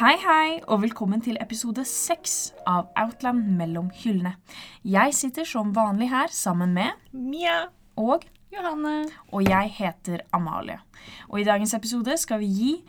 Hei, 0.00 0.14
hei, 0.16 0.60
og 0.64 0.78
velkommen 0.80 1.20
til 1.20 1.36
episode 1.42 1.82
seks 1.84 2.54
av 2.64 2.86
Outland 2.96 3.50
mellom 3.58 3.90
hyllene. 3.92 4.32
Jeg 4.80 5.12
sitter 5.12 5.44
som 5.44 5.74
vanlig 5.76 6.08
her 6.08 6.32
sammen 6.32 6.72
med 6.72 6.96
Mia. 7.12 7.66
og 7.96 8.24
Johanne. 8.48 9.04
og 9.30 9.44
jeg 9.44 9.68
heter 9.76 10.24
Amalie. 10.32 10.80
Og 11.28 11.40
i 11.40 11.44
dagens 11.44 11.74
episode 11.74 12.16
skal 12.16 12.40
vi 12.40 12.46
gi 12.46 12.84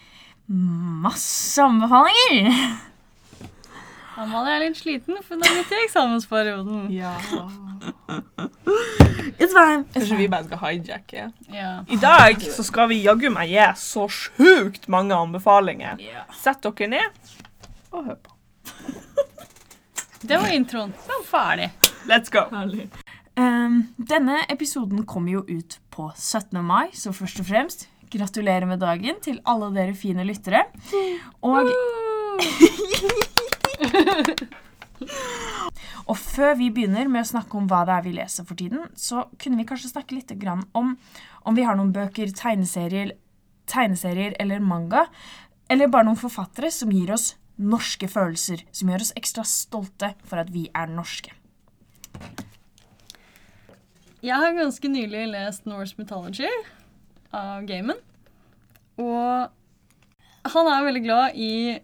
masse 0.48 1.62
anbefalinger. 1.62 2.80
Amalie 4.16 4.56
er 4.56 4.70
litt 4.70 4.80
sliten, 4.80 5.20
for 5.20 5.36
hun 5.36 5.44
er 5.44 5.60
midt 5.60 5.76
i 5.76 5.84
eksamensperioden. 5.84 6.92
Ja. 7.02 7.18
It's 9.38 9.54
fine. 9.54 9.84
It's 9.84 9.94
Kanskje 9.94 10.18
vi 10.18 10.28
bare 10.28 10.44
skal 10.44 10.58
hijacke. 10.58 11.32
Yeah. 11.54 11.84
I 11.88 11.98
dag 12.02 12.42
så 12.42 12.64
skal 12.64 12.90
vi 12.92 13.02
jaggu 13.04 13.30
meg 13.34 13.52
gi 13.52 13.68
så 13.80 14.08
sjukt 14.12 14.88
mange 14.92 15.16
anbefalinger. 15.16 16.02
Yeah. 16.02 16.28
Sett 16.36 16.64
dere 16.64 16.88
ned 16.92 17.10
og 17.92 18.06
hør 18.06 18.20
på. 18.24 18.32
Det 20.28 20.38
var 20.38 20.52
introen. 20.54 20.94
Så 21.06 21.24
ferdig. 21.26 21.72
Let's 22.10 22.30
go. 22.32 22.46
Um, 23.40 23.88
denne 23.98 24.44
episoden 24.50 25.06
kommer 25.06 25.32
jo 25.40 25.46
ut 25.48 25.80
på 25.90 26.12
17. 26.16 26.62
mai, 26.66 26.92
så 26.94 27.12
først 27.16 27.40
og 27.42 27.48
fremst 27.48 27.88
gratulerer 28.12 28.68
med 28.68 28.80
dagen 28.84 29.22
til 29.24 29.40
alle 29.48 29.72
dere 29.74 29.96
fine 29.98 30.24
lyttere. 30.28 30.66
Og 31.42 31.72
Og 36.12 36.18
før 36.20 36.58
vi 36.60 36.68
begynner 36.76 37.08
med 37.08 37.24
å 37.24 37.30
snakke 37.30 37.56
om 37.56 37.70
hva 37.72 37.86
det 37.88 37.94
er 37.96 38.04
vi 38.04 38.16
leser 38.18 38.48
for 38.48 38.60
tiden, 38.60 38.90
så 39.00 39.30
kunne 39.40 39.62
vi 39.62 39.68
kanskje 39.70 39.94
snakke 39.94 40.18
litt 40.18 40.34
om 40.76 40.98
om 41.42 41.56
vi 41.56 41.64
har 41.64 41.78
noen 41.80 41.94
bøker, 41.96 42.34
tegneserier, 42.36 43.16
tegneserier 43.72 44.36
eller 44.40 44.60
manga, 44.60 45.06
eller 45.72 45.88
bare 45.88 46.10
noen 46.10 46.20
forfattere 46.20 46.70
som 46.72 46.92
gir 46.92 47.14
oss 47.16 47.36
norske 47.62 48.10
følelser, 48.12 48.66
som 48.76 48.92
gjør 48.92 49.06
oss 49.06 49.14
ekstra 49.16 49.46
stolte 49.48 50.12
for 50.28 50.42
at 50.42 50.52
vi 50.52 50.68
er 50.76 50.92
norske. 50.92 51.32
Jeg 54.22 54.38
har 54.38 54.54
ganske 54.54 54.92
nylig 54.92 55.24
lest 55.32 55.66
Norse 55.66 55.98
Mythology 55.98 56.50
av 57.34 57.64
Gamen. 57.66 57.98
Og 59.02 60.52
han 60.52 60.70
er 60.76 60.86
veldig 60.86 61.04
glad 61.08 61.40
i 61.40 61.80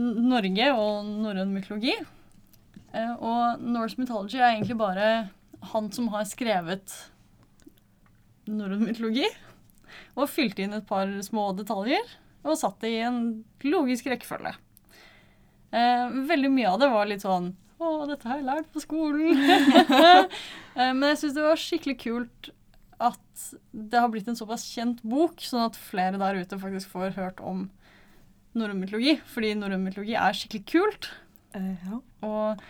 Norge 0.00 0.72
og 0.74 1.06
norrøn 1.06 1.52
mytologi. 1.54 1.94
Eh, 2.96 3.12
Og 3.20 3.60
Norse 3.62 3.98
Mythology 4.00 4.38
er 4.40 4.54
egentlig 4.54 4.78
bare 4.80 5.08
han 5.72 5.90
som 5.92 6.08
har 6.14 6.24
skrevet 6.28 6.92
norrøn 8.46 8.84
mytologi. 8.86 9.26
Og 10.16 10.28
fylte 10.30 10.64
inn 10.64 10.76
et 10.76 10.86
par 10.88 11.10
små 11.24 11.50
detaljer 11.58 12.04
og 12.46 12.54
satt 12.60 12.78
det 12.84 12.92
i 12.94 13.00
en 13.02 13.20
logisk 13.66 14.06
rekkefølge. 14.10 14.52
Eh, 15.74 16.12
veldig 16.28 16.50
mye 16.54 16.68
av 16.70 16.78
det 16.82 16.88
var 16.92 17.08
litt 17.10 17.24
sånn 17.24 17.48
Å, 17.82 17.88
dette 18.08 18.28
har 18.30 18.38
jeg 18.38 18.46
lært 18.46 18.68
på 18.72 18.80
skolen. 18.84 19.36
Eh, 20.76 20.92
Men 20.92 21.08
jeg 21.08 21.18
syns 21.22 21.34
det 21.38 21.42
var 21.46 21.56
skikkelig 21.56 21.94
kult 22.02 22.48
at 23.00 23.44
det 23.72 23.96
har 24.00 24.10
blitt 24.12 24.26
en 24.28 24.36
såpass 24.36 24.62
kjent 24.68 24.98
bok, 25.08 25.40
sånn 25.40 25.62
at 25.70 25.76
flere 25.80 26.18
der 26.20 26.36
ute 26.42 26.58
faktisk 26.60 26.90
får 26.92 27.14
hørt 27.16 27.40
om 27.40 27.62
norrøn 28.56 28.82
mytologi. 28.82 29.14
Fordi 29.32 29.54
norrøn 29.56 29.84
mytologi 29.86 30.12
er 30.20 30.36
skikkelig 30.36 30.62
kult. 30.68 31.08
Uh, 31.56 31.72
ja. 31.80 32.00
Og 32.28 32.60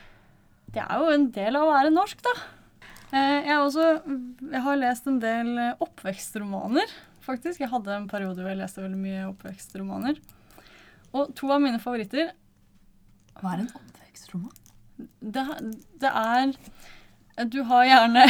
det 0.76 0.84
er 0.84 1.00
jo 1.02 1.10
en 1.16 1.26
del 1.34 1.56
av 1.58 1.66
å 1.66 1.72
være 1.74 1.90
norsk, 1.94 2.20
da. 2.26 2.34
Eh, 3.12 3.46
Jeg, 3.46 3.52
har 3.54 3.62
også, 3.64 3.86
jeg 4.52 4.62
har 4.66 4.76
lest 4.80 5.06
en 5.10 5.18
del 5.22 5.52
eh, 5.62 5.74
oppvekstromaner, 5.84 6.90
faktisk. 7.24 7.60
Jeg 7.64 7.70
hadde 7.72 7.94
en 7.96 8.08
periode 8.10 8.42
hvor 8.42 8.50
jeg 8.52 8.60
leste 8.60 8.82
veldig 8.84 8.98
mye 9.00 9.22
oppvekstromaner. 9.30 10.18
Og 11.16 11.32
to 11.38 11.48
av 11.54 11.62
mine 11.64 11.78
favoritter 11.80 12.32
Hva 13.40 13.54
er 13.54 13.62
en 13.64 13.72
oppvekstroman? 13.78 14.52
det, 15.20 15.42
det 16.02 16.10
er 16.10 16.52
Du 17.52 17.58
har 17.68 17.84
gjerne 17.88 18.24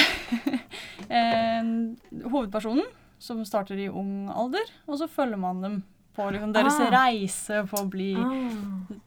hovedpersonen 2.30 2.86
som 3.22 3.40
starter 3.48 3.78
i 3.80 3.88
ung 3.88 4.28
alder, 4.30 4.66
og 4.86 4.98
så 5.00 5.08
følger 5.10 5.38
man 5.40 5.62
dem 5.64 5.76
på 6.16 6.26
liksom, 6.32 6.52
deres 6.54 6.76
Ah. 6.80 6.90
reise 6.92 7.62
på 7.70 7.80
å 7.82 7.88
bli 7.90 8.10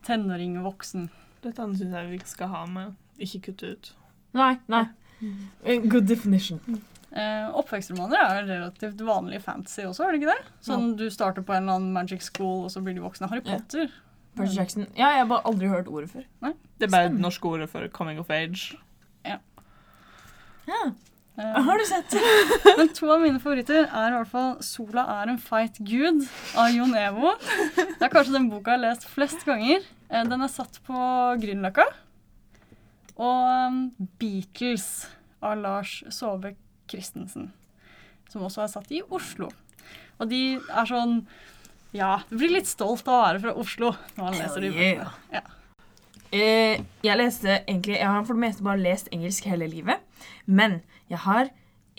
tenåring 0.05 0.57
og 0.59 0.73
voksen. 0.73 1.09
Dette 1.43 1.61
syns 1.77 1.93
jeg 1.93 2.09
vi 2.11 2.19
skal 2.25 2.47
ha 2.51 2.65
med. 2.65 2.95
Ikke 3.19 3.41
kutte 3.49 3.73
ut. 3.75 3.91
Nei, 4.33 4.53
nei. 4.71 4.85
Good 5.89 6.07
definition. 6.07 6.59
Uh, 7.09 7.49
oppvekstromaner 7.57 8.19
er 8.21 8.45
relativt 8.47 8.99
vanlig 9.01 9.41
fantasy 9.41 9.81
også, 9.89 10.05
er 10.05 10.11
det 10.13 10.21
ikke 10.21 10.35
det? 10.35 10.51
Sånn 10.61 10.91
du 10.95 11.07
starter 11.09 11.41
på 11.41 11.55
en 11.55 11.63
eller 11.65 11.79
annen 11.79 11.93
magic 11.95 12.21
school, 12.27 12.65
og 12.67 12.71
så 12.71 12.83
blir 12.85 12.93
de 12.95 13.01
voksne. 13.01 13.27
Harry 13.31 13.41
Ja. 13.43 13.57
Potter. 13.57 13.89
Percy 14.37 14.55
Jackson. 14.59 14.85
Ja, 14.95 15.09
jeg 15.15 15.23
har 15.25 15.25
bare 15.31 15.43
aldri 15.49 15.67
hørt 15.67 15.87
ordet 15.89 16.11
før. 16.13 16.23
Det 16.79 16.85
er 16.87 16.91
bare 16.93 17.09
det 17.09 17.19
norske 17.19 17.49
ordet 17.49 17.67
for 17.69 17.87
coming 17.89 18.19
of 18.21 18.29
age. 18.29 18.77
Ja, 19.25 20.81
Eh, 21.39 21.55
Har 21.63 21.77
du 21.79 21.85
sett? 21.87 22.13
Men 22.77 22.89
to 22.91 23.07
av 23.13 23.21
mine 23.23 23.39
favoritter 23.39 23.85
er 23.87 24.09
i 24.09 24.15
hvert 24.17 24.27
fall 24.27 24.57
'Sola 24.59 25.05
er 25.21 25.29
en 25.31 25.37
feit 25.39 25.77
gud' 25.87 26.25
av 26.59 26.67
Jon 26.75 26.91
Evo. 26.99 27.31
Det 27.77 28.01
er 28.03 28.11
kanskje 28.11 28.33
den 28.35 28.49
boka 28.51 28.73
jeg 28.75 28.79
har 28.81 28.89
lest 28.89 29.05
flest 29.07 29.45
ganger. 29.47 29.85
Eh, 30.11 30.23
Den 30.27 30.41
er 30.43 30.51
satt 30.51 30.81
på 30.83 30.93
Grünerløkka. 31.39 31.85
Og 33.19 33.67
um, 33.67 33.79
'Beatles' 34.19 35.09
av 35.43 35.59
Lars 35.59 35.99
Saabye 36.09 36.55
Christensen, 36.89 37.51
som 38.31 38.45
også 38.47 38.63
er 38.63 38.71
satt 38.71 38.91
i 38.95 39.01
Oslo. 39.09 39.49
Og 40.19 40.31
de 40.31 40.57
er 40.57 40.89
sånn 40.89 41.21
Ja, 41.95 42.19
du 42.29 42.37
blir 42.37 42.53
litt 42.53 42.69
stolt 42.69 43.07
av 43.09 43.15
å 43.15 43.21
være 43.23 43.41
fra 43.45 43.55
Oslo 43.57 43.93
når 44.15 44.23
man 44.23 44.37
leser 44.37 44.65
dem. 44.65 44.77
Yeah. 44.77 45.13
Ja. 45.33 45.43
Uh, 46.29 46.75
jeg 47.01 47.17
leste 47.17 47.55
egentlig 47.63 47.95
Jeg 47.95 48.05
har 48.05 48.25
for 48.27 48.37
det 48.37 48.43
meste 48.43 48.65
bare 48.65 48.83
lest 48.83 49.09
engelsk 49.15 49.47
hele 49.49 49.67
livet. 49.67 50.03
Men 50.45 50.81
jeg 51.09 51.23
har 51.25 51.49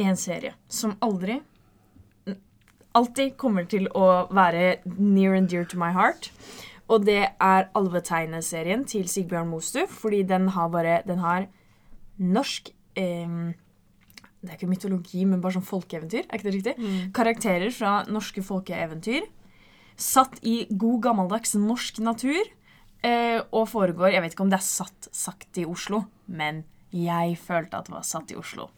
en 0.01 0.17
serie 0.17 0.55
som 0.69 0.97
aldri 1.05 1.41
Alltid 2.91 3.37
kommer 3.39 3.69
til 3.71 3.85
å 3.95 4.27
være 4.35 4.81
near 4.99 5.37
and 5.39 5.47
dear 5.47 5.63
to 5.63 5.79
my 5.79 5.93
heart. 5.95 6.33
Og 6.91 7.07
det 7.07 7.23
er 7.23 7.69
Alvetegneserien 7.79 8.85
til 8.89 9.09
Sigbjørn 9.09 9.51
Mostu, 9.51 9.85
fordi 9.87 10.23
den 10.27 10.49
har 10.57 10.71
bare 10.73 11.03
Den 11.07 11.21
har 11.23 11.47
norsk 12.19 12.73
eh, 12.99 13.55
Det 14.41 14.49
er 14.49 14.57
ikke 14.57 14.71
mytologi, 14.71 15.25
men 15.29 15.41
bare 15.41 15.59
sånn 15.59 15.67
folkeeventyr. 15.69 16.25
Er 16.27 16.39
ikke 16.39 16.49
det 16.49 16.57
riktig? 16.57 16.75
Karakterer 17.15 17.71
fra 17.77 18.01
norske 18.09 18.43
folkeeventyr. 18.43 19.29
Satt 20.01 20.41
i 20.49 20.65
god 20.71 21.03
gammeldags 21.05 21.55
norsk 21.61 22.01
natur. 22.01 22.41
Eh, 23.05 23.41
og 23.53 23.69
foregår 23.69 24.13
Jeg 24.13 24.23
vet 24.23 24.35
ikke 24.35 24.45
om 24.45 24.51
det 24.53 24.59
er 24.59 24.67
satt 24.67 25.09
sagt 25.13 25.57
i 25.61 25.65
Oslo, 25.65 26.05
men 26.27 26.65
jeg 26.93 27.39
følte 27.39 27.79
at 27.79 27.87
det 27.87 27.95
var 27.95 28.05
satt 28.05 28.33
i 28.33 28.37
Oslo. 28.37 28.71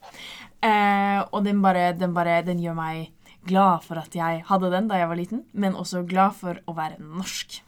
Eh, 0.62 1.22
og 1.32 1.42
den 1.46 1.62
bare, 1.62 1.92
den 1.96 2.12
bare 2.14 2.42
Den 2.46 2.60
gjør 2.62 2.76
meg 2.78 3.10
glad 3.46 3.82
for 3.82 3.98
at 3.98 4.14
jeg 4.14 4.44
hadde 4.46 4.70
den 4.70 4.86
da 4.90 5.00
jeg 5.00 5.08
var 5.10 5.18
liten, 5.18 5.44
men 5.52 5.74
også 5.74 6.04
glad 6.06 6.36
for 6.38 6.60
å 6.66 6.74
være 6.76 7.00
norsk. 7.02 7.62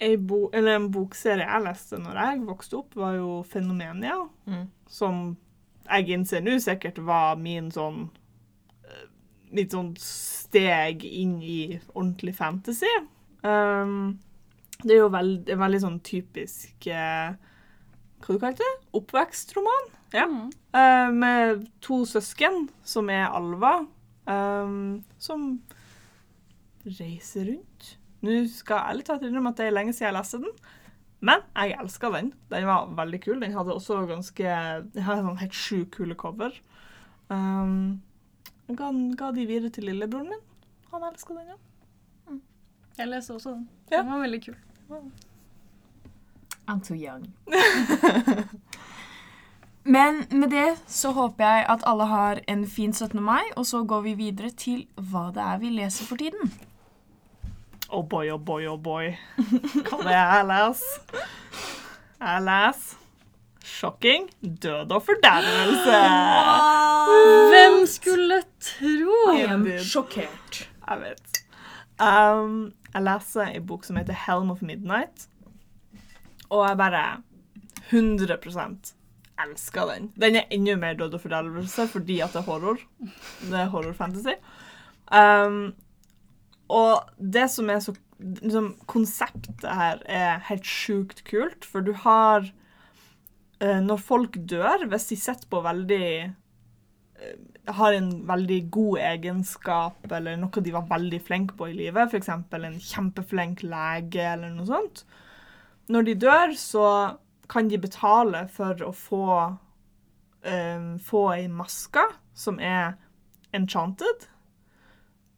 Ei 0.00 0.16
bo 0.16 0.48
eller 0.56 0.78
en 0.78 0.88
bokserie 0.92 1.44
jeg 1.44 1.64
leste 1.66 1.98
når 2.00 2.16
jeg 2.22 2.40
vokste 2.48 2.78
opp, 2.78 2.96
var 2.96 3.18
jo 3.18 3.42
'Fenomenia'. 3.44 4.28
Mm. 4.46 4.66
Som 4.88 5.36
jeg 5.90 6.08
innser 6.14 6.40
nå 6.44 6.56
sikkert 6.62 6.98
var 7.04 7.36
min 7.36 7.70
sånn 7.74 8.08
eh, 8.84 9.06
Mitt 9.50 9.74
sånn 9.74 9.94
steg 9.98 11.04
inn 11.04 11.40
i 11.42 11.80
ordentlig 11.94 12.36
fantasy. 12.38 12.90
Um, 13.42 14.20
det 14.84 14.94
er 14.94 15.00
jo 15.02 15.12
veld, 15.12 15.48
en 15.50 15.60
veldig 15.60 15.80
sånn 15.82 16.00
typisk 16.04 16.86
eh, 16.86 17.32
Hva 18.20 18.36
du 18.36 18.40
kalte 18.40 18.64
det? 18.64 18.74
Oppvekstroman. 18.96 19.90
Ja. 20.14 20.26
Mm. 20.26 20.50
Uh, 20.74 21.10
med 21.14 21.64
to 21.82 22.04
søsken 22.06 22.68
som 22.86 23.10
er 23.10 23.26
alver, 23.26 23.86
um, 24.26 25.02
som 25.18 25.60
reiser 26.84 27.50
rundt. 27.50 27.96
Nå 28.20 28.36
skal 28.52 28.76
jeg 28.76 28.92
ærlig 28.92 29.06
talt 29.08 29.24
innrømme 29.24 29.52
at 29.54 29.60
det 29.60 29.66
er 29.66 29.74
lenge 29.74 29.94
siden 29.96 30.10
jeg 30.10 30.16
leste 30.18 30.40
den, 30.42 30.52
men 31.20 31.42
jeg 31.56 31.76
elska 31.80 32.10
den. 32.12 32.32
Den 32.52 32.66
var 32.68 32.92
veldig 32.96 33.20
kul. 33.24 33.40
Den 33.40 33.56
hadde 33.56 33.74
også 33.74 34.02
ganske 34.08 34.52
Den 34.94 35.04
hadde 35.04 35.24
sånn 35.24 35.40
helt 35.40 35.56
sjukt 35.56 35.90
kule 35.96 36.16
cover. 36.16 36.54
Um, 37.28 38.00
jeg 38.68 38.78
ga, 38.78 38.92
ga 39.20 39.32
de 39.36 39.44
videre 39.48 39.72
til 39.74 39.88
lillebroren 39.88 40.32
min. 40.32 40.46
Han 40.92 41.04
elska 41.10 41.36
den, 41.36 41.52
ja. 41.52 41.58
Jeg 42.98 43.08
leste 43.08 43.36
også 43.36 43.56
den. 43.56 43.68
Ja. 43.90 44.00
Den 44.00 44.12
var 44.12 44.24
veldig 44.24 44.40
kul. 44.44 44.56
I'm 46.68 46.80
too 46.80 46.96
young. 46.96 47.34
Men 49.84 50.24
med 50.30 50.50
det 50.50 50.78
så 50.86 51.12
håper 51.12 51.44
jeg 51.44 51.66
at 51.68 51.82
alle 51.86 52.04
har 52.04 52.40
en 52.48 52.66
fin 52.68 52.92
17. 52.92 53.22
mai, 53.22 53.42
og 53.56 53.66
så 53.66 53.84
går 53.84 54.00
vi 54.00 54.14
videre 54.14 54.50
til 54.50 54.86
hva 54.94 55.30
det 55.34 55.42
er 55.42 55.58
vi 55.58 55.70
leser 55.74 56.04
for 56.04 56.20
tiden. 56.20 56.52
Oh 57.90 58.02
boy, 58.02 58.30
oh 58.30 58.38
boy, 58.38 58.66
oh 58.70 58.78
boy. 58.78 59.10
Hva 59.88 60.02
det 60.06 60.14
er? 60.14 60.44
Jeg 62.20 62.42
leser 62.46 63.00
Shocking. 63.64 64.28
Død 64.40 64.92
og 64.92 65.02
fordervelse. 65.06 65.98
Hvem 67.50 67.86
skulle 67.86 68.42
tro? 68.60 69.16
I 69.34 69.42
am 69.48 69.66
sjokkert. 69.84 70.68
Jeg 70.88 71.00
vet. 71.00 71.42
Um, 72.00 72.72
jeg 72.94 73.04
leser 73.06 73.50
en 73.54 73.66
bok 73.66 73.84
som 73.84 73.98
heter 74.00 74.16
Helm 74.26 74.50
of 74.54 74.62
Midnight, 74.64 75.26
og 76.48 76.64
jeg 76.68 76.78
bare 76.80 77.04
100% 77.90 78.94
elsker 79.44 79.92
den. 79.92 80.08
Den 80.20 80.36
er 80.40 80.48
enda 80.50 80.76
mer 80.76 80.96
død 80.98 81.14
og 81.18 81.20
fordervelse 81.20 81.88
fordi 81.88 82.20
at 82.20 82.32
det 82.34 82.42
er 82.42 82.48
horror. 82.48 82.80
Det 83.42 83.60
er 83.60 83.70
horror-fantasy. 83.72 84.36
Um, 85.12 85.74
og 86.70 87.10
det 87.18 87.48
som 87.52 87.70
er 87.72 87.82
så 87.82 87.94
liksom, 88.18 88.74
Konseptet 88.90 89.66
her 89.66 90.02
er 90.06 90.42
helt 90.50 90.66
sjukt 90.66 91.24
kult, 91.28 91.66
for 91.66 91.84
du 91.84 91.92
har 92.04 92.46
eh, 93.60 93.80
Når 93.82 94.02
folk 94.02 94.38
dør, 94.38 94.86
hvis 94.90 95.10
de 95.10 95.18
sitter 95.18 95.50
på 95.50 95.62
veldig 95.66 96.10
eh, 96.28 97.40
har 97.70 97.94
en 97.94 98.10
veldig 98.26 98.60
god 98.72 99.00
egenskap 99.04 100.12
eller 100.16 100.38
noe 100.40 100.62
de 100.64 100.72
var 100.74 100.88
veldig 100.90 101.20
flinke 101.22 101.56
på 101.58 101.68
i 101.70 101.76
livet, 101.76 102.08
f.eks. 102.08 102.30
en 102.32 102.78
kjempeflink 102.80 103.62
lege 103.62 104.24
eller 104.24 104.54
noe 104.54 104.66
sånt. 104.66 105.04
Når 105.90 106.06
de 106.08 106.14
dør, 106.24 106.54
så 106.58 106.86
kan 107.50 107.68
de 107.68 107.78
betale 107.82 108.44
for 108.54 108.80
å 108.86 108.90
få 108.94 109.26
um, 110.46 110.90
få 111.02 111.22
ei 111.34 111.46
maske 111.52 112.04
som 112.34 112.60
er 112.62 112.94
enchanted. 113.56 114.28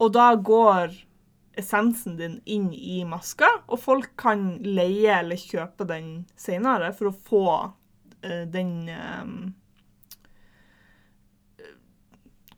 Og 0.02 0.12
da 0.14 0.32
går 0.36 0.94
essensen 1.58 2.16
din 2.16 2.40
inn 2.44 2.70
i 2.72 3.02
maska, 3.04 3.48
og 3.66 3.80
folk 3.80 4.14
kan 4.20 4.56
leie 4.64 5.18
eller 5.18 5.40
kjøpe 5.40 5.86
den 5.88 6.24
senere 6.38 6.92
for 6.96 7.10
å 7.10 7.16
få 7.28 7.46
uh, 8.24 8.44
den 8.52 8.88
um, 8.88 9.36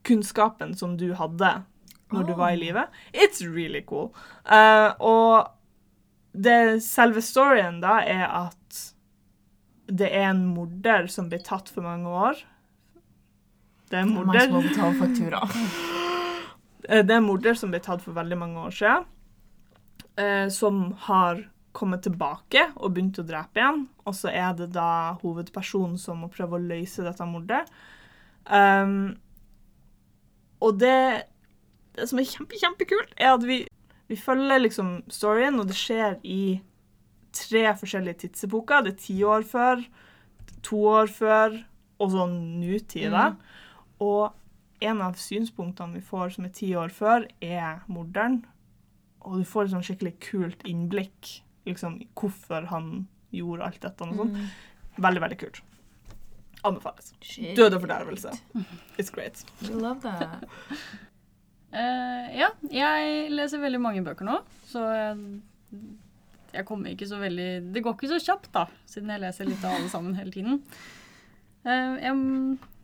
kunnskapen 0.05 0.77
som 0.79 0.99
du 1.01 1.13
hadde 1.19 1.57
når 2.15 2.27
du 2.29 2.35
var 2.37 2.53
i 2.53 2.57
Oh. 2.57 2.61
live. 2.61 2.87
It's 3.13 3.43
really 3.43 3.83
cool. 3.83 4.13
Uh, 4.45 4.95
og 5.01 5.51
det 6.35 6.83
selve 6.83 7.23
storyen 7.23 7.81
da 7.83 8.01
er 8.03 8.27
at 8.29 8.81
det 9.87 10.09
er 10.11 10.31
en 10.31 10.47
morder 10.47 11.07
som 11.13 11.29
blir 11.29 11.43
tatt 11.45 11.69
for 11.73 11.85
mange 11.85 12.09
år. 12.09 12.41
Det 13.91 13.99
er 13.99 14.07
en 14.07 14.17
er 14.17 14.25
meg 14.25 14.41
som 14.41 14.57
morder, 14.57 14.69
betale 14.71 14.99
faktura. 15.03 15.43
eh, 16.89 17.03
det 17.05 17.15
er 17.15 17.21
en 17.21 17.27
morder 17.29 17.59
som 17.59 17.73
ble 17.73 17.81
tatt 17.85 18.03
for 18.05 18.17
veldig 18.17 18.39
mange 18.41 18.63
år 18.69 18.77
siden, 18.79 19.09
eh, 20.21 20.47
som 20.53 20.87
har 21.09 21.43
kommet 21.75 22.05
tilbake 22.07 22.69
og 22.77 22.95
begynt 22.95 23.19
å 23.19 23.27
drepe 23.27 23.61
igjen. 23.61 23.85
Og 24.07 24.15
så 24.17 24.31
er 24.31 24.55
det 24.59 24.71
da 24.77 25.17
hovedpersonen 25.23 25.99
som 26.01 26.23
må 26.23 26.31
prøve 26.33 26.59
å 26.59 26.63
løse 26.63 27.05
dette 27.05 27.27
mordet. 27.27 27.65
Um, 28.47 29.17
og 30.63 30.79
det, 30.79 31.25
det 31.97 32.07
som 32.11 32.21
er 32.21 32.29
kjempe, 32.31 32.61
kjempekult, 32.61 33.11
er 33.19 33.35
at 33.35 33.47
vi, 33.49 33.65
vi 34.11 34.21
følger 34.21 34.63
liksom 34.63 34.95
storyen, 35.13 35.59
og 35.61 35.69
det 35.71 35.79
skjer 35.79 36.19
i 36.23 36.61
tre 37.35 37.67
forskjellige 37.81 38.23
tidsepoker. 38.25 38.85
Det 38.87 38.95
er 38.95 39.03
ti 39.03 39.19
år 39.27 39.47
før, 39.49 39.83
to 40.65 40.85
år 40.95 41.11
før 41.11 41.59
og 41.99 42.15
sånn 42.15 42.39
nutid. 42.61 43.11
Mm. 43.11 43.41
Og 44.05 44.31
en 44.89 45.01
av 45.05 45.17
synspunktene 45.21 45.99
vi 45.99 46.05
får 46.05 46.37
som 46.37 46.47
er 46.47 46.55
ti 46.55 46.71
år 46.79 46.93
før, 46.95 47.29
er 47.43 47.83
morderen. 47.91 48.43
Og 49.25 49.41
du 49.41 49.49
får 49.49 49.69
et 49.69 49.75
sånn 49.75 49.87
skikkelig 49.87 50.15
kult 50.23 50.65
innblikk 50.69 51.39
liksom, 51.69 51.99
hvorfor 52.19 52.69
han 52.71 53.07
gjorde 53.35 53.71
alt 53.71 53.81
dette. 53.83 54.09
og 54.09 54.21
sånn. 54.21 54.35
Veldig, 55.01 55.23
veldig 55.25 55.39
kult. 55.41 55.63
Anbefales. 56.65 57.13
Shit. 57.21 57.53
Død 57.59 57.79
og 57.79 57.85
fordervelse. 57.85 58.33
It's 58.97 59.13
great. 59.13 59.45
We 59.63 59.75
love 59.75 60.01
that. 60.05 60.47
uh, 61.73 62.29
ja, 62.43 62.51
jeg 62.73 63.29
leser 63.35 63.61
veldig 63.65 63.81
mange 63.85 64.05
bøker 64.07 64.29
nå, 64.29 64.39
så 64.71 64.85
jeg, 64.95 65.41
jeg 66.55 66.67
kommer 66.69 66.95
ikke 66.95 67.09
så 67.11 67.19
veldig 67.21 67.49
Det 67.75 67.83
går 67.85 67.97
ikke 67.99 68.13
så 68.15 68.21
kjapt, 68.31 68.49
da, 68.55 68.65
siden 68.89 69.13
jeg 69.13 69.25
leser 69.27 69.51
litt 69.51 69.67
av 69.67 69.77
alle 69.77 69.93
sammen 69.93 70.17
hele 70.17 70.33
tiden. 70.33 70.63
Uh, 71.67 72.01
jeg 72.01 72.17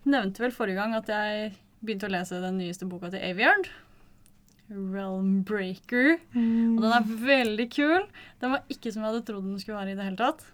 nevnte 0.09 0.45
vel 0.45 0.53
forrige 0.53 0.81
gang 0.81 0.97
at 0.97 1.09
jeg 1.09 1.51
begynte 1.81 2.07
å 2.07 2.13
lese 2.13 2.41
den 2.43 2.59
nyeste 2.61 2.87
boka 2.89 3.11
til 3.13 3.23
Aviard. 3.25 3.69
Realm 4.71 5.41
Breaker. 5.47 6.15
Og 6.35 6.81
den 6.83 6.93
er 6.95 7.07
veldig 7.25 7.67
kul. 7.73 8.05
Den 8.41 8.55
var 8.55 8.63
ikke 8.71 8.93
som 8.93 9.03
jeg 9.03 9.11
hadde 9.11 9.25
trodd 9.27 9.47
den 9.47 9.59
skulle 9.59 9.81
være 9.81 9.95
i 9.95 9.97
det 9.99 10.07
hele 10.07 10.21
tatt. 10.21 10.45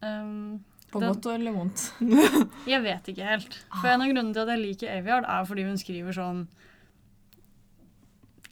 Um, 0.00 0.60
På 0.92 1.00
godt 1.02 1.28
eller 1.32 1.56
vondt. 1.56 1.86
jeg 2.72 2.82
vet 2.84 3.12
ikke 3.12 3.28
helt. 3.28 3.56
For 3.78 3.90
en 3.90 4.04
av 4.04 4.10
grunnene 4.12 4.34
til 4.36 4.44
at 4.44 4.54
jeg 4.54 4.64
liker 4.64 4.94
Aviard, 4.94 5.28
er 5.28 5.48
fordi 5.48 5.66
hun 5.68 5.80
skriver 5.80 6.16
sånn 6.16 6.46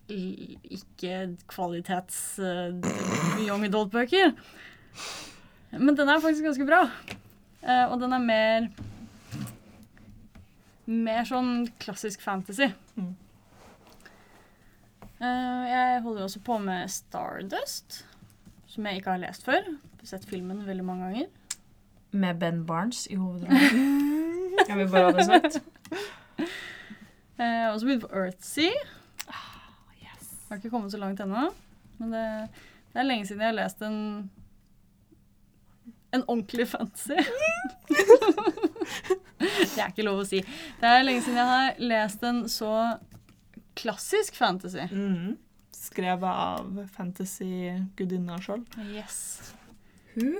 ikke 0.08 1.16
kvalitets 1.52 2.38
uh, 2.40 2.72
young 3.44 3.66
adult-bøker. 3.66 4.32
Men 5.76 5.98
den 5.98 6.08
er 6.08 6.22
faktisk 6.24 6.46
ganske 6.48 6.68
bra. 6.68 6.86
Uh, 7.60 7.90
og 7.90 7.98
den 8.00 8.14
er 8.16 8.24
mer 8.24 8.70
Mer 10.88 11.26
sånn 11.28 11.66
klassisk 11.82 12.22
fantasy. 12.24 12.70
Mm. 12.96 13.10
Uh, 15.18 15.64
jeg 15.68 16.00
holder 16.04 16.24
også 16.24 16.40
på 16.46 16.56
med 16.62 16.88
Stardust, 16.92 18.02
som 18.70 18.86
jeg 18.86 19.00
ikke 19.00 19.12
har 19.16 19.20
lest 19.26 19.44
før. 19.44 19.66
Jeg 19.66 20.00
har 20.04 20.12
Sett 20.14 20.24
filmen 20.30 20.62
veldig 20.64 20.86
mange 20.86 21.08
ganger. 21.08 21.26
Med 22.16 22.38
Ben 22.40 22.62
Barnes 22.64 23.02
i 23.12 23.18
hovedrollen. 23.20 24.14
Jeg 24.68 24.76
vil 24.76 24.88
bare 24.90 25.10
ha 25.10 25.12
det 25.14 25.24
sagt. 25.28 25.58
Eh, 26.40 26.46
Jeg 27.38 27.60
har 27.62 27.70
også 27.74 27.86
begynt 27.86 28.02
på 28.02 28.08
Earthsea. 28.16 28.80
Yes. 30.00 30.32
Har 30.48 30.56
ikke 30.58 30.70
kommet 30.72 30.92
så 30.92 30.98
langt 30.98 31.20
ennå. 31.22 31.44
Men 32.00 32.10
det, 32.14 32.24
det 32.94 33.02
er 33.02 33.06
lenge 33.06 33.28
siden 33.28 33.44
jeg 33.44 33.52
har 33.52 33.58
lest 33.60 33.84
en 33.86 34.00
en 36.16 36.24
ordentlig 36.24 36.66
fantasy. 36.68 37.20
det 39.74 39.82
er 39.82 39.90
ikke 39.90 40.06
lov 40.06 40.22
å 40.22 40.28
si. 40.28 40.42
Det 40.80 40.88
er 40.90 41.04
lenge 41.06 41.24
siden 41.26 41.40
jeg 41.40 41.52
har 41.52 41.82
lest 41.92 42.24
en 42.26 42.42
så 42.50 42.72
klassisk 43.78 44.38
fantasy. 44.38 44.88
Mm. 44.90 45.36
Skrevet 45.78 46.28
av 46.28 46.80
fantasy-gudinna 46.96 48.40
sjøl. 48.42 48.64
Yes. 48.90 49.52
Hun? 50.16 50.34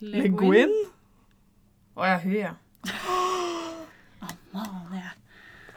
Le 0.00 0.28
Guin. 0.32 0.74
Å 1.96 2.12
ja, 2.12 2.18
hun, 2.22 2.36
ja. 2.36 2.54
Amalie. 4.20 5.16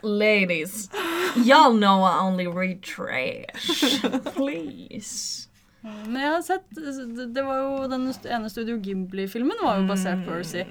Ladies, 0.04 0.90
y'all 1.36 1.74
know 1.74 2.04
I 2.04 2.20
only 2.20 2.46
read 2.48 2.82
trash. 2.84 4.02
Please. 4.36 5.48
Men 5.84 6.22
jeg 6.22 6.32
har 6.32 6.42
sett 6.42 6.78
Det 7.36 7.44
var 7.44 7.58
jo 7.60 7.88
Den 7.92 8.06
ene 8.08 8.50
Studio 8.52 8.78
Gimbley-filmen 8.80 9.64
var 9.64 9.80
jo 9.80 9.88
basert 9.88 10.24
på 10.28 10.36
Earthsea. 10.36 10.68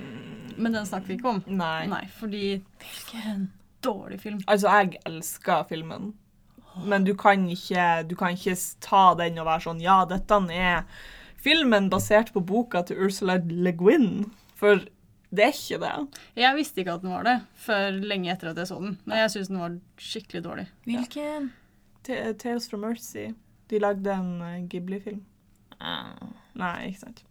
Men 0.57 0.77
den 0.77 0.87
snakker 0.89 1.13
vi 1.13 1.19
ikke 1.19 1.33
om. 1.37 1.43
Nei. 1.47 1.87
Nei, 1.91 2.05
fordi 2.19 2.47
Hvilken 2.83 3.51
dårlig 3.83 4.21
film. 4.23 4.41
Altså, 4.47 4.71
jeg 4.71 5.01
elsker 5.09 5.65
filmen. 5.69 6.13
Men 6.89 7.05
du 7.05 7.13
kan 7.19 7.45
ikke, 7.53 8.03
du 8.09 8.15
kan 8.17 8.37
ikke 8.37 8.57
ta 8.81 9.03
den 9.19 9.37
og 9.43 9.45
være 9.45 9.67
sånn 9.67 9.83
Ja, 9.85 9.99
dette 10.09 10.39
er 10.57 10.87
filmen 11.43 11.91
basert 11.93 12.33
på 12.33 12.41
boka 12.41 12.85
til 12.89 13.03
Ursula 13.05 13.37
Le 13.45 13.75
Guin. 13.77 14.31
For 14.57 14.81
det 15.33 15.45
er 15.49 15.57
ikke 15.57 15.81
det. 15.83 16.21
Jeg 16.39 16.57
visste 16.57 16.83
ikke 16.83 16.95
at 16.99 17.05
den 17.05 17.13
var 17.13 17.27
det 17.27 17.39
før 17.65 17.99
lenge 18.05 18.33
etter 18.33 18.53
at 18.53 18.61
jeg 18.61 18.71
så 18.71 18.79
den. 18.81 18.99
Men 19.05 19.25
jeg 19.25 19.35
syns 19.35 19.51
den 19.51 19.61
var 19.63 19.77
skikkelig 20.01 20.45
dårlig. 20.45 20.67
Hvilken? 20.87 21.51
Ja. 22.09 22.33
Tales 22.39 22.69
from 22.71 22.85
Mercy. 22.87 23.31
De 23.71 23.81
lagde 23.81 24.13
en 24.13 24.33
eh, 24.43 24.63
Ghibli-film. 24.69 25.23
Ah. 25.81 26.19
Nei, 26.59 26.91
ikke 26.91 27.07
sant. 27.07 27.23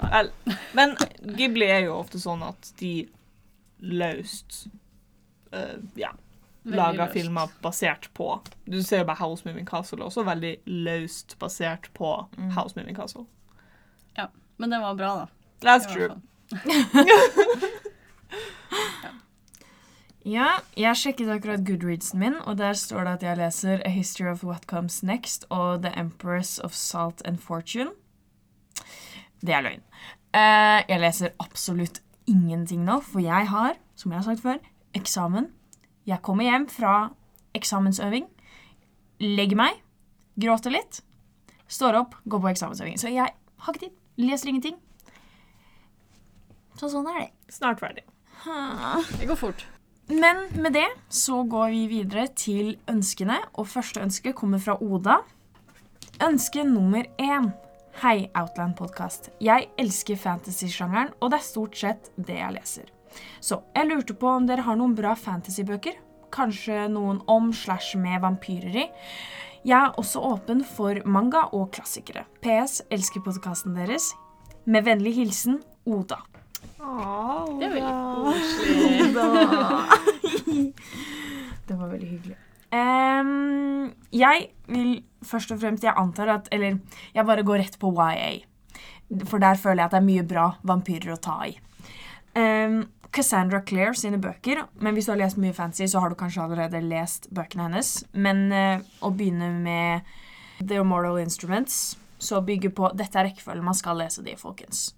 Vel, 0.00 0.30
men 0.74 0.96
Ghibli 1.36 1.66
er 1.70 1.86
jo 1.86 1.98
ofte 2.00 2.18
sånn 2.20 2.42
at 2.44 2.72
de 2.80 3.08
løst 3.84 4.66
uh, 5.54 5.78
ja, 5.98 6.10
lager 6.64 7.10
filmer 7.12 7.52
basert 7.62 8.08
på 8.16 8.28
Du 8.66 8.78
ser 8.82 9.02
jo 9.02 9.08
bare 9.10 9.20
House 9.20 9.44
Moving 9.46 9.66
Castle, 9.68 10.04
også 10.04 10.24
veldig 10.26 10.56
løst 10.66 11.36
basert 11.38 11.90
på 11.94 12.14
Mm. 12.36 12.50
House 12.56 12.74
Moving 12.76 12.96
Castle. 12.96 13.26
Ja. 14.16 14.28
Men 14.56 14.70
den 14.70 14.82
var 14.82 14.94
bra, 14.94 15.14
da. 15.24 15.26
That's 15.64 15.86
true. 15.92 16.08
hvert. 16.08 16.20
Ja, 20.24 20.46
jeg 20.72 20.96
sjekket 20.96 21.28
akkurat 21.28 21.66
Goodreadsen 21.68 22.16
min, 22.22 22.36
og 22.48 22.56
der 22.56 22.72
står 22.72 23.04
det 23.04 23.10
at 23.18 23.24
jeg 23.26 23.36
leser 23.42 23.82
A 23.84 23.90
History 23.92 24.30
of 24.30 24.40
What 24.44 24.64
Comes 24.64 25.02
Next 25.04 25.44
og 25.52 25.82
The 25.84 25.92
Empress 26.00 26.58
of 26.64 26.72
Salt 26.72 27.20
and 27.28 27.38
Fortune. 27.44 27.90
Det 29.44 29.54
er 29.54 29.64
løgn. 29.66 29.82
Eh, 30.34 30.80
jeg 30.88 31.00
leser 31.02 31.34
absolutt 31.42 32.00
ingenting 32.30 32.84
nå, 32.86 33.00
for 33.04 33.22
jeg 33.22 33.50
har, 33.50 33.76
som 33.98 34.12
jeg 34.12 34.22
har 34.22 34.26
sagt 34.26 34.44
før, 34.44 34.62
eksamen. 34.96 35.50
Jeg 36.08 36.22
kommer 36.24 36.48
hjem 36.48 36.66
fra 36.72 36.94
eksamensøving, 37.56 38.26
legger 39.22 39.60
meg, 39.60 39.76
gråter 40.40 40.74
litt, 40.74 41.02
står 41.70 42.00
opp, 42.00 42.16
går 42.24 42.42
på 42.42 42.50
eksamensøving. 42.54 42.98
Så 43.00 43.12
jeg 43.12 43.30
har 43.30 43.74
ikke 43.74 43.86
tid, 43.86 43.94
leser 44.24 44.50
ingenting. 44.50 44.80
Så 46.80 46.90
sånn 46.90 47.06
er 47.12 47.20
det. 47.22 47.30
Snart 47.54 47.80
ferdig. 47.82 48.02
Det 49.20 49.28
går 49.30 49.38
fort. 49.38 49.62
Men 50.10 50.42
med 50.60 50.74
det 50.76 50.88
så 51.08 51.44
går 51.48 51.70
vi 51.72 51.84
videre 51.88 52.26
til 52.36 52.74
ønskene, 52.90 53.38
og 53.54 53.70
første 53.70 54.02
ønske 54.04 54.34
kommer 54.36 54.60
fra 54.60 54.76
Oda. 54.82 55.20
Ønske 56.24 56.64
nummer 56.66 57.06
én. 57.16 57.52
Hei, 58.02 58.28
Outland-podkast. 58.34 59.28
Jeg 59.42 59.68
elsker 59.80 60.16
fantasy-sjangeren, 60.18 61.12
og 61.22 61.30
det 61.32 61.38
er 61.40 61.44
stort 61.46 61.76
sett 61.78 62.10
det 62.16 62.36
jeg 62.40 62.54
leser. 62.56 62.88
Så 63.44 63.60
jeg 63.76 63.86
lurte 63.88 64.16
på 64.18 64.26
om 64.34 64.46
dere 64.48 64.64
har 64.66 64.76
noen 64.78 64.96
bra 64.98 65.14
fantasy-bøker? 65.18 65.94
Kanskje 66.34 66.88
noen 66.90 67.20
om 67.30 67.52
slash 67.54 67.94
med 68.00 68.20
vampyrer 68.24 68.74
i? 68.84 68.86
Jeg 69.64 69.78
er 69.78 69.94
også 70.00 70.20
åpen 70.34 70.64
for 70.66 70.98
manga 71.08 71.44
og 71.56 71.70
klassikere. 71.76 72.24
PS 72.44 72.80
elsker 72.92 73.22
podkasten 73.24 73.76
deres. 73.78 74.10
Med 74.66 74.84
vennlig 74.88 75.14
hilsen 75.20 75.60
Oda. 75.86 76.18
Åh, 76.80 77.58
Det 77.60 77.68
er 77.68 77.72
Oda. 77.78 77.78
veldig 77.78 77.94
koselig. 78.18 79.14
Det 81.68 81.76
var 81.80 81.88
veldig 81.88 82.08
hyggelig. 82.10 82.36
Ehm, 82.74 83.92
jeg 84.14 84.48
vil 84.66 84.96
først 85.24 85.52
og 85.54 85.60
fremst 85.60 85.84
Jeg 85.84 85.94
antar 86.00 86.32
at 86.32 86.48
Eller 86.52 86.80
jeg 87.14 87.26
bare 87.26 87.44
går 87.46 87.62
rett 87.62 87.78
på 87.78 87.92
YA. 87.92 88.42
For 89.28 89.38
der 89.38 89.60
føler 89.60 89.84
jeg 89.84 89.90
at 89.90 89.94
det 89.94 90.00
er 90.00 90.08
mye 90.08 90.26
bra 90.26 90.46
vampyrer 90.66 91.14
å 91.14 91.20
ta 91.20 91.36
i. 91.46 91.52
Um, 92.34 92.86
Cassandra 93.14 93.60
Clare 93.62 93.94
sine 93.94 94.18
bøker. 94.18 94.64
Men 94.80 94.96
hvis 94.96 95.06
du 95.06 95.12
har 95.12 95.20
lest 95.20 95.38
mye 95.38 95.54
fancy, 95.54 95.86
så 95.86 96.00
har 96.02 96.10
du 96.10 96.16
kanskje 96.18 96.42
allerede 96.42 96.80
lest 96.82 97.28
bøkene 97.30 97.68
hennes. 97.68 97.92
Men 98.16 98.48
uh, 98.50 98.80
å 99.04 99.12
begynne 99.14 99.52
med 99.60 100.08
The 100.58 100.80
Immortal 100.80 101.20
Instruments, 101.22 101.98
så 102.18 102.40
bygge 102.42 102.72
på 102.74 102.90
Dette 102.96 103.20
er 103.20 103.28
rekkefølgen 103.28 103.68
man 103.68 103.76
skal 103.78 104.00
lese 104.00 104.24
de, 104.24 104.34
folkens. 104.40 104.88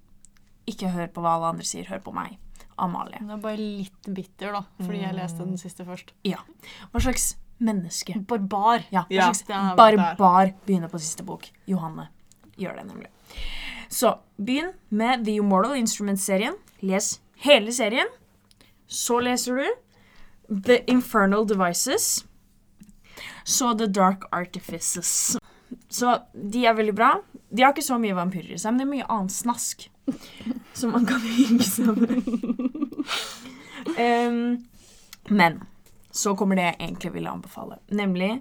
Ikke 0.71 0.95
hør 0.95 1.11
på 1.13 1.25
hva 1.25 1.35
alle 1.37 1.57
andre 1.57 1.67
sier, 1.67 1.91
hør 1.91 2.01
på 2.07 2.15
meg. 2.15 2.39
Amalie. 2.81 3.19
Du 3.25 3.35
er 3.35 3.43
bare 3.43 3.59
litt 3.59 4.09
bitter, 4.13 4.55
da, 4.55 4.63
fordi 4.83 5.03
jeg 5.03 5.17
leste 5.17 5.45
den 5.45 5.61
siste 5.61 5.85
først. 5.89 6.15
Ja. 6.29 6.43
Hva 6.93 7.03
slags 7.03 7.35
menneske 7.59 8.19
Barbar. 8.29 8.83
Ja, 8.91 9.05
Ja, 9.11 9.33
barbar 9.77 10.53
begynner 10.67 10.89
på 10.93 10.99
siste 11.01 11.25
bok. 11.25 11.49
Johanne 11.67 12.09
gjør 12.57 12.77
det 12.77 12.87
nemlig. 12.87 13.09
Så 13.89 14.19
begynn 14.37 14.73
med 14.89 15.25
The 15.25 15.37
Immortal 15.41 15.77
Instruments-serien. 15.79 16.55
Les 16.81 17.21
hele 17.47 17.73
serien. 17.73 18.09
Så 18.87 19.21
leser 19.21 19.57
du 19.57 19.67
The 20.67 20.83
Infernal 20.91 21.47
Devices. 21.47 22.25
Så 23.45 23.75
The 23.79 23.87
Dark 23.87 24.25
Artifices. 24.33 25.37
Så 25.89 26.19
de 26.35 26.67
er 26.67 26.75
veldig 26.75 26.95
bra. 26.95 27.13
De 27.51 27.63
har 27.63 27.73
ikke 27.73 27.83
så 27.87 27.99
mye 27.99 28.15
vampyrer 28.17 28.55
i 28.55 28.59
seg, 28.59 28.73
men 28.75 28.79
det 28.83 28.87
er 28.87 28.93
mye 28.95 29.09
annet 29.11 29.33
snask. 29.35 29.89
Som 30.77 30.93
man 30.95 31.07
kan 31.07 31.21
hygge 31.25 31.65
seg 31.67 31.97
med. 31.99 32.23
Men 35.29 35.57
så 36.17 36.35
kommer 36.39 36.59
det 36.59 36.71
jeg 36.71 36.79
egentlig 36.81 37.13
ville 37.19 37.33
anbefale, 37.33 37.81
nemlig 37.93 38.41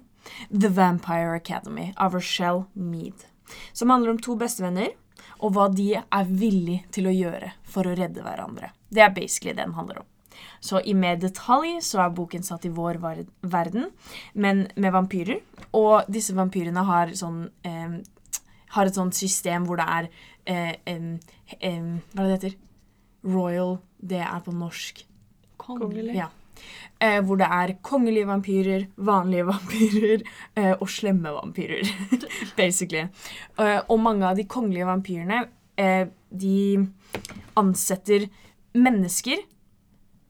The 0.50 0.72
Vampire 0.74 1.36
Academy 1.36 1.92
av 1.98 2.16
Rochelle 2.16 2.66
Mead. 2.74 3.28
Som 3.74 3.92
handler 3.94 4.16
om 4.16 4.22
to 4.22 4.38
bestevenner, 4.40 4.96
og 5.44 5.54
hva 5.56 5.68
de 5.74 5.92
er 6.00 6.30
villige 6.30 6.86
til 6.96 7.10
å 7.10 7.14
gjøre 7.14 7.52
for 7.68 7.88
å 7.88 7.96
redde 7.98 8.24
hverandre. 8.24 8.72
Det 8.90 9.04
er 9.04 9.14
basically 9.14 9.54
det 9.54 9.66
den 9.66 9.76
handler 9.78 10.02
om. 10.02 10.12
Så 10.60 10.82
i 10.82 10.96
mer 10.98 11.20
detalj 11.20 11.78
så 11.86 12.02
er 12.04 12.16
boken 12.16 12.44
satt 12.44 12.66
i 12.68 12.74
vår 12.74 13.00
verden, 13.46 13.90
men 14.34 14.66
med 14.76 14.96
vampyrer. 14.96 15.42
Og 15.76 16.08
disse 16.12 16.36
vampyrene 16.36 16.84
har 16.88 17.14
sånn 17.18 17.48
eh, 17.68 18.02
Har 18.76 18.90
et 18.90 18.98
sånt 18.98 19.16
system 19.16 19.64
hvor 19.68 19.80
det 19.80 19.86
er 19.88 20.08
eh, 20.52 20.74
eh, 20.88 21.84
Hva 22.12 22.24
er 22.24 22.26
det 22.26 22.26
det 22.26 22.36
heter? 22.36 22.56
Royal 23.26 23.78
Det 24.00 24.20
er 24.24 24.42
på 24.44 24.52
norsk. 24.56 25.06
Kongelig. 25.58 26.16
Ja. 26.18 26.30
Eh, 27.04 27.20
hvor 27.28 27.36
det 27.36 27.48
er 27.52 27.74
kongelige 27.84 28.28
vampyrer, 28.28 28.86
vanlige 28.98 29.46
vampyrer 29.50 30.22
eh, 30.56 30.72
og 30.80 30.88
slemme 30.90 31.34
vampyrer. 31.36 31.90
Basically. 32.60 33.10
Eh, 33.60 33.82
og 33.90 34.00
mange 34.00 34.28
av 34.28 34.38
de 34.40 34.46
kongelige 34.48 34.88
vampyrene 34.88 35.42
eh, 35.78 36.08
de 36.32 36.88
ansetter 37.60 38.30
mennesker 38.76 39.44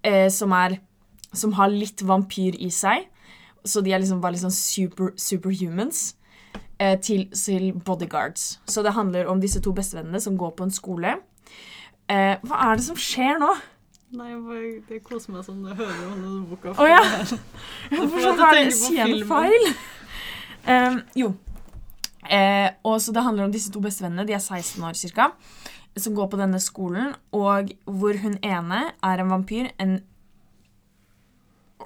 eh, 0.04 0.30
som 0.30 0.52
er 0.52 0.80
Som 1.36 1.52
har 1.52 1.68
litt 1.68 2.00
vampyr 2.00 2.56
i 2.64 2.70
seg. 2.72 3.10
Så 3.66 3.82
de 3.84 3.92
er 3.92 4.00
liksom 4.00 4.22
bare 4.22 4.32
liksom 4.38 4.54
super, 4.56 5.10
superhumans. 5.18 6.16
Eh, 6.80 6.98
til, 7.00 7.28
til 7.32 7.74
bodyguards. 7.74 8.62
Så 8.68 8.82
det 8.84 8.94
handler 8.94 9.28
om 9.28 9.42
disse 9.42 9.60
to 9.60 9.74
bestevennene 9.76 10.20
som 10.20 10.38
går 10.38 10.54
på 10.56 10.64
en 10.64 10.72
skole. 10.72 11.18
Hva 12.08 12.62
er 12.70 12.76
det 12.76 12.86
som 12.86 12.96
skjer 12.96 13.40
nå? 13.42 13.52
Nei, 14.14 14.30
jeg 14.30 14.42
bare, 14.46 14.68
det 14.90 15.02
koser 15.04 15.34
meg 15.34 15.44
som 15.48 15.64
jeg 15.66 15.76
hører 15.80 16.04
om 16.12 16.20
denne 16.22 16.44
boka. 16.50 16.76
Å 16.78 16.86
ja. 16.88 17.02
Hvorfor 17.90 18.28
at 18.30 18.38
jeg 18.38 18.38
har 18.40 18.54
det 18.54 18.62
tenker 18.62 18.76
på 18.76 18.80
sier 18.84 19.10
jeg 19.10 19.26
feil? 19.32 19.66
Um, 20.66 21.00
jo. 21.18 21.32
Eh, 22.30 22.70
og 22.84 23.02
så 23.02 23.14
Det 23.14 23.24
handler 23.26 23.46
om 23.46 23.52
disse 23.54 23.72
to 23.74 23.82
bestevennene. 23.82 24.28
De 24.28 24.34
er 24.34 24.42
16 24.42 24.84
år 24.84 24.94
cirka. 24.98 25.32
Som 25.98 26.16
går 26.16 26.28
på 26.28 26.38
denne 26.38 26.60
skolen, 26.60 27.14
og 27.32 27.70
hvor 27.88 28.18
hun 28.20 28.34
ene 28.44 28.82
er 29.04 29.22
en 29.24 29.30
vampyr. 29.32 29.70
En 29.80 30.02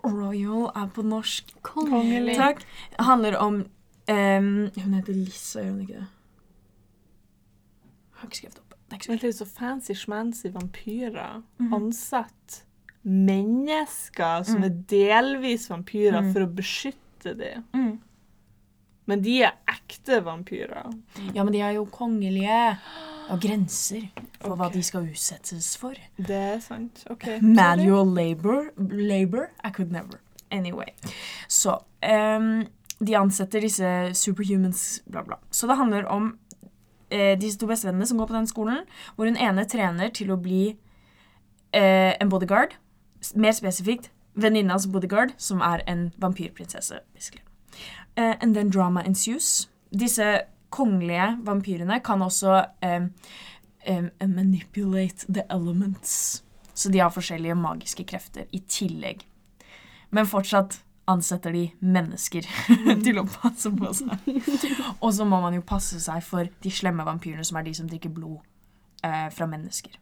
Royal 0.03 0.71
er 0.75 0.87
på 0.95 1.03
norsk. 1.05 1.53
Kongelig. 1.61 2.35
Takk. 2.39 2.63
Handler 2.99 3.37
om 3.37 3.61
um, 4.09 4.69
Hun 4.75 4.95
heter 4.97 5.13
Lissa, 5.13 5.61
gjør 5.61 5.71
hun 5.71 5.81
ikke 5.81 5.99
det? 5.99 6.07
Jeg 8.09 8.21
har 8.21 8.27
ikke 8.27 8.41
skrevet 8.41 8.57
opp. 8.57 8.68
Men 8.89 9.17
det 9.21 9.23
er 9.29 9.31
så 9.37 9.45
fancy 9.47 9.93
schmancy 9.93 10.49
vampyrer. 10.53 11.41
Mm. 11.59 11.73
Ansatt 11.73 12.63
mennesker 13.05 14.43
som 14.45 14.61
Mm. 14.61 14.63
er 14.63 14.69
delvis 14.87 15.67
vampyrer 15.69 16.21
Mm. 16.21 16.33
for 16.33 16.41
å 16.41 16.53
beskytte 16.53 17.37
dem. 17.37 17.63
mm. 17.73 17.99
Men 19.07 19.21
de 19.21 19.41
er 19.43 19.53
ekte 19.67 20.21
vampyrer. 20.23 20.93
Ja, 21.33 21.43
men 21.43 21.51
de 21.53 21.61
er 21.61 21.73
jo 21.73 21.85
kongelige. 21.85 22.77
Og 23.31 23.39
grenser 23.41 24.09
for 24.39 24.55
hva 24.55 24.71
de 24.71 24.81
skal 24.83 25.01
utsettes 25.07 25.75
for. 25.77 25.93
Det 26.17 26.29
er 26.29 26.59
sant. 26.59 27.03
OK. 27.09 27.39
Manual 27.41 28.05
labor, 28.05 28.71
labor 28.77 29.49
I 29.63 29.69
could 29.71 29.91
never. 29.91 30.19
Anyway. 30.51 30.93
Så 31.47 31.79
um, 32.03 32.67
De 33.01 33.13
ansetter 33.15 33.61
disse 33.61 34.13
superhumans, 34.13 35.01
bla, 35.09 35.21
bla. 35.23 35.37
Så 35.51 35.67
det 35.67 35.77
handler 35.77 36.05
om 36.07 36.37
eh, 37.11 37.33
disse 37.39 37.59
to 37.59 37.67
bestevennene 37.69 38.07
som 38.07 38.17
går 38.17 38.29
på 38.29 38.37
den 38.37 38.47
skolen, 38.47 38.85
hvor 39.15 39.29
hun 39.29 39.37
ene 39.37 39.65
trener 39.65 40.09
til 40.13 40.31
å 40.31 40.39
bli 40.39 40.63
eh, 41.73 42.13
en 42.15 42.29
bodyguard. 42.29 42.77
Mer 43.35 43.55
spesifikt 43.57 44.11
venninnas 44.39 44.87
bodyguard, 44.87 45.33
som 45.37 45.61
er 45.61 45.83
en 45.87 46.09
vampyrprinsesse. 46.17 47.01
Eh, 48.15 48.35
and 48.41 48.55
then 48.55 48.69
drama 48.69 49.03
ensues. 49.05 49.69
Disse 49.91 50.41
kongelige 50.69 51.37
vampyrene 51.45 51.99
kan 52.05 52.21
også 52.21 52.65
eh, 52.81 53.07
em, 53.85 54.09
manipulate 54.19 55.25
the 55.33 55.43
elements. 55.49 56.43
Så 56.73 56.89
de 56.89 56.99
har 56.99 57.09
forskjellige 57.09 57.55
magiske 57.55 58.03
krefter 58.03 58.45
i 58.51 58.59
tillegg. 58.59 59.25
Men 60.11 60.25
fortsatt 60.25 60.79
ansetter 61.09 61.55
de 61.55 61.63
mennesker 61.79 62.45
til 63.05 63.21
å 63.21 63.25
passe 63.29 63.71
på 63.73 63.93
seg. 63.97 64.29
Og 65.03 65.13
så 65.15 65.27
må 65.27 65.41
man 65.43 65.57
jo 65.57 65.65
passe 65.65 66.01
seg 66.03 66.21
for 66.25 66.51
de 66.63 66.73
slemme 66.73 67.05
vampyrene, 67.07 67.45
som 67.47 67.59
er 67.59 67.67
de 67.67 67.73
som 67.79 67.89
drikker 67.89 68.13
blod 68.13 68.39
eh, 69.05 69.27
fra 69.33 69.49
mennesker. 69.49 69.97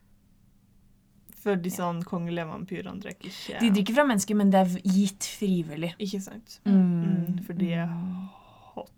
For 1.37 1.59
de 1.61 1.71
sånn 1.71 2.01
kongelige 2.03 2.49
vampyrene 2.49 2.99
drikker 2.99 3.29
ikke 3.31 3.59
De 3.61 3.69
drikker 3.71 3.95
fra 3.95 4.07
mennesker, 4.09 4.35
men 4.35 4.51
det 4.51 4.63
er 4.65 4.93
gitt 4.97 5.29
frivillig. 5.37 5.93
Ikke 6.03 6.19
sant? 6.25 6.59
Mm. 6.67 6.81
Mm, 6.81 7.41
for 7.47 7.59
de 7.59 7.71
er 7.77 7.91
hot. 8.75 8.97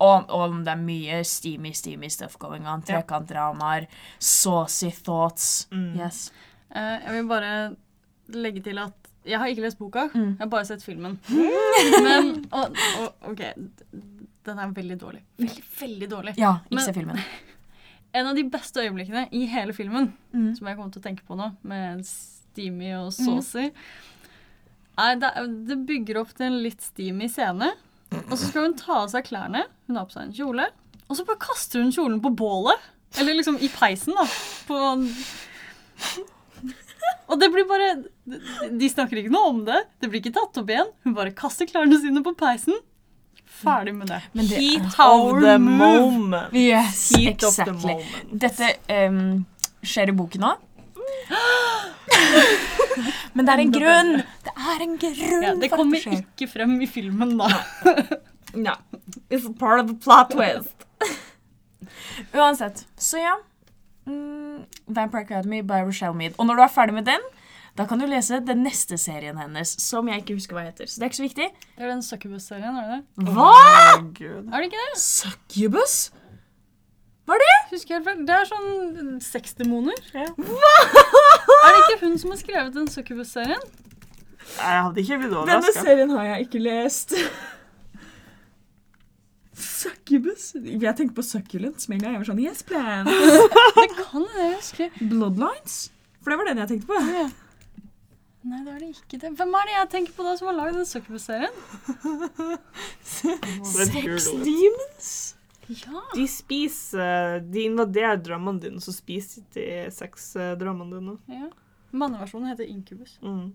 Og, 0.00 0.30
og 0.32 0.60
det 0.64 0.72
er 0.72 0.80
mye 0.80 1.20
steamy, 1.28 1.74
steamy 1.76 2.08
stuff 2.12 2.38
going 2.40 2.66
on. 2.68 2.82
Ja. 2.88 3.00
Trekantdramaer, 3.00 3.86
saucy 4.18 4.90
thoughts. 4.90 5.68
Mm. 5.72 5.92
Yes. 6.00 6.30
Uh, 6.76 6.96
jeg 7.04 7.16
vil 7.18 7.28
bare 7.28 7.52
legge 8.28 8.62
til 8.64 8.78
at 8.78 8.99
jeg 9.24 9.38
har 9.38 9.46
ikke 9.52 9.62
lest 9.66 9.78
boka, 9.78 10.08
Mm. 10.14 10.36
jeg 10.38 10.38
har 10.44 10.48
bare 10.52 10.64
sett 10.68 10.82
filmen. 10.82 11.18
Men 12.06 12.46
og, 12.52 12.76
og, 13.00 13.14
OK, 13.30 13.42
den 14.46 14.58
er 14.58 14.72
veldig 14.76 14.98
dårlig. 15.00 15.22
Veldig, 15.38 15.64
veldig 15.80 16.08
dårlig. 16.10 16.34
Ja, 16.38 16.54
ikke 16.70 16.84
se 16.88 16.92
filmen. 17.00 17.20
En 18.12 18.26
av 18.26 18.34
de 18.34 18.42
beste 18.50 18.80
øyeblikkene 18.82 19.28
i 19.38 19.44
hele 19.46 19.72
filmen, 19.72 20.08
Mm. 20.34 20.54
som 20.56 20.66
jeg 20.66 20.76
kommer 20.76 20.90
til 20.92 20.98
å 21.00 21.04
tenke 21.04 21.22
på 21.28 21.36
nå, 21.38 21.52
med 21.62 22.00
steamy 22.04 22.88
og 22.98 23.12
saucy, 23.14 23.68
er 24.98 25.14
det, 25.22 25.30
det 25.68 25.76
bygger 25.86 26.18
opp 26.18 26.32
til 26.34 26.46
en 26.48 26.56
litt 26.64 26.82
steamy 26.82 27.28
scene. 27.30 27.68
Og 28.26 28.32
så 28.34 28.48
skal 28.48 28.62
hun 28.66 28.74
ta 28.74 28.96
av 29.04 29.12
seg 29.12 29.28
klærne. 29.28 29.62
Hun 29.86 29.96
har 30.00 30.08
på 30.10 30.16
seg 30.16 30.24
en 30.26 30.34
kjole. 30.34 30.66
Og 31.06 31.16
så 31.16 31.24
bare 31.24 31.38
kaster 31.38 31.80
hun 31.84 31.92
kjolen 31.94 32.18
på 32.20 32.32
bålet. 32.34 32.82
Eller 33.22 33.38
liksom 33.38 33.56
i 33.62 33.68
peisen, 33.70 34.14
da. 34.18 34.26
På 34.66 34.80
og 37.30 37.40
det 37.40 37.48
blir 37.54 37.66
bare 37.68 37.88
de- 38.78 38.90
snakker 38.90 39.20
ikke 39.22 39.32
noe 39.34 39.48
om 39.52 39.60
det. 39.66 39.80
Det 40.00 40.10
blir 40.10 40.20
ikke 40.22 40.34
tatt 40.36 40.60
opp 40.62 40.70
igjen. 40.70 40.90
Hun 41.04 41.14
bare 41.16 41.34
kaster 41.36 41.66
klærne 41.70 41.98
sine 42.02 42.22
på 42.26 42.34
peisen. 42.38 42.76
Ferdig 43.60 43.92
med 43.94 44.08
det. 44.08 44.20
Men 44.32 44.46
det 44.48 44.58
Heat 44.62 44.94
of 45.04 45.40
the 45.42 45.56
move. 45.58 46.10
moment. 46.10 46.54
Yes, 46.56 47.10
Heat 47.16 47.42
of 47.44 47.56
the 47.56 47.62
exactly. 47.66 47.94
moment. 47.94 48.40
Dette 48.40 48.70
um, 49.10 49.22
skjer 49.82 50.12
i 50.12 50.16
boken 50.16 50.40
nå. 50.46 50.54
Men 53.34 53.46
det 53.46 53.52
er 53.54 53.60
en 53.62 53.72
grunn! 53.74 54.10
Det 54.46 54.52
er 54.54 54.82
en 54.84 54.96
grunn 55.00 55.44
Ja, 55.44 55.52
det 55.58 55.68
kommer 55.72 56.00
det 56.02 56.18
ikke 56.22 56.48
frem 56.50 56.72
i 56.82 56.88
filmen, 56.90 57.36
da. 57.38 57.48
Ja. 58.54 58.74
It's 59.30 59.46
part 59.58 59.82
of 59.84 59.90
the 59.92 59.96
plot 60.02 60.32
twist. 60.34 60.86
Uansett. 62.34 62.84
Så 62.98 63.20
ja. 63.22 63.36
Mm, 64.08 64.64
Vampire 64.88 65.22
Academy 65.26 65.60
by 65.66 65.82
Rochelle 65.86 66.16
Mead. 66.16 66.38
Og 66.38 66.46
når 66.48 66.56
du 66.60 66.62
er 66.64 66.72
ferdig 66.72 66.94
med 66.96 67.04
den, 67.08 67.26
da 67.78 67.86
kan 67.86 68.00
du 68.00 68.06
lese 68.10 68.40
den 68.44 68.64
neste 68.66 68.98
serien 68.98 69.38
hennes, 69.38 69.74
som 69.82 70.08
jeg 70.10 70.22
ikke 70.24 70.34
husker 70.40 70.56
hva 70.58 70.64
heter. 70.66 70.88
Så 70.90 70.98
det 70.98 71.06
er 71.06 71.12
ikke 71.12 71.20
så 71.20 71.26
viktig. 71.28 71.50
Det 71.76 71.84
er 71.86 71.92
den 71.92 72.02
Succubus-serien, 72.02 72.76
er 72.80 72.88
det 72.88 72.96
det? 72.96 73.28
Hva?! 73.34 73.50
Oh, 73.50 74.00
Er 74.50 74.56
det 74.58 74.70
ikke 74.70 74.80
det? 74.88 74.98
Succubus? 75.04 75.98
Hva 77.28 77.36
er 77.36 77.44
det? 77.44 77.52
Husker 77.70 77.94
jeg 77.94 78.02
helt. 78.08 78.24
Det 78.26 78.34
er 78.34 78.48
sånn 78.50 79.12
sexdemoner. 79.22 80.00
Ja. 80.16 80.26
Hva?! 80.34 80.74
Er 81.60 81.74
det 81.76 81.80
ikke 81.84 82.06
hun 82.06 82.18
som 82.18 82.30
har 82.32 82.38
skrevet 82.40 82.74
den 82.74 82.86
Succubus-serien? 82.90 83.62
Jeg 84.56 84.82
hadde 84.82 85.02
ikke 85.02 85.18
blitt 85.20 85.34
Denne 85.46 85.72
serien 85.76 86.10
har 86.16 86.24
jeg 86.32 86.46
ikke 86.48 86.62
lest. 86.64 87.12
Succubus? 89.56 90.52
Jeg 90.54 90.94
tenker 90.96 91.14
på 91.16 91.22
succulent 91.26 91.88
med 91.90 91.96
en 91.98 92.02
gang. 92.04 92.12
Jeg 92.14 92.22
var 92.22 92.28
sånn 92.30 92.42
Yes, 92.44 92.62
plan. 92.66 93.06
Det 93.80 93.88
kan 93.98 94.24
det, 94.30 94.42
jeg 94.44 94.56
husker. 94.56 94.98
Bloodlines? 95.10 95.78
For 96.22 96.30
det 96.32 96.38
var 96.40 96.50
den 96.50 96.60
jeg 96.62 96.68
tenkte 96.74 96.90
på. 96.90 96.98
Ja. 97.10 97.28
Nei, 98.50 98.60
det 98.64 98.72
er 98.72 98.78
det 98.80 98.88
ikke 98.94 99.18
det. 99.20 99.30
Hvem 99.36 99.50
er 99.58 99.66
det 99.68 99.74
jeg 99.74 99.88
tenker 99.92 100.14
på 100.16 100.24
da 100.24 100.32
som 100.38 100.48
har 100.48 100.56
lagd 100.56 100.78
den 100.78 100.86
Succubus-serien? 100.88 101.52
Sex 103.02 104.30
demons? 104.44 105.10
Ja. 105.70 106.00
De 106.16 106.24
spiser 106.26 107.40
De 107.46 107.62
invaderer 107.68 108.16
drømmene 108.18 108.58
dine, 108.64 108.80
så 108.82 108.90
spiser 108.94 109.44
de 109.54 109.66
sexdrømmene 109.94 110.96
dine. 110.98 111.16
ja. 111.30 111.50
Manneversjonen 111.90 112.52
heter 112.52 112.68
Incubus. 112.70 113.16
Mm. 113.18 113.48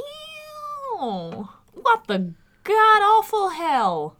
Ew. 0.00 1.42
What 1.76 2.06
the 2.08 2.16
god 2.64 3.02
awful 3.04 3.50
hell? 3.52 4.14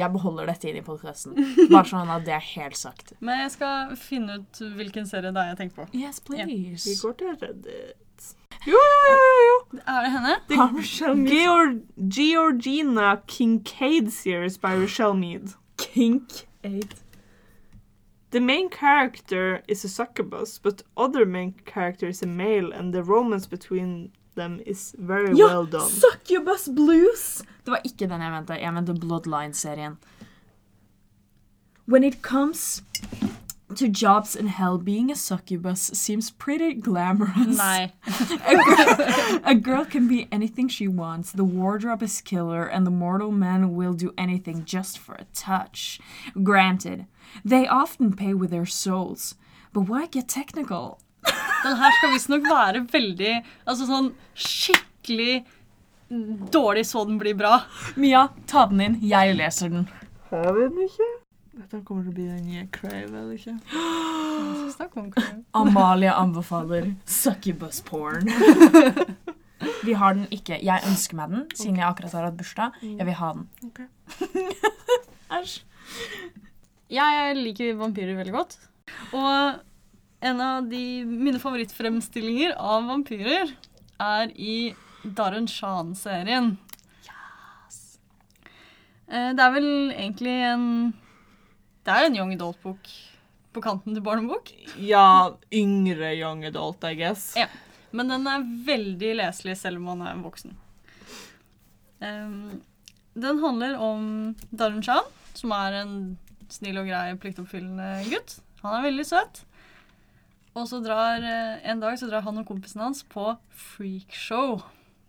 Jeg 0.00 0.12
beholder 0.14 0.48
dette 0.48 0.70
inn 0.70 0.78
i 0.80 0.84
podkasten. 0.84 1.36
Bare 1.70 1.84
sånn 1.88 2.12
at 2.12 2.24
det 2.24 2.32
er 2.36 2.46
helt 2.54 2.78
sagt. 2.78 3.12
Men 3.24 3.42
jeg 3.44 3.56
skal 3.58 3.96
finne 4.00 4.40
ut 4.40 4.62
hvilken 4.78 5.08
serie 5.08 5.32
det 5.34 5.42
er 5.42 5.52
jeg 5.52 5.58
tenker 5.64 5.82
på. 5.82 5.88
Yes, 5.98 6.22
please. 6.24 6.86
Vi 6.88 6.96
går 7.02 7.18
til 7.20 7.34
Reddit. 7.42 7.96
Jo, 8.68 8.76
jo, 8.76 9.02
jo, 9.08 9.20
jo, 9.26 9.44
jo. 9.48 9.82
Er 9.88 10.02
det 10.04 10.10
henne? 10.14 10.32
The 10.48 10.64
Michelle 10.76 11.28
Georg 11.28 11.78
Georgina 12.16 13.14
Kincaid 13.26 14.10
series 14.12 14.58
by 14.58 14.74
Rochelle 14.76 15.14
Mead. 15.14 15.54
Kinkade. 15.80 16.96
The 18.30 18.40
main 18.40 18.68
character 18.68 19.62
is 19.66 19.84
a 19.84 19.88
succubus, 19.88 20.58
but 20.58 20.82
other 20.96 21.26
main 21.26 21.54
character 21.66 22.06
is 22.06 22.22
a 22.22 22.26
male, 22.26 22.70
and 22.72 22.94
the 22.94 23.02
romance 23.02 23.46
between 23.46 24.12
them 24.34 24.60
is 24.66 24.94
very 24.98 25.36
Ja, 25.36 25.46
well 25.46 25.66
done. 25.66 25.88
Succubus 25.88 26.68
Blues! 26.68 27.42
Det 27.64 27.70
var 27.70 27.80
ikke 27.84 28.08
den 28.08 28.20
jeg 28.20 28.32
mente. 28.32 28.52
Jeg 28.60 28.74
mente 28.74 28.94
Bloodline-serien. 28.94 29.98
When 31.86 32.04
it 32.04 32.22
comes 32.22 32.82
to 33.74 33.86
jobs 33.88 34.34
in 34.36 34.46
hell, 34.48 34.78
being 34.78 35.10
a 35.10 35.14
succubus 35.14 35.90
seems 35.94 36.30
pretty 36.30 36.74
glamorous. 36.74 37.56
Nei. 37.56 37.92
A 38.46 38.54
girl, 38.54 39.40
a 39.44 39.54
girl 39.54 39.84
can 39.84 40.08
be 40.08 40.26
anything 40.32 40.68
she 40.68 40.88
wants. 40.88 41.32
The 41.32 41.44
wardrobe 41.44 42.02
is 42.02 42.20
killer, 42.20 42.64
and 42.66 42.84
the 42.86 42.90
mortal 42.90 43.30
man 43.30 43.74
will 43.74 43.92
do 43.92 44.12
anything 44.18 44.64
just 44.64 44.98
for 44.98 45.14
a 45.14 45.24
touch. 45.34 46.00
Granted, 46.42 47.06
they 47.44 47.66
often 47.68 48.14
pay 48.16 48.34
with 48.34 48.50
their 48.50 48.66
souls. 48.66 49.34
But 49.72 49.82
why 49.82 50.06
get 50.06 50.28
technical? 50.28 51.00
Den 51.24 51.76
her 51.76 51.96
skal 51.98 52.14
visstnok 52.14 52.46
være 52.48 52.80
veldig 52.88 53.32
Altså 53.68 53.86
sånn 53.88 54.12
skikkelig 54.34 55.42
dårlig 56.50 56.86
så 56.88 57.04
den 57.06 57.18
blir 57.20 57.36
bra. 57.38 57.60
Mia, 58.00 58.28
ta 58.50 58.64
den 58.70 58.80
inn. 58.82 58.96
Jeg 59.06 59.36
leser 59.38 59.70
den. 59.70 59.84
Har 60.30 60.50
vi 60.56 60.66
den 60.66 60.86
ikke? 60.88 61.08
Dette 61.60 61.80
kommer 61.84 62.06
til 62.06 62.10
å 62.10 62.16
bli 62.16 62.26
den 62.26 62.44
nye 62.48 62.64
Crave, 62.72 63.10
eller 63.10 63.34
ikke? 63.36 63.56
Amalie 65.60 66.12
anbefaler 66.14 66.92
succubus 67.04 67.82
porn. 67.86 68.30
Vi 69.86 69.92
har 69.96 70.16
den 70.16 70.26
ikke. 70.32 70.56
Jeg 70.64 70.86
ønsker 70.88 71.18
meg 71.18 71.32
den, 71.34 71.42
siden 71.52 71.76
jeg 71.80 71.84
akkurat 71.86 72.14
har 72.16 72.28
hatt 72.30 72.38
bursdag. 72.38 72.78
Jeg 72.80 73.06
vil 73.08 73.16
ha 73.18 73.32
den. 73.36 73.48
Æsj. 75.36 75.58
Okay. 75.60 76.40
Jeg 76.90 77.36
liker 77.36 77.76
vampyrer 77.78 78.16
veldig 78.18 78.34
godt. 78.34 78.56
Og 79.14 79.60
en 80.20 80.40
av 80.44 80.68
de, 80.68 81.04
mine 81.04 81.40
favorittfremstillinger 81.40 82.52
av 82.60 82.88
vampyrer 82.90 83.54
er 84.00 84.32
i 84.36 84.74
Darren 85.04 85.46
Shan-serien. 85.48 86.52
Yes. 87.06 87.78
Det 89.08 89.44
er 89.46 89.54
vel 89.54 89.70
egentlig 89.94 90.36
en 90.44 90.66
Det 91.86 91.94
er 91.94 92.06
en 92.06 92.18
young 92.18 92.34
adult-bok 92.36 92.90
på 93.50 93.62
kanten 93.64 93.96
til 93.96 94.04
barnebok. 94.04 94.52
Ja, 94.78 95.32
yngre 95.50 96.12
young 96.14 96.44
adult, 96.46 96.84
I 96.84 96.94
guess. 97.00 97.32
Ja. 97.40 97.48
Men 97.90 98.12
den 98.12 98.28
er 98.30 98.44
veldig 98.66 99.14
leselig 99.18 99.56
selv 99.58 99.80
om 99.80 99.88
man 99.90 100.04
er 100.06 100.20
voksen. 100.22 100.52
Den 102.00 103.40
handler 103.42 103.74
om 103.82 104.04
Darren 104.52 104.84
Shan, 104.84 105.08
som 105.34 105.50
er 105.56 105.80
en 105.80 105.96
snill 106.52 106.78
og 106.78 106.86
grei, 106.86 107.16
pliktoppfyllende 107.18 107.88
gutt. 108.12 108.36
Han 108.62 108.76
er 108.76 108.86
veldig 108.86 109.06
søt. 109.08 109.42
Og 110.58 110.66
så 110.66 110.80
drar 110.82 111.22
eh, 111.22 111.60
en 111.70 111.82
dag 111.82 111.98
så 111.98 112.08
drar 112.10 112.24
han 112.26 112.40
og 112.40 112.48
kompisen 112.48 112.82
hans 112.82 113.04
på 113.06 113.28
freakshow. 113.54 114.58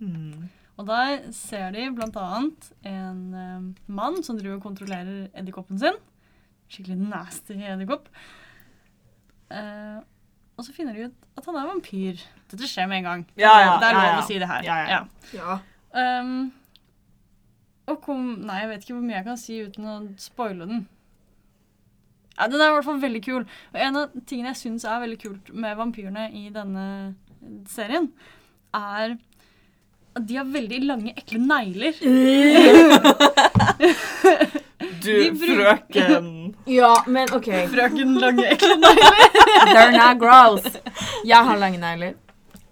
Mm. 0.02 0.50
Og 0.80 0.88
der 0.88 1.28
ser 1.36 1.74
de 1.76 1.88
annet 1.90 2.70
en 2.88 3.20
um, 3.34 3.66
mann 3.86 4.22
som 4.24 4.38
driver 4.38 4.58
og 4.58 4.64
kontrollerer 4.66 5.28
edderkoppen 5.38 5.80
sin. 5.82 5.98
Skikkelig 6.72 6.98
nasty 7.12 7.58
edderkopp. 7.58 8.08
Uh, 9.52 10.00
og 10.58 10.66
så 10.66 10.74
finner 10.74 10.96
de 10.96 11.10
ut 11.10 11.28
at 11.38 11.46
han 11.50 11.60
er 11.60 11.68
vampyr. 11.70 12.24
Dette 12.52 12.70
skjer 12.70 12.88
med 12.90 13.02
en 13.02 13.10
gang. 13.10 13.28
Ja, 13.40 13.54
ja, 13.60 13.76
det 13.82 13.90
er 13.90 13.98
lov 13.98 14.06
ja, 14.06 14.14
ja. 14.14 14.22
å 14.22 14.26
si 14.30 14.40
det 14.42 14.50
her. 14.50 14.66
Ja, 14.66 14.80
ja. 14.90 15.04
Ja. 15.36 15.60
Um, 15.92 16.52
og 17.92 17.98
kom 18.06 18.28
Nei, 18.46 18.62
jeg 18.62 18.70
vet 18.72 18.86
ikke 18.86 18.96
hvor 18.96 19.06
mye 19.06 19.18
jeg 19.18 19.28
kan 19.28 19.40
si 19.42 19.58
uten 19.66 19.90
å 19.90 19.96
spoile 20.22 20.70
den. 20.70 20.84
Ja, 22.42 22.48
Den 22.50 22.62
er 22.62 22.72
i 22.72 22.74
hvert 22.74 22.88
fall 22.88 23.02
veldig 23.02 23.20
kul. 23.22 23.44
Og 23.46 23.82
en 23.86 23.98
av 24.00 24.14
tingene 24.26 24.50
jeg 24.56 24.58
syns 24.64 24.86
er 24.90 25.02
veldig 25.04 25.20
kult 25.22 25.52
med 25.54 25.78
vampyrene 25.78 26.24
i 26.34 26.48
denne 26.54 26.86
serien, 27.70 28.08
er 28.74 29.14
at 30.18 30.26
de 30.28 30.36
har 30.40 30.48
veldig 30.50 30.80
lange, 30.90 31.14
ekle 31.22 31.40
negler. 31.40 31.94
Du, 35.02 35.14
frøken 35.40 36.28
Ja, 36.70 36.92
men 37.08 37.32
OK. 37.34 37.48
Frøken 37.72 38.18
lange, 38.20 38.48
ekle 38.56 38.76
negler. 38.82 39.22
They're 39.70 39.94
not 39.96 40.20
gross. 40.20 40.68
Jeg 41.26 41.48
har 41.48 41.62
lange 41.62 41.80
negler. 41.82 42.18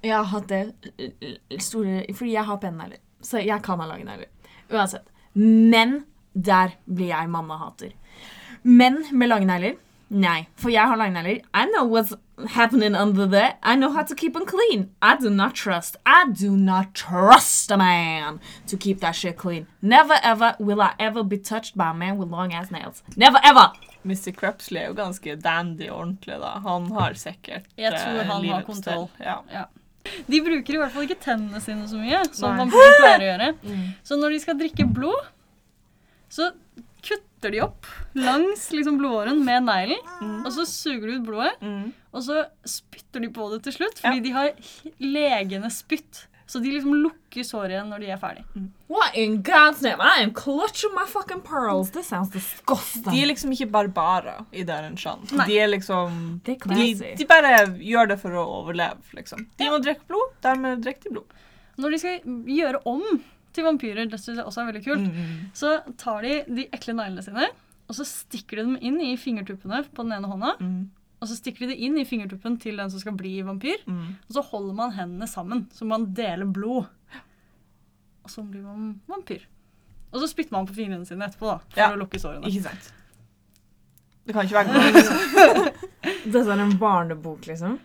Jeg 0.03 0.15
har 0.15 0.27
hatt 0.31 0.47
det 0.49 0.59
eh, 0.97 1.59
store 1.59 2.05
Fordi 2.15 2.31
jeg 2.33 2.45
har 2.47 2.59
pene 2.61 2.81
negler. 2.81 3.01
Så 3.21 3.41
jeg 3.43 3.61
kan 3.63 3.81
ha 3.83 3.87
lange 3.89 4.07
negler. 4.07 4.29
Uansett. 4.71 5.07
Men 5.37 6.01
der 6.33 6.75
blir 6.85 7.13
jeg 7.13 7.31
mannehater. 7.31 7.95
Menn 8.69 8.99
med 9.11 9.31
lange 9.31 9.47
negler? 9.49 9.77
Nei, 10.09 10.47
for 10.57 10.69
jeg 10.73 10.89
har 10.89 10.97
lange 10.97 11.13
negler. 11.17 11.41
I 11.53 11.65
know 11.69 11.85
what's 11.89 12.13
happening 12.55 12.95
under 12.95 13.25
there. 13.27 13.53
I 13.63 13.75
know 13.75 13.91
how 13.91 14.03
to 14.03 14.15
keep 14.15 14.33
them 14.33 14.45
clean. 14.45 14.89
I 15.01 15.15
do 15.17 15.29
not 15.29 15.55
trust. 15.55 15.97
I 16.05 16.25
do 16.31 16.55
not 16.57 16.93
trust 16.93 17.71
a 17.71 17.77
man 17.77 18.39
to 18.67 18.77
keep 18.77 19.01
that 19.01 19.15
shit 19.15 19.37
clean. 19.37 19.67
Never 19.81 20.17
ever 20.23 20.55
will 20.59 20.81
I 20.81 20.93
ever 20.99 21.23
be 21.23 21.37
touched 21.37 21.77
by 21.77 21.89
a 21.91 21.93
man 21.93 22.17
with 22.17 22.29
long 22.29 22.53
ass 22.53 22.71
nails. 22.71 23.03
Never 23.15 23.39
ever! 23.43 23.71
Mr. 24.05 24.31
Crepsley 24.33 24.79
er 24.81 24.87
jo 24.87 24.93
ganske 24.97 25.35
dandy 25.43 25.89
ordentlig, 25.89 26.37
da. 26.39 26.53
Han 26.63 26.87
har 26.95 27.13
sikkert 27.19 27.65
Jeg 27.77 27.91
tror 27.91 28.21
eh, 28.21 28.29
han 28.29 28.47
har 28.49 28.63
kontroll. 28.63 29.09
Ja. 29.19 29.41
Ja. 29.51 29.65
De 30.25 30.39
bruker 30.41 30.73
i 30.73 30.79
hvert 30.79 30.93
fall 30.95 31.05
ikke 31.05 31.19
tennene 31.21 31.59
sine 31.61 31.85
så 31.89 31.99
mye, 31.99 32.21
som 32.33 32.55
Nei. 32.55 32.63
vampyrer 32.63 32.95
pleier 33.01 33.19
å 33.25 33.27
gjøre. 33.27 33.49
Så 34.07 34.17
når 34.17 34.33
de 34.33 34.39
skal 34.45 34.57
drikke 34.61 34.87
blod, 34.87 35.27
så 36.29 36.51
kutter 37.39 37.51
de 37.51 37.61
opp 37.61 37.85
langs 38.13 38.71
liksom, 38.71 38.97
blodåren 38.99 39.43
med 39.45 39.63
neglen, 39.63 40.43
og 40.45 40.51
så 40.51 40.65
suger 40.67 41.07
de 41.07 41.13
ut 41.19 41.25
blodet, 41.27 41.53
Mm. 41.61 41.93
og 42.13 42.21
så 42.23 42.45
spytter 42.65 43.21
de 43.21 43.29
på 43.29 43.49
det 43.53 43.63
til 43.63 43.73
slutt, 43.73 43.99
fordi 44.01 44.17
Ja. 44.17 44.21
de 44.21 44.31
har 44.31 44.51
legende 44.99 45.69
spytt. 45.71 46.25
Så 46.49 46.59
de 46.59 46.71
liksom 46.71 46.95
lukker 47.03 47.43
såret 47.45 47.69
igjen 47.75 47.89
når 47.91 47.99
de 47.99 48.07
er 48.09 48.17
ferdig. 48.17 48.43
What 48.89 49.13
in 49.15 49.43
God's 49.43 49.83
name? 49.83 50.01
I 50.01 50.23
am 50.23 50.31
clutching 50.33 50.95
my 50.95 51.05
fucking 51.05 51.41
pearls. 51.41 51.91
This 51.91 52.07
sounds 52.07 52.31
disgusting. 52.31 53.03
De 53.03 53.21
er 53.21 53.27
liksom 53.27 53.51
ikke 53.53 53.69
barbarer 53.69 54.45
i 54.51 54.63
Darren 54.63 54.97
Shan. 54.97 55.19
De 55.29 55.59
er 55.59 55.67
liksom 55.67 56.41
de, 56.43 56.55
de 57.15 57.25
bare 57.25 57.67
gjør 57.77 58.07
det 58.09 58.19
for 58.19 58.31
å 58.31 58.63
overleve, 58.63 58.97
liksom. 59.13 59.45
De 59.57 59.65
må 59.69 59.77
drikke 59.79 60.07
blod, 60.07 60.31
dermed 60.41 60.81
drikker 60.81 61.03
de 61.03 61.09
blod. 61.19 61.25
Når 61.77 61.91
de 61.91 61.97
skal 61.99 62.19
gjøre 62.47 62.81
om 62.85 63.03
til 63.53 63.63
vampyrer, 63.65 64.09
det 64.09 64.19
synes 64.19 64.37
jeg 64.37 64.45
også 64.45 64.61
er 64.61 64.71
veldig 64.71 64.83
kult, 64.85 65.07
Mm. 65.09 65.49
så 65.53 65.71
tar 65.97 66.21
de 66.21 66.43
de 66.47 66.67
ekle 66.71 66.93
neglene 66.93 67.23
sine, 67.23 67.47
og 67.89 67.95
så 67.95 68.05
stikker 68.05 68.57
de 68.57 68.63
dem 68.67 68.77
inn 68.81 68.99
i 69.01 69.15
fingertuppene 69.17 69.83
på 69.93 70.03
den 70.03 70.11
ene 70.13 70.27
hånda, 70.29 70.55
Mm. 70.59 70.89
og 71.21 71.27
så 71.27 71.35
stikker 71.35 71.59
de 71.65 71.67
det 71.73 71.79
inn 71.79 71.97
i 71.97 72.05
fingertuppen 72.05 72.59
til 72.61 72.77
den 72.77 72.89
som 72.89 72.99
skal 72.99 73.13
bli 73.13 73.41
vampyr, 73.41 73.77
Mm. 73.87 74.15
og 74.29 74.31
så 74.35 74.43
holder 74.43 74.73
man 74.75 74.91
hendene 74.91 75.27
sammen, 75.27 75.67
så 75.73 75.85
man 75.85 76.13
deler 76.13 76.45
blod. 76.45 76.85
Og 78.23 78.29
så 78.29 78.43
blir 78.43 78.61
man 78.61 79.01
vampyr. 79.07 79.41
Og 80.13 80.21
så 80.21 80.27
spytter 80.27 80.51
man 80.51 80.67
på 80.67 80.73
fingrene 80.75 81.05
sine 81.05 81.25
etterpå, 81.25 81.47
da, 81.47 81.57
for 81.69 81.79
Ja. 81.79 81.91
å 81.91 81.97
lukke 81.97 82.19
sårene. 82.19 82.45
Ikke 82.45 82.63
sant? 82.63 82.91
Det 84.25 84.33
kan 84.35 84.45
ikke 84.45 84.57
være 84.59 84.93
godt. 84.93 85.73
Dette 86.31 86.51
er 86.51 86.59
en 86.59 86.77
barnebok, 86.77 87.45
liksom. 87.47 87.79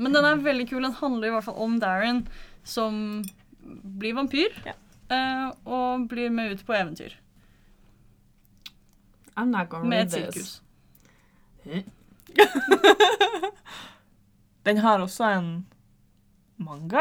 Men 0.00 0.12
den 0.12 0.24
er 0.24 0.36
veldig 0.36 0.68
kul. 0.70 0.82
Den 0.82 0.92
handler 0.92 1.28
i 1.28 1.30
hvert 1.30 1.44
fall 1.44 1.56
om 1.60 1.78
Darren 1.80 2.26
som 2.64 3.22
blir 3.62 4.14
vampyr. 4.14 4.48
Ja. 4.64 4.72
Eh, 5.10 5.50
og 5.64 6.08
blir 6.08 6.30
med 6.30 6.52
ut 6.54 6.66
på 6.66 6.72
eventyr 6.76 7.12
I'm 9.36 9.50
not 9.54 9.68
gonna 9.70 9.88
med 9.88 10.12
read 10.12 10.28
et 10.28 10.34
this. 10.34 10.60
sirkus. 11.64 11.84
Den 14.66 14.76
har 14.78 14.98
også 15.00 15.24
en 15.38 15.66
manga. 16.60 17.00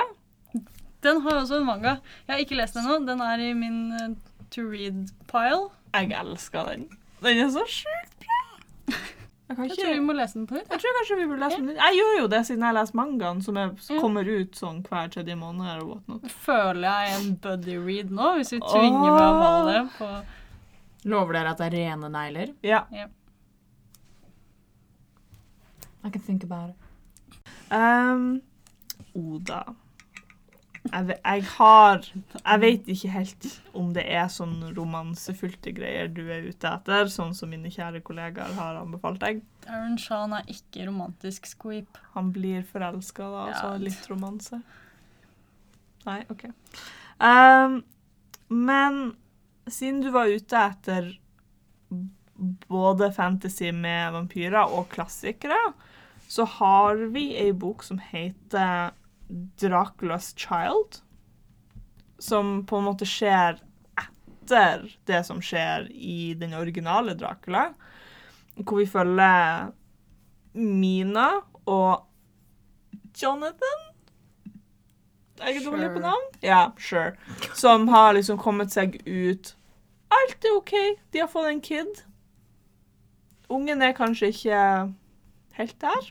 Den 1.04 1.22
har 1.22 1.36
også 1.42 1.58
en 1.60 1.66
manga. 1.66 1.96
Jeg 2.28 2.34
har 2.34 2.38
ikke 2.44 2.56
lest 2.56 2.74
den 2.78 2.86
ennå. 2.88 3.00
Den 3.08 3.20
er 3.22 3.38
i 3.44 3.54
min 3.54 3.92
eh, 3.92 4.16
to 4.52 4.62
read-pile. 4.62 5.68
Jeg 5.94 6.16
elsker 6.22 6.64
den. 6.72 6.88
Den 7.24 7.38
er 7.44 7.50
så 7.52 7.66
sjukt 7.68 8.24
bra. 8.24 8.96
Jeg, 9.50 9.56
kan 9.58 9.66
Jeg 9.66 9.78
tror 9.80 9.94
vi 9.96 10.02
må 10.06 10.14
lese 10.14 10.38
den 10.38 10.44
på 10.48 10.54
nytt. 10.60 10.68
jeg 10.70 10.82
tror 10.84 10.92
kanskje 11.00 11.16
vi 11.18 11.24
burde 11.26 11.42
lese 11.42 11.58
den. 11.58 11.70
Jeg 11.76 11.96
gjør 11.98 12.12
jo 12.20 12.28
det 12.30 12.42
siden 12.46 12.66
jeg 12.68 12.76
leser 12.78 12.98
mangaen, 13.00 13.40
som 13.42 13.58
er, 13.58 13.72
kommer 14.04 14.28
ut 14.30 14.60
sånn 14.60 14.84
hver 14.86 15.10
tredje 15.16 15.36
måned. 15.40 15.66
eller 15.72 15.86
whatnot. 15.90 16.28
Føler 16.46 16.86
jeg 16.86 17.16
en 17.16 17.32
buddy 17.42 17.78
read 17.82 18.12
nå, 18.14 18.28
hvis 18.38 18.54
vi 18.54 18.60
tvinger 18.62 19.08
meg 19.10 19.24
å 19.26 19.40
male 19.40 19.72
det 19.74 19.86
på 19.98 20.12
Lover 21.10 21.34
dere 21.40 21.54
at 21.56 21.58
det 21.64 21.66
er 21.72 21.76
rene 21.80 22.10
negler? 22.12 22.54
Ja. 22.62 22.84
I 26.04 26.10
can 26.10 26.22
think 26.22 26.44
about 26.44 26.70
it. 26.70 26.76
Um, 27.72 28.42
Oda. 29.16 29.64
Jeg, 30.88 31.16
jeg 31.26 31.44
har 31.58 32.06
Jeg 32.46 32.60
vet 32.62 32.88
ikke 32.94 33.10
helt 33.12 33.48
om 33.78 33.90
det 33.94 34.06
er 34.08 34.30
sånn 34.32 34.56
romansefylte 34.78 35.74
greier 35.76 36.08
du 36.08 36.22
er 36.32 36.48
ute 36.48 36.70
etter, 36.72 37.10
sånn 37.12 37.34
som 37.36 37.52
mine 37.52 37.68
kjære 37.74 38.00
kollegaer 38.08 38.54
har 38.58 38.80
anbefalt 38.80 39.20
deg. 39.22 39.42
Aaron 39.68 39.98
Shan 40.00 40.34
er 40.38 40.48
ikke 40.50 40.88
romantisk 40.88 41.50
squeep. 41.52 42.00
Han 42.16 42.32
blir 42.36 42.64
forelska, 42.64 43.28
da, 43.28 43.44
altså 43.52 43.74
Ja. 43.74 43.82
litt 43.84 44.08
romanse. 44.10 44.62
Nei, 46.06 46.22
OK. 46.32 46.46
Um, 47.20 47.82
men 48.50 49.02
siden 49.68 50.00
du 50.02 50.10
var 50.16 50.32
ute 50.32 50.56
etter 50.72 51.12
både 52.72 53.12
fantasy 53.12 53.72
med 53.76 54.14
vampyrer 54.16 54.72
og 54.72 54.88
klassikere, 54.94 55.60
så 56.30 56.46
har 56.46 56.96
vi 57.12 57.34
ei 57.42 57.52
bok 57.52 57.84
som 57.84 58.00
heter 58.00 58.94
Draculas 59.30 60.34
Child. 60.38 61.02
Som 62.20 62.66
på 62.68 62.78
en 62.80 62.88
måte 62.90 63.08
skjer 63.08 63.60
etter 64.00 64.88
det 65.08 65.22
som 65.28 65.42
skjer 65.42 65.88
i 65.94 66.34
den 66.40 66.54
originale 66.58 67.14
Dracula. 67.16 67.70
Hvor 68.58 68.82
vi 68.82 68.88
følger 68.90 69.70
Mina 70.54 71.30
og 71.70 72.06
Jonathan? 73.22 73.86
Er 75.40 75.54
jeg 75.56 75.64
dårlig 75.64 75.94
på 75.94 76.02
navn? 76.04 76.26
Ja, 76.44 76.72
sure. 76.78 77.14
Som 77.56 77.88
har 77.88 78.14
liksom 78.18 78.40
kommet 78.42 78.74
seg 78.76 78.98
ut. 79.08 79.54
Alt 80.12 80.44
er 80.44 80.58
OK. 80.58 80.74
De 81.14 81.22
har 81.22 81.30
fått 81.32 81.48
en 81.48 81.62
kid. 81.64 82.02
Ungen 83.50 83.82
er 83.82 83.96
kanskje 83.98 84.34
ikke 84.34 84.60
helt 85.58 85.78
der. 85.82 86.10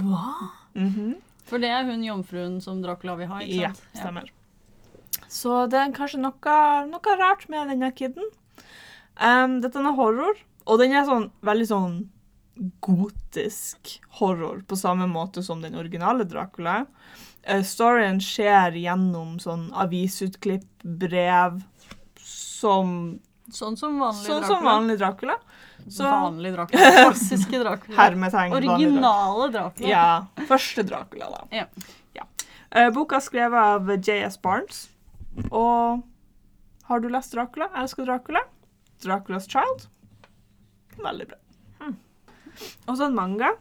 Hva? 0.00 0.32
Mhm. 0.74 1.14
For 1.44 1.60
det 1.60 1.70
er 1.72 1.84
hun 1.88 2.04
jomfruen 2.06 2.56
som 2.64 2.80
Dracula 2.84 3.18
vil 3.20 3.28
ha, 3.30 3.42
ikke 3.44 3.68
sant? 3.74 3.84
Ja, 3.92 4.00
stemmer. 4.00 4.30
stemmer. 4.30 5.28
Så 5.34 5.58
det 5.70 5.78
er 5.80 5.92
kanskje 5.94 6.22
noe, 6.22 6.56
noe 6.88 7.16
rart 7.20 7.46
med 7.52 7.68
denne 7.72 7.90
kiden. 7.96 8.26
Um, 9.20 9.60
dette 9.62 9.78
er 9.78 9.96
horror, 9.98 10.38
og 10.64 10.80
den 10.80 10.94
er 10.96 11.06
sånn 11.08 11.28
veldig 11.44 11.68
sånn 11.70 11.96
gotisk 12.84 13.96
horror, 14.20 14.62
på 14.66 14.78
samme 14.78 15.08
måte 15.10 15.42
som 15.42 15.62
den 15.62 15.76
originale 15.78 16.26
Dracula. 16.28 16.84
Uh, 17.44 17.60
storyen 17.66 18.22
skjer 18.22 18.78
gjennom 18.78 19.36
sånn 19.42 19.68
avisutklipp, 19.74 20.68
brev, 20.82 21.60
som 22.24 23.18
Sånn 23.52 23.74
som 23.76 23.98
vanlig 24.00 24.24
Sånn 24.24 24.40
Dracula. 24.40 24.56
som 24.56 24.64
vanlig 24.64 24.94
Dracula. 24.96 25.34
Så 25.88 26.04
Vanlig 26.04 26.52
Dracula. 26.54 26.90
Klassiske 26.90 27.58
Dracula. 27.58 27.96
hermetegn. 27.98 28.52
Originale 28.52 29.48
Dracula. 29.52 29.88
Ja. 29.88 30.46
Første 30.48 30.82
Dracula, 30.82 31.30
da. 31.30 31.44
Ja. 31.50 31.66
Ja. 32.14 32.24
Uh, 32.76 32.88
boka 32.94 33.18
er 33.20 33.24
skrevet 33.24 33.58
av 33.60 33.90
J.S. 33.98 34.38
Barnes. 34.42 34.86
Og 35.50 36.02
har 36.88 37.00
du 37.00 37.08
lest 37.12 37.34
Dracula? 37.34 37.68
Elsker 37.76 38.08
Dracula? 38.08 38.44
Draculas 39.04 39.48
Child? 39.50 39.86
Veldig 41.02 41.28
bra. 41.28 41.38
Hmm. 41.80 41.96
Og 42.86 42.96
så 42.96 43.08
en 43.08 43.16
manga. 43.18 43.54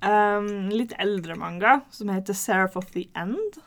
Um, 0.00 0.70
litt 0.72 0.94
eldre 0.96 1.36
manga 1.36 1.80
som 1.92 2.08
heter 2.08 2.36
Seraph 2.36 2.78
of 2.80 2.92
the 2.96 3.06
End. 3.16 3.60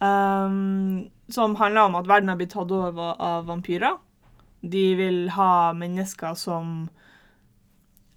Um, 0.00 1.08
som 1.28 1.56
handler 1.56 1.88
om 1.88 1.98
at 1.98 2.08
verden 2.08 2.30
har 2.32 2.38
blitt 2.40 2.54
tatt 2.54 2.72
over 2.72 3.16
av 3.20 3.48
vampyrer. 3.48 3.98
De 4.62 4.84
vil 4.98 5.28
ha 5.36 5.72
mennesker 5.76 6.34
som 6.38 6.88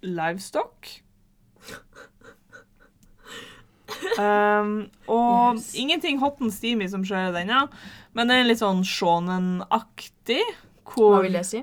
livestock. 0.02 1.02
Um, 4.18 4.88
og 5.06 5.54
Yes. 5.54 5.74
ingenting 5.78 6.18
hot 6.18 6.40
and 6.40 6.52
steamy 6.52 6.88
som 6.88 7.04
skjer 7.04 7.28
i 7.30 7.36
denne, 7.36 7.68
men 8.16 8.28
det 8.28 8.36
er 8.40 8.48
litt 8.48 8.62
sånn 8.62 8.82
shonen-aktig. 8.82 10.42
Hva 10.92 11.22
vil 11.22 11.38
det 11.38 11.46
si? 11.46 11.62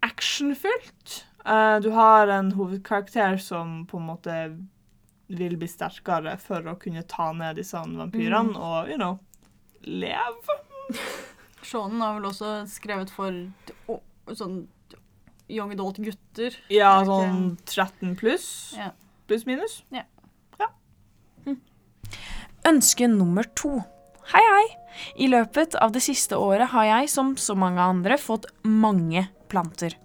actionfylt. 0.00 1.26
Uh, 1.44 1.76
du 1.80 1.90
har 1.90 2.28
en 2.28 2.52
hovedkarakter 2.52 3.36
som 3.36 3.86
på 3.86 3.98
en 3.98 4.06
måte 4.06 4.36
vil 5.28 5.56
bli 5.60 5.68
sterkere 5.68 6.36
for 6.40 6.64
å 6.68 6.76
kunne 6.80 7.02
ta 7.08 7.30
ned 7.36 7.56
disse 7.60 7.76
vampyrene 7.76 8.56
og, 8.56 8.88
you 8.88 8.96
know, 8.96 9.18
leve. 9.84 10.56
Shonen 11.66 12.00
har 12.02 12.16
vel 12.18 12.28
også 12.30 12.52
skrevet 12.70 13.10
for 13.12 13.34
sånn 14.36 14.62
young 15.50 15.74
adult 15.74 15.98
gutter. 16.02 16.56
Ja, 16.72 17.00
sånn 17.06 17.56
13 17.66 18.16
pluss. 18.20 18.48
Ja. 18.78 18.92
Pluss 19.30 19.46
minus. 19.48 19.82
Ja. 19.94 20.06
Ønske 22.68 23.06
nummer 23.08 23.46
to. 23.56 23.78
Hei, 24.30 24.40
hei! 24.44 24.66
I 25.24 25.30
løpet 25.32 25.74
av 25.80 25.94
det 25.94 26.02
siste 26.04 26.36
året 26.36 26.70
har 26.74 26.84
jeg, 26.84 27.08
som 27.08 27.32
så 27.40 27.56
mange 27.56 27.80
andre, 27.80 28.18
fått 28.20 28.44
mange 28.68 29.24
planter, 29.50 29.96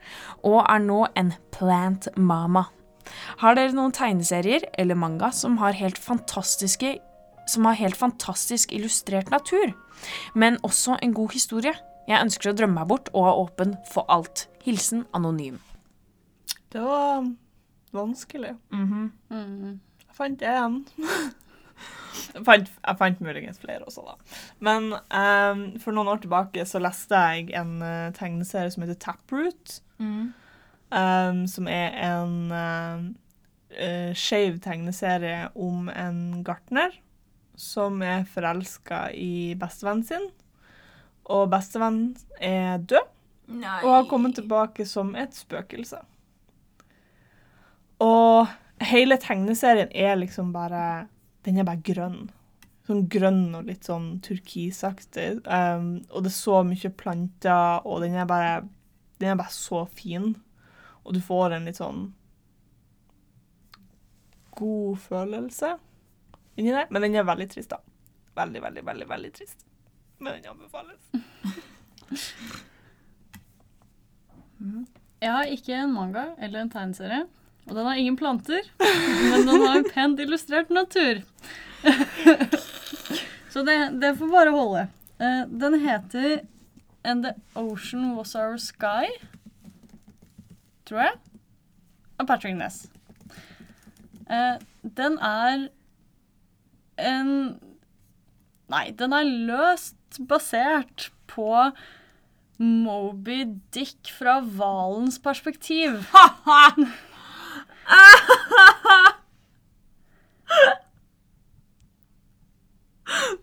og 0.42 0.62
er 0.64 0.80
nå 0.82 1.02
en 1.20 1.34
plant 1.54 2.08
mama. 2.16 2.64
Har 3.44 3.58
dere 3.60 3.76
noen 3.76 3.94
tegneserier 3.94 4.64
eller 4.80 4.98
manga 4.98 5.34
som 5.36 5.60
har 5.60 5.76
helt 5.78 6.00
fantastiske 6.02 6.96
som 7.46 7.66
har 7.66 7.78
helt 7.78 7.98
fantastisk 7.98 8.72
illustrert 8.74 9.30
natur, 9.30 9.74
men 10.34 10.58
også 10.64 10.98
en 11.02 11.14
god 11.14 11.34
historie? 11.36 11.74
Jeg 12.06 12.22
ønsker 12.22 12.52
å 12.52 12.58
drømme 12.58 12.82
meg 12.82 12.90
bort 12.90 13.10
og 13.14 13.30
er 13.30 13.40
åpen 13.46 13.74
for 13.90 14.06
alt. 14.14 14.46
Hilsen 14.66 15.06
anonym. 15.18 15.58
Det 16.74 16.84
var 16.84 17.26
vanskelig. 17.96 18.54
Mm. 18.70 19.80
Jeg 20.06 20.18
fant 20.18 20.46
én. 20.46 20.78
jeg, 22.36 22.44
fant, 22.46 22.70
jeg 22.70 23.00
fant 23.00 23.24
muligens 23.26 23.62
flere 23.62 23.88
også, 23.88 24.06
da. 24.06 24.40
Men 24.60 24.92
um, 24.94 25.66
for 25.82 25.96
noen 25.96 26.12
år 26.14 26.22
tilbake 26.26 26.66
så 26.70 26.82
leste 26.84 27.22
jeg 27.30 27.54
en 27.58 27.78
uh, 27.82 28.14
tegneserie 28.18 28.74
som 28.74 28.86
heter 28.86 29.00
Taproot. 29.02 29.80
ehm, 30.92 31.46
som 31.50 31.68
er 31.72 31.96
en 32.06 32.36
uh, 32.52 34.14
skeiv 34.14 34.60
tegneserie 34.64 35.50
om 35.56 35.90
en 35.90 36.44
gartner 36.46 36.94
som 37.56 38.02
er 38.06 38.26
forelska 38.30 39.10
i 39.16 39.56
bestevennen 39.60 40.06
sin. 40.08 40.28
Og 41.32 41.50
bestevennen 41.50 42.14
er 42.40 42.78
død 42.78 43.12
Nei. 43.48 43.80
og 43.84 43.92
har 43.92 44.08
kommet 44.10 44.38
tilbake 44.38 44.86
som 44.90 45.14
et 45.18 45.36
spøkelse. 45.38 46.00
Og 48.04 48.48
hele 48.84 49.18
tegneserien 49.22 49.92
er 49.96 50.18
liksom 50.20 50.52
bare 50.54 51.08
Den 51.46 51.60
er 51.62 51.68
bare 51.68 51.84
grønn. 51.86 52.32
Sånn 52.88 53.06
grønn 53.10 53.54
og 53.54 53.68
litt 53.70 53.86
sånn 53.86 54.20
turkisaktig. 54.26 55.44
Um, 55.46 56.02
og 56.10 56.26
det 56.26 56.32
er 56.32 56.38
så 56.38 56.62
mye 56.66 56.90
planter, 56.90 57.86
og 57.86 58.02
den 58.02 58.18
er 58.18 58.26
bare 58.26 58.64
Den 59.22 59.34
er 59.34 59.40
bare 59.40 59.54
så 59.54 59.84
fin. 59.86 60.34
Og 61.06 61.14
du 61.14 61.22
får 61.22 61.54
en 61.54 61.70
litt 61.70 61.78
sånn 61.78 62.08
god 64.56 64.98
følelse 65.04 65.76
inni 66.58 66.72
der. 66.72 66.88
Men 66.90 67.02
den 67.06 67.16
er 67.20 67.24
veldig 67.28 67.50
trist, 67.52 67.70
da. 67.74 67.80
Veldig, 68.36 68.62
veldig, 68.64 68.84
veldig, 68.86 69.08
veldig 69.10 69.32
trist. 69.38 69.66
Men 70.20 70.34
den 70.42 70.52
anbefales. 70.52 71.02
Jeg 75.22 75.32
har 75.32 75.50
ikke 75.52 75.76
en 75.78 75.94
manga 75.96 76.26
eller 76.44 76.62
en 76.64 76.70
tegneserie, 76.72 77.24
og 77.66 77.76
den 77.78 77.88
har 77.88 78.00
ingen 78.00 78.18
planter, 78.20 78.62
men 78.80 79.46
den 79.48 79.62
har 79.64 79.80
en 79.80 79.88
pent 79.90 80.20
illustrert 80.22 80.70
natur. 80.74 81.22
Så 83.56 83.64
det, 83.64 83.76
det 84.02 84.14
får 84.20 84.32
bare 84.32 84.52
holde. 84.52 84.82
Eh, 85.24 85.44
Den 85.48 85.78
heter 85.80 86.42
And 87.08 87.24
the 87.24 87.32
Ocean 87.56 88.16
Was 88.18 88.34
Our 88.36 88.58
Sky. 88.60 89.08
Tror 90.86 91.00
jeg. 91.06 91.14
Av 92.20 92.28
Patrick 92.28 92.58
Ness. 92.60 92.82
Eh, 94.28 94.58
den 94.98 95.16
er 95.24 95.70
en 96.98 97.60
Nei, 98.66 98.90
den 98.98 99.14
er 99.14 99.28
løst 99.46 100.18
basert 100.26 101.12
på 101.30 101.52
Moby 102.58 103.44
Dick 103.76 104.10
fra 104.10 104.40
hvalens 104.42 105.20
perspektiv. 105.22 106.00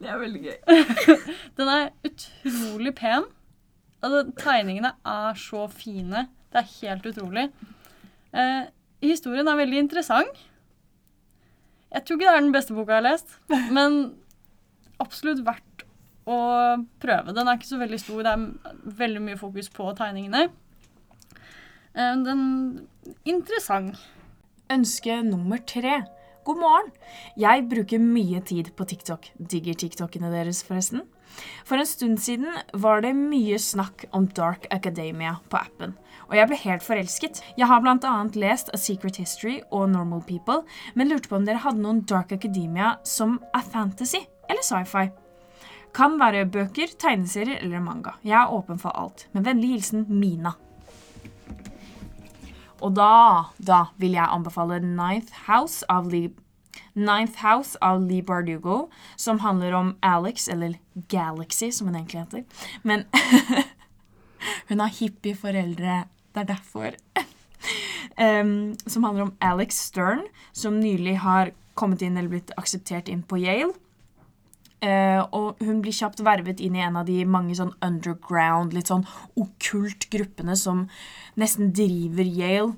Det 0.00 0.08
er 0.10 0.18
veldig 0.18 0.42
gøy. 0.42 0.56
Den 1.58 1.68
er 1.70 1.90
utrolig 2.08 2.94
pen. 2.98 3.28
Altså, 4.02 4.24
tegningene 4.38 4.94
er 5.06 5.38
så 5.38 5.68
fine. 5.70 6.26
Det 6.50 6.64
er 6.64 6.72
helt 6.80 7.06
utrolig. 7.06 7.44
Eh, 8.34 8.64
historien 9.04 9.48
er 9.48 9.60
veldig 9.60 9.78
interessant. 9.84 10.42
Jeg 11.92 12.04
tror 12.04 12.16
ikke 12.16 12.28
det 12.28 12.32
er 12.32 12.40
den 12.40 12.54
beste 12.54 12.76
boka 12.76 12.94
jeg 12.94 13.02
har 13.02 13.08
lest, 13.10 13.34
men 13.76 13.98
absolutt 15.02 15.42
verdt 15.44 15.84
å 16.24 16.38
prøve. 17.02 17.34
Den 17.34 17.48
er 17.50 17.58
ikke 17.58 17.68
så 17.68 17.80
veldig 17.80 18.00
stor, 18.00 18.22
det 18.24 18.32
er 18.32 18.96
veldig 19.02 19.22
mye 19.26 19.40
fokus 19.40 19.68
på 19.74 19.90
tegningene. 19.98 20.46
Eh, 21.92 22.16
den 22.24 22.42
interessant. 23.28 24.00
Ønske 24.72 25.18
nummer 25.26 25.60
tre. 25.68 26.00
God 26.46 26.58
morgen. 26.58 26.88
Jeg 27.38 27.66
bruker 27.70 28.00
mye 28.02 28.40
tid 28.42 28.72
på 28.74 28.86
TikTok. 28.88 29.28
Digger 29.38 29.76
TikTokene 29.78 30.30
deres, 30.32 30.62
forresten. 30.66 31.04
For 31.68 31.78
en 31.78 31.88
stund 31.88 32.18
siden 32.22 32.56
var 32.74 33.04
det 33.04 33.12
mye 33.16 33.58
snakk 33.62 34.06
om 34.16 34.26
Dark 34.36 34.66
Academia 34.74 35.36
på 35.52 35.60
appen, 35.60 35.94
og 36.32 36.38
jeg 36.38 36.48
ble 36.48 36.56
helt 36.62 36.84
forelsket. 36.86 37.42
Jeg 37.60 37.68
har 37.68 37.84
annet 37.84 38.36
lest 38.40 38.70
A 38.72 38.78
Secret 38.80 39.18
History 39.20 39.58
og 39.70 39.90
Normal 39.92 40.22
People, 40.24 40.62
men 40.96 41.12
lurte 41.12 41.28
på 41.28 41.36
om 41.36 41.44
dere 41.44 41.60
hadde 41.60 41.82
noen 41.84 42.00
Dark 42.08 42.32
Academia 42.32 42.94
som 43.04 43.36
er 43.52 43.66
fantasy 43.68 44.22
eller 44.48 44.64
sci-fi. 44.64 45.10
Kan 45.92 46.16
være 46.16 46.46
bøker, 46.48 46.94
tegneserier 46.96 47.60
eller 47.60 47.84
manga. 47.84 48.14
Jeg 48.24 48.38
er 48.40 48.52
åpen 48.52 48.80
for 48.80 48.96
alt. 48.96 49.26
Med 49.36 49.44
vennlig 49.44 49.74
hilsen 49.74 50.06
Mina. 50.08 50.54
Og 52.80 52.96
da, 52.96 53.52
da 53.60 53.82
vil 54.00 54.16
jeg 54.16 54.24
anbefale 54.24 54.80
Ninth 54.80 55.44
House 55.50 55.84
av 55.92 56.08
Lee 56.08 56.32
Ninth 56.96 57.40
House 57.40 57.76
av 57.80 58.00
Lee 58.04 58.24
Bardugo, 58.24 58.90
som 59.16 59.40
handler 59.40 59.72
om 59.76 59.94
Alex, 60.00 60.48
eller 60.48 60.78
Galaxy, 61.08 61.70
som 61.72 61.88
hun 61.88 61.96
egentlig 61.96 62.20
heter. 62.20 62.44
Men 62.82 63.04
hun 64.68 64.80
har 64.80 64.92
hippie-foreldre. 64.98 66.02
Det 66.32 66.42
er 66.42 66.50
derfor. 66.54 66.96
um, 68.42 68.72
som 68.86 69.04
handler 69.04 69.28
om 69.28 69.34
Alex 69.40 69.80
Stern, 69.90 70.24
som 70.52 70.80
nylig 70.80 71.18
har 71.24 71.52
kommet 71.78 72.02
inn 72.04 72.16
eller 72.16 72.32
blitt 72.32 72.52
akseptert 72.60 73.08
inn 73.12 73.24
på 73.24 73.40
Yale. 73.42 73.72
Uh, 74.82 75.22
og 75.30 75.60
hun 75.62 75.78
blir 75.84 75.94
kjapt 75.94 76.24
vervet 76.26 76.58
inn 76.60 76.74
i 76.74 76.82
en 76.82 76.96
av 76.98 77.06
de 77.06 77.20
mange 77.28 77.54
sånn 77.54 77.70
underground, 77.86 78.74
litt 78.74 78.90
sånn 78.90 79.04
okkult 79.38 80.08
gruppene 80.10 80.56
som 80.58 80.88
nesten 81.38 81.70
driver 81.76 82.26
Yale. 82.26 82.74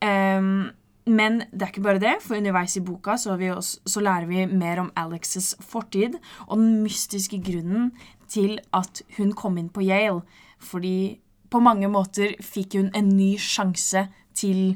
Um, 0.00 0.72
men 1.04 1.42
det 1.52 1.66
er 1.66 1.72
ikke 1.74 1.84
bare 1.84 2.00
det, 2.00 2.14
for 2.24 2.38
underveis 2.38 2.78
i 2.78 2.84
boka 2.84 3.18
så, 3.20 3.36
også, 3.36 3.82
så 3.84 4.00
lærer 4.00 4.24
vi 4.30 4.46
mer 4.48 4.80
om 4.80 4.88
Alexes 4.96 5.52
fortid 5.60 6.16
og 6.46 6.56
den 6.56 6.80
mystiske 6.80 7.42
grunnen 7.44 7.92
til 8.32 8.56
at 8.72 9.02
hun 9.18 9.34
kom 9.36 9.60
inn 9.60 9.68
på 9.68 9.84
Yale. 9.84 10.24
Fordi 10.64 11.20
på 11.54 11.62
mange 11.62 11.86
måter 11.86 12.34
fikk 12.42 12.74
hun 12.80 12.90
en 12.98 13.12
ny 13.14 13.36
sjanse 13.38 14.08
til 14.34 14.74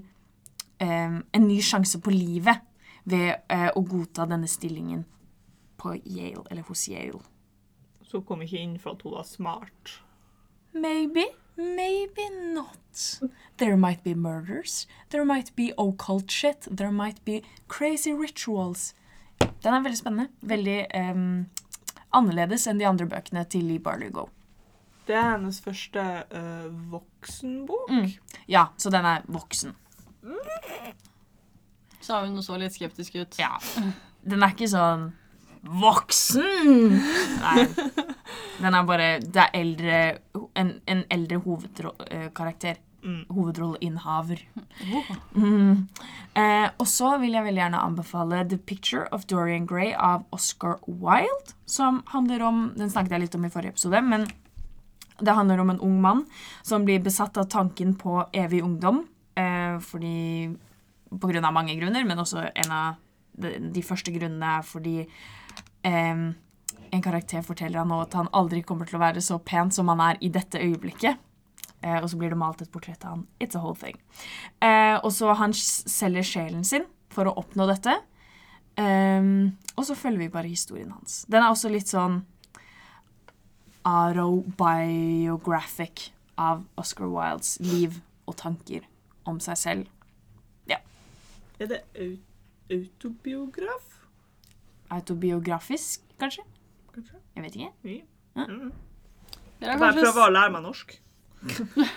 em, 0.78 1.24
En 1.34 1.48
ny 1.48 1.58
sjanse 1.58 1.98
på 1.98 2.14
livet 2.14 2.62
ved 3.08 3.40
eh, 3.50 3.70
å 3.74 3.82
godta 3.82 4.28
denne 4.30 4.46
stillingen 4.46 5.02
på 5.78 5.96
Yale, 6.04 6.44
eller 6.50 6.62
hos 6.68 6.84
Yale. 6.90 7.22
Så 8.06 8.20
hun 8.20 8.26
kom 8.28 8.44
ikke 8.44 8.60
inn 8.60 8.78
for 8.78 8.94
at 8.94 9.02
hun 9.02 9.16
var 9.16 9.26
smart. 9.26 9.98
Maybe, 10.72 11.24
maybe 11.56 12.28
not. 12.54 13.20
There 13.58 13.76
might 13.76 14.04
be 14.04 14.14
murders. 14.14 14.86
There 15.10 15.24
might 15.24 15.54
be 15.56 15.72
occult 15.78 16.30
shit. 16.30 16.68
There 16.70 16.92
might 16.92 17.24
be 17.24 17.42
crazy 17.66 18.12
rituals. 18.12 18.94
Den 19.40 19.74
er 19.74 19.82
veldig 19.82 19.98
spennende. 19.98 20.30
Veldig 20.42 20.80
um, 20.94 21.46
annerledes 22.14 22.68
enn 22.68 22.78
de 22.78 22.86
andre 22.86 23.08
bøkene 23.08 23.46
til 23.50 23.66
Lee 23.66 23.82
Bardugo. 23.82 24.28
Det 25.08 25.16
er 25.16 25.30
hennes 25.32 25.60
første 25.64 26.02
uh, 26.28 26.66
voksenbok. 26.92 27.88
Mm. 27.90 28.10
Ja, 28.50 28.68
så 28.76 28.92
den 28.92 29.06
er 29.08 29.24
voksen. 29.28 29.72
Sa 32.04 32.22
hun 32.24 32.36
og 32.36 32.44
så 32.44 32.58
litt 32.60 32.76
skeptisk 32.76 33.16
ut. 33.16 33.38
Ja. 33.40 33.54
Den 34.28 34.44
er 34.44 34.52
ikke 34.52 34.68
sånn 34.68 35.10
voksen! 35.68 36.98
Nei. 37.42 37.64
Den 38.58 38.74
er 38.74 38.84
bare 38.86 39.08
Det 39.22 39.42
er 39.42 39.56
eldre 39.58 39.98
En, 40.58 40.76
en 40.86 41.02
eldre 41.10 41.40
hovedkarakter. 41.42 42.78
Mm. 43.02 43.24
Hovedrolleinnehaver. 43.30 44.40
Mm. 45.34 45.86
Eh, 46.34 46.66
og 46.78 46.86
så 46.90 47.12
vil 47.22 47.36
jeg 47.36 47.46
veldig 47.46 47.62
gjerne 47.62 47.82
anbefale 47.86 48.42
The 48.50 48.58
Picture 48.58 49.06
of 49.14 49.28
Dorian 49.30 49.68
Gray 49.70 49.92
av 49.94 50.26
Oscar 50.34 50.80
Wilde. 50.86 51.54
Som 51.66 52.02
handler 52.10 52.42
om 52.42 52.60
Den 52.76 52.90
snakket 52.90 53.14
jeg 53.16 53.26
litt 53.26 53.38
om 53.38 53.46
i 53.46 53.52
forrige 53.54 53.76
episode, 53.76 54.02
men 54.02 54.26
det 55.18 55.34
handler 55.34 55.60
om 55.62 55.70
en 55.70 55.80
ung 55.80 56.00
mann 56.00 56.24
som 56.62 56.84
blir 56.86 57.02
besatt 57.02 57.36
av 57.40 57.48
tanken 57.50 57.94
på 57.98 58.20
evig 58.32 58.62
ungdom. 58.62 59.06
Eh, 59.34 59.78
fordi 59.80 60.56
På 61.08 61.28
grunn 61.30 61.44
av 61.44 61.54
mange 61.56 61.72
grunner, 61.72 62.04
men 62.04 62.18
også 62.20 62.50
en 62.52 62.72
av 62.72 62.96
de, 63.32 63.54
de 63.72 63.80
første 63.82 64.12
grunnene 64.12 64.58
er 64.58 64.66
fordi 64.66 64.98
eh, 65.88 66.18
en 66.92 67.04
karakter 67.04 67.40
forteller 67.46 67.80
han 67.80 67.88
nå 67.88 68.02
at 68.02 68.16
han 68.18 68.28
aldri 68.36 68.60
kommer 68.66 68.84
til 68.84 68.98
å 68.98 69.00
være 69.06 69.22
så 69.24 69.38
pen 69.40 69.72
som 69.72 69.88
han 69.88 70.02
er 70.04 70.20
i 70.20 70.28
dette 70.28 70.60
øyeblikket. 70.60 71.16
Eh, 71.80 71.96
og 71.96 72.10
så 72.10 72.18
blir 72.18 72.34
det 72.34 72.40
malt 72.40 72.62
et 72.62 72.72
portrett 72.72 73.04
av 73.06 73.16
han. 73.16 73.26
It's 73.40 73.56
a 73.56 73.62
whole 73.62 73.78
thing. 73.78 73.96
Eh, 74.60 74.96
og 74.98 75.12
så 75.14 75.32
han 75.38 75.54
selger 75.56 76.26
sjelen 76.26 76.64
sin 76.66 76.84
for 77.14 77.30
å 77.30 77.36
oppnå 77.40 77.68
dette. 77.70 77.94
Em, 78.78 79.56
og 79.76 79.86
så 79.88 79.96
følger 79.98 80.26
vi 80.26 80.34
bare 80.34 80.50
historien 80.50 80.92
hans. 80.94 81.24
Den 81.30 81.42
er 81.42 81.50
også 81.50 81.70
litt 81.72 81.90
sånn 81.90 82.20
autobiographic 83.88 86.12
av 86.36 86.64
Oscar 86.76 87.06
Wildes 87.10 87.58
liv 87.64 88.00
og 88.28 88.36
tanker 88.36 88.80
om 89.28 89.40
seg 89.42 89.56
selv. 89.58 89.86
Ja. 90.68 90.76
Er 91.58 91.66
det 91.72 91.80
autobiograf? 92.70 93.82
Autobiografisk, 94.92 96.00
kanskje? 96.20 96.42
Kanskje? 96.94 97.16
Jeg 97.34 97.42
vet 97.44 97.54
ikke. 97.56 97.72
Vi. 97.82 98.04
Ja. 98.36 98.44
Mm. 98.46 98.72
Dere 99.58 99.60
Jeg 99.60 99.74
er 99.74 99.78
bare 99.78 99.92
kanskje 99.92 100.06
prøver 100.06 100.26
å 100.26 100.30
lære 100.36 100.50
meg 100.56 100.62
norsk. 100.68 100.88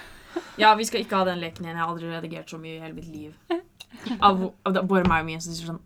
Ja, 0.56 0.70
vi 0.80 0.86
skal 0.88 1.02
ikke 1.04 1.18
ha 1.20 1.26
den 1.28 1.42
leken 1.42 1.66
igjen. 1.66 1.76
Jeg 1.76 1.84
har 1.84 1.90
aldri 1.92 2.08
redigert 2.08 2.48
så 2.52 2.58
mye 2.62 2.76
i 2.78 2.80
hele 2.80 2.96
mitt 2.96 3.08
liv. 3.12 3.32
Av, 4.24 4.40
av 4.64 4.72
bare 4.88 5.04
meg 5.04 5.20
og 5.26 5.28
min 5.28 5.42
som 5.44 5.52
sier 5.52 5.68
sånn 5.68 5.82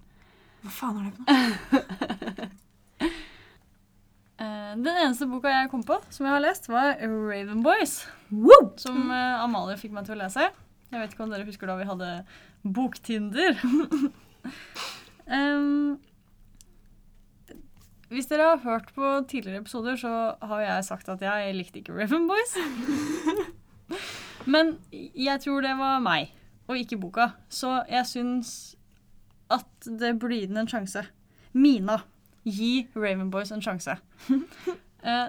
Hva 0.61 0.69
faen 0.73 0.97
er 0.99 1.03
det 1.07 1.13
for 1.15 1.23
noe? 1.25 1.39
Den 4.75 4.97
eneste 4.99 5.27
boka 5.29 5.51
jeg 5.51 5.69
kom 5.71 5.83
på 5.87 5.95
som 6.11 6.25
jeg 6.27 6.33
har 6.35 6.43
lest, 6.43 6.67
var 6.67 6.97
Raven 6.99 7.61
Boys. 7.63 8.01
Woo! 8.31 8.73
Som 8.81 9.07
eh, 9.13 9.43
Amalie 9.43 9.77
fikk 9.79 9.93
meg 9.95 10.07
til 10.07 10.17
å 10.17 10.19
lese. 10.19 10.49
Jeg 10.91 10.99
vet 10.99 11.13
ikke 11.13 11.23
om 11.25 11.31
dere 11.31 11.47
husker 11.47 11.69
da 11.69 11.77
vi 11.79 11.87
hadde 11.87 12.09
boktinder. 12.75 13.55
um, 15.37 15.95
hvis 18.11 18.27
dere 18.29 18.49
har 18.51 18.63
hørt 18.65 18.91
på 18.95 19.11
tidligere 19.31 19.63
episoder, 19.63 19.99
så 19.99 20.11
har 20.43 20.65
jeg 20.65 20.87
sagt 20.89 21.11
at 21.13 21.23
jeg 21.23 21.55
likte 21.55 21.79
ikke 21.81 21.95
Raven 21.95 22.27
Boys. 22.29 22.57
Men 24.53 24.75
jeg 24.91 25.39
tror 25.45 25.63
det 25.65 25.75
var 25.79 26.03
meg, 26.03 26.33
og 26.67 26.81
ikke 26.81 26.99
boka. 27.01 27.31
Så 27.49 27.79
jeg 27.89 28.05
syns 28.11 28.51
at 29.53 29.87
det 29.87 30.17
burde 30.19 30.41
gi 30.41 30.49
den 30.51 30.63
en 30.65 30.69
sjanse. 30.69 31.05
Mina, 31.55 32.01
gi 32.45 32.87
Raven 32.95 33.31
Boys 33.33 33.51
en 33.51 33.63
sjanse. 33.63 33.97
uh, 34.29 34.37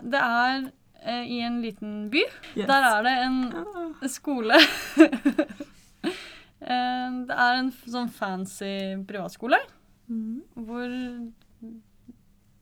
det 0.13 0.21
er 0.21 0.69
uh, 0.69 1.25
i 1.25 1.41
en 1.47 1.61
liten 1.65 2.11
by. 2.13 2.23
Der 2.55 2.89
er 2.91 3.03
det 3.07 3.17
en 3.25 3.41
skole 4.11 4.61
uh, 5.01 5.09
Det 7.27 7.37
er 7.37 7.59
en 7.59 7.73
sånn 7.85 8.09
fancy 8.13 8.97
privatskole 9.09 9.59
hvor 10.07 10.93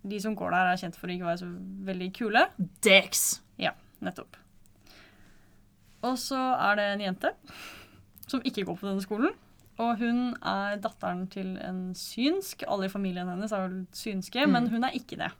de 0.04 0.18
som 0.20 0.34
går 0.36 0.52
der, 0.52 0.70
er 0.72 0.80
kjent 0.80 0.96
for 0.96 1.08
å 1.08 1.14
ikke 1.14 1.28
være 1.28 1.40
så 1.42 1.48
veldig 1.88 2.08
kule. 2.16 2.42
Dex. 2.84 3.24
Nettopp. 4.04 4.36
Og 6.04 6.18
så 6.20 6.36
er 6.36 6.76
det 6.76 6.86
en 6.90 7.04
jente 7.06 7.30
som 8.28 8.42
ikke 8.44 8.66
går 8.68 8.76
på 8.80 8.88
denne 8.88 9.04
skolen. 9.04 9.32
Og 9.82 9.96
hun 9.98 10.36
er 10.46 10.76
datteren 10.78 11.24
til 11.32 11.56
en 11.58 11.94
synsk. 11.98 12.62
Alle 12.70 12.86
i 12.86 12.92
familien 12.92 13.26
hennes 13.28 13.52
er 13.52 13.64
vel 13.68 13.80
synske, 13.92 14.44
Mm. 14.46 14.52
men 14.52 14.68
hun 14.70 14.84
er 14.84 14.94
ikke 14.94 15.16
det. 15.18 15.32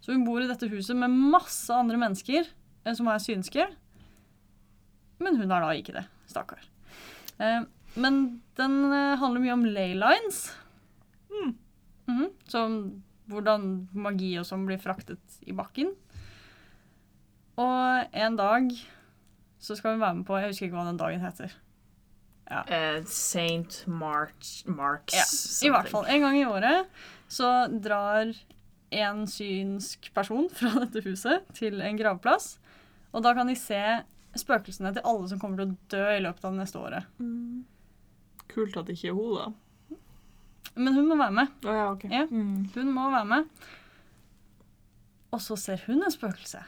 Så 0.00 0.12
hun 0.14 0.24
bor 0.24 0.40
i 0.40 0.46
dette 0.46 0.68
huset 0.70 0.96
med 0.96 1.10
masse 1.10 1.68
andre 1.74 1.96
mennesker 1.98 2.46
eh, 2.84 2.94
som 2.94 3.08
er 3.08 3.18
synske. 3.18 3.66
Men 5.20 5.36
hun 5.36 5.50
er 5.50 5.60
da 5.60 5.72
ikke 5.74 5.92
det. 5.96 6.04
Stakkar. 6.30 6.62
Eh, 7.40 7.64
men 7.96 8.40
den 8.56 8.78
eh, 8.92 9.16
handler 9.18 9.40
mye 9.42 9.52
om 9.56 9.64
ley 9.64 9.94
lines. 9.98 10.54
Mm. 11.30 11.54
Mhm, 12.08 12.30
som 12.48 13.02
hvordan 13.28 13.88
magi 13.92 14.38
og 14.38 14.46
sånn 14.48 14.64
blir 14.66 14.78
fraktet 14.80 15.18
i 15.46 15.52
bakken. 15.52 15.90
Og 17.58 18.06
en 18.14 18.36
dag 18.38 18.70
så 19.58 19.76
skal 19.76 19.96
hun 19.96 20.00
være 20.00 20.14
med 20.20 20.26
på 20.28 20.38
Jeg 20.40 20.52
husker 20.52 20.66
ikke 20.68 20.78
hva 20.78 20.86
den 20.86 21.00
dagen 21.00 21.20
heter. 21.20 21.52
Eh, 22.48 23.02
Saint 23.04 23.82
March, 23.86 24.62
Marks 24.66 25.14
Ja, 25.14 25.24
I 25.68 25.72
hvert 25.72 25.90
fall. 25.92 26.06
En 26.08 26.22
gang 26.24 26.38
i 26.38 26.46
året 26.48 26.86
så 27.28 27.68
drar 27.68 28.32
en 28.90 29.26
synsk 29.28 30.08
person 30.16 30.48
fra 30.58 30.72
dette 30.86 31.02
huset 31.04 31.44
til 31.58 31.80
en 31.84 31.98
gravplass. 32.00 32.54
Og 33.12 33.24
da 33.24 33.34
kan 33.36 33.48
de 33.50 33.56
se 33.58 33.82
spøkelsene 34.38 34.94
til 34.96 35.04
alle 35.08 35.28
som 35.28 35.40
kommer 35.40 35.60
til 35.60 35.72
å 35.72 35.76
dø 35.92 36.04
i 36.16 36.22
løpet 36.24 36.44
av 36.44 36.54
det 36.54 36.62
neste 36.62 36.80
året. 36.80 37.08
Kult 38.48 38.76
at 38.80 38.88
det 38.88 38.96
ikke 38.96 39.10
er 39.12 39.18
hun, 39.18 39.34
da. 39.36 39.98
Men 40.78 40.94
hun 40.94 41.08
må 41.10 41.16
være 41.18 41.34
med. 41.34 41.52
Oh, 41.66 41.74
ja, 41.74 41.86
okay. 41.92 42.10
Ja, 42.12 42.24
Mm. 42.30 42.68
hun 42.74 42.92
må 42.94 43.10
være 43.10 43.24
med. 43.24 43.48
Og 45.34 45.40
så 45.44 45.56
ser 45.60 45.82
hun 45.86 46.02
et 46.06 46.14
spøkelse. 46.14 46.62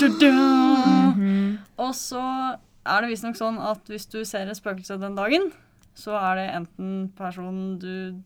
Da 0.00 0.06
-da! 0.06 0.30
Mm 0.30 1.12
-hmm. 1.18 1.58
Og 1.76 1.94
så 1.94 2.56
er 2.86 3.00
det 3.04 3.10
visstnok 3.10 3.36
sånn 3.38 3.58
at 3.64 3.88
hvis 3.90 4.06
du 4.12 4.20
ser 4.28 4.48
et 4.50 4.58
spøkelse 4.58 4.98
den 5.00 5.16
dagen, 5.18 5.50
så 5.96 6.16
er 6.18 6.40
det 6.40 6.46
enten 6.56 6.94
personen 7.16 7.78
du 7.80 8.22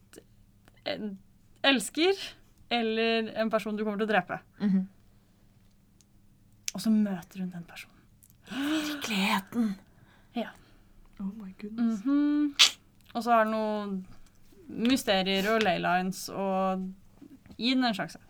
elsker, 1.69 2.21
eller 2.73 3.29
en 3.41 3.51
person 3.53 3.77
du 3.77 3.85
kommer 3.85 4.01
til 4.01 4.09
å 4.09 4.13
drepe. 4.13 4.41
Mhm. 4.61 4.87
Og 6.75 6.83
så 6.85 6.91
møter 6.93 7.41
hun 7.43 7.51
den 7.51 7.65
personen. 7.65 7.95
Virkeligheten. 8.49 9.75
Ja. 10.37 10.51
Oh 11.21 11.31
my 11.41 11.53
goodness. 11.61 12.05
Mhm. 12.05 12.55
Og 13.15 13.23
så 13.25 13.33
er 13.35 13.45
det 13.45 13.53
noen 13.53 14.07
mysterier 14.69 15.49
og 15.55 15.63
laylines 15.65 16.27
og 16.29 16.85
gi 17.57 17.73
den 17.75 17.85
en 17.89 17.95
sjanse. 17.97 18.21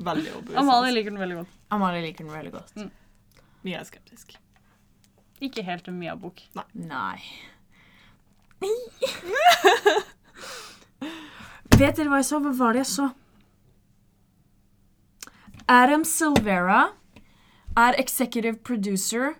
Veldig 0.00 0.30
overbevisende. 0.32 0.58
Amalie 0.58 0.92
liker 0.96 1.10
den 1.14 1.20
veldig 1.20 1.36
godt. 1.42 1.56
Amalie 1.70 2.02
liker 2.02 2.24
den 2.24 2.34
veldig 2.34 2.52
godt. 2.52 2.74
Mye 3.64 3.76
er 3.80 3.84
skeptisk. 3.84 4.36
Ikke 5.40 5.62
helt 5.64 5.88
en 5.88 5.98
Mia-bok. 6.00 6.40
Nei. 6.74 7.20
Vet 11.80 11.96
dere 11.96 12.10
hva 12.12 12.18
jeg 12.20 12.28
så? 12.28 12.40
Hva 12.44 12.52
var 12.58 12.76
det 12.76 12.82
jeg 12.84 12.90
så? 12.92 13.06
Adam 15.70 16.02
Silvera 16.04 16.80
er 17.78 17.96
executive 18.02 18.58
producer 18.66 19.36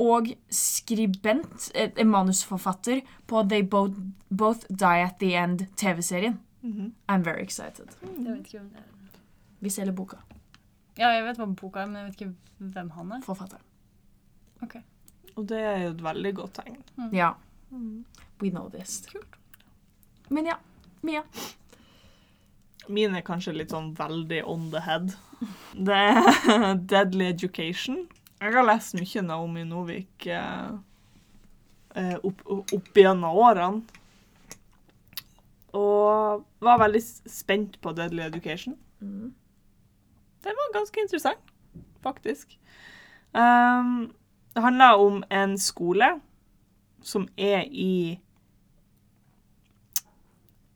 og 0.00 0.28
skribent, 0.54 1.70
manusforfatter, 2.06 3.00
på 3.28 3.42
They 3.48 3.62
Both, 3.68 3.98
Both 4.30 4.66
Die 4.70 5.02
At 5.04 5.18
The 5.20 5.34
End 5.36 5.66
TV-serien. 5.76 6.38
Mhm. 6.62 6.92
I'm 7.08 7.22
very 7.24 7.42
excited. 7.42 7.88
Er. 8.02 8.82
Vi 9.60 9.70
selger 9.70 9.92
boka. 9.92 10.16
Ja, 11.00 11.14
jeg 11.16 11.24
vet 11.24 11.40
hva 11.40 11.48
boka 11.56 11.82
er, 11.82 11.88
men 11.88 12.02
jeg 12.02 12.10
vet 12.10 12.20
ikke 12.20 12.72
hvem 12.74 12.90
han 12.98 13.12
er. 13.16 13.22
Forfatteren. 13.24 13.64
Og 15.38 15.46
det 15.48 15.60
er 15.64 15.78
jo 15.86 15.92
et 15.94 16.02
veldig 16.04 16.32
godt 16.36 16.58
tegn. 16.58 16.82
Ja. 17.16 17.32
We 18.42 18.50
know 18.50 18.68
this. 18.68 19.00
Kult. 19.08 19.38
Men 20.28 20.50
ja. 20.50 20.58
Mia. 21.00 21.22
Min 22.90 23.14
er 23.16 23.24
kanskje 23.24 23.54
litt 23.56 23.72
sånn 23.72 23.94
veldig 23.96 24.42
on 24.44 24.68
the 24.74 24.82
head. 24.84 25.14
Det 25.88 25.96
er 25.96 26.74
Deadly 26.90 27.30
Education. 27.30 28.02
Jeg 28.40 28.52
har 28.56 28.66
lest 28.66 28.96
mye 28.98 29.22
Naomi 29.24 29.64
Novik 29.68 30.26
eh, 30.28 30.70
eh, 31.94 32.16
opp, 32.20 32.44
opp 32.44 32.96
gjennom 32.96 33.40
årene. 33.40 33.98
Og 35.76 36.44
var 36.60 36.80
veldig 36.82 37.02
spent 37.30 37.78
på 37.80 37.92
Deadly 37.96 38.26
Education. 38.26 38.76
Mm. 39.00 39.30
Den 40.44 40.56
var 40.56 40.72
ganske 40.78 41.00
interessant, 41.00 41.52
faktisk. 42.02 42.58
Um, 43.34 44.12
det 44.54 44.62
handler 44.62 44.98
om 44.98 45.22
en 45.30 45.58
skole 45.58 46.20
som 47.02 47.28
er 47.38 47.64
i 47.70 48.18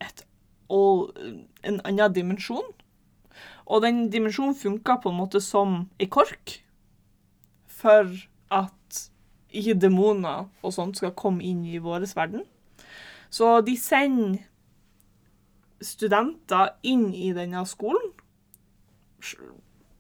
et 0.01 0.25
all, 0.71 1.11
en 1.65 1.81
annen 1.85 2.15
dimensjon. 2.15 2.71
Og 3.67 3.83
den 3.83 4.11
dimensjonen 4.13 4.55
funker 4.55 5.01
på 5.03 5.11
en 5.11 5.19
måte 5.19 5.41
som 5.41 5.89
ei 5.99 6.07
kork 6.07 6.59
for 7.67 8.11
at 8.53 9.01
ikke 9.55 9.79
demoner 9.81 10.49
og 10.63 10.75
sånt 10.75 10.99
skal 10.99 11.15
komme 11.17 11.45
inn 11.45 11.65
i 11.67 11.79
vår 11.79 12.07
verden. 12.15 12.45
Så 13.31 13.61
de 13.67 13.77
sender 13.81 14.43
studenter 15.85 16.77
inn 16.87 17.11
i 17.15 17.33
denne 17.37 17.65
skolen, 17.69 18.13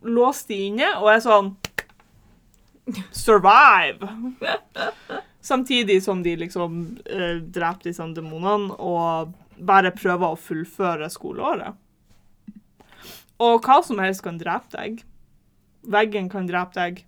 låser 0.04 0.48
de 0.48 0.60
inne 0.68 0.90
og 1.00 1.10
er 1.14 1.22
sånn 1.24 1.54
Survive! 3.16 4.10
Samtidig 5.40 6.02
som 6.04 6.20
de 6.22 6.34
liksom 6.36 6.98
eh, 7.08 7.40
dreper 7.40 7.88
disse 7.88 8.04
demonene 8.16 8.76
og 8.76 9.32
bare 9.56 9.92
prøver 9.96 10.34
å 10.34 10.40
fullføre 10.40 11.08
skoleåret. 11.12 11.76
Og 13.40 13.64
hva 13.64 13.80
som 13.84 14.00
helst 14.00 14.24
kan 14.24 14.38
drepe 14.40 14.72
deg. 14.76 15.02
Veggen 15.84 16.28
kan 16.32 16.48
drepe 16.48 16.76
deg. 16.76 17.02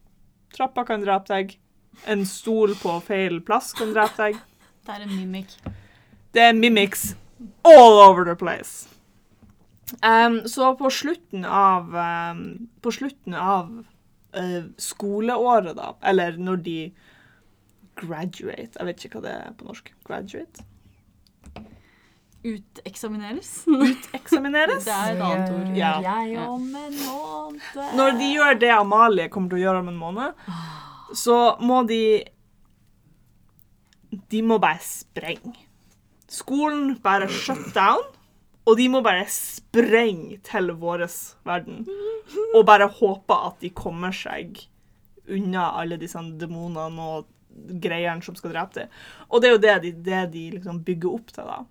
Trappa 0.57 0.85
kan 0.89 1.05
drepe 1.05 1.29
deg. 1.33 1.55
En 2.09 2.25
stol 2.29 2.75
på 2.81 2.99
feil 3.05 3.41
plass 3.45 3.73
kan 3.77 3.93
drepe 3.93 4.17
deg. 4.21 4.41
Det 4.85 4.97
er 4.97 5.07
en 5.07 5.15
mimik. 5.17 5.57
Det 6.33 6.45
er 6.49 6.57
mimics 6.57 7.15
all 7.65 8.01
over 8.01 8.25
the 8.25 8.37
place. 8.37 8.96
Um, 10.03 10.41
så 10.51 10.73
på 10.75 10.91
slutten 10.91 11.45
av 11.47 11.93
um, 11.95 12.69
På 12.83 12.91
slutten 12.91 13.37
av 13.39 13.69
uh, 14.35 14.65
skoleåret, 14.83 15.77
da, 15.79 15.93
eller 16.03 16.41
når 16.43 16.57
de 16.67 16.79
graduate 17.97 18.75
Jeg 18.75 18.89
vet 18.89 19.05
ikke 19.07 19.21
hva 19.21 19.27
det 19.29 19.35
er 19.37 19.53
på 19.57 19.69
norsk. 19.69 19.93
Graduate? 20.09 20.67
Uteksamineres. 22.47 23.65
Uteksamineres. 23.67 24.85
Det 24.89 24.95
er 24.95 25.15
et 25.15 25.23
annet 25.23 25.55
ord. 25.55 25.71
Ja. 25.77 25.93
Jeg 26.05 26.39
om 26.45 26.67
en 26.79 26.99
måned. 27.01 27.79
Når 27.99 28.19
de 28.21 28.31
gjør 28.35 28.61
det 28.61 28.73
Amalie 28.75 29.29
kommer 29.33 29.51
til 29.51 29.61
å 29.61 29.65
gjøre 29.65 29.83
om 29.83 29.91
en 29.91 30.01
måned, 30.01 30.51
så 31.15 31.39
må 31.63 31.83
de 31.89 32.03
De 34.31 34.43
må 34.47 34.61
bare 34.63 34.83
sprenge. 34.83 35.57
Skolen 36.31 36.97
bare 37.03 37.29
shut 37.31 37.73
down, 37.75 38.03
og 38.67 38.75
de 38.79 38.89
må 38.91 39.03
bare 39.05 39.27
sprenge 39.31 40.41
til 40.47 40.73
vår 40.81 41.07
verden. 41.47 41.85
Og 42.55 42.67
bare 42.67 42.91
håpe 42.91 43.37
at 43.49 43.61
de 43.63 43.71
kommer 43.71 44.15
seg 44.15 44.59
unna 45.31 45.71
alle 45.79 45.99
disse 46.01 46.21
demonene 46.41 47.07
og 47.17 47.31
greiene 47.83 48.23
som 48.27 48.37
skal 48.37 48.53
drepe 48.53 48.81
dem. 48.81 48.99
Og 49.31 49.43
det 49.43 49.49
er 49.49 49.55
jo 49.55 49.63
det 49.63 49.77
de, 49.85 49.93
det 50.11 50.23
de 50.35 50.45
liksom 50.57 50.83
bygger 50.87 51.15
opp 51.15 51.33
til, 51.33 51.49
da. 51.49 51.63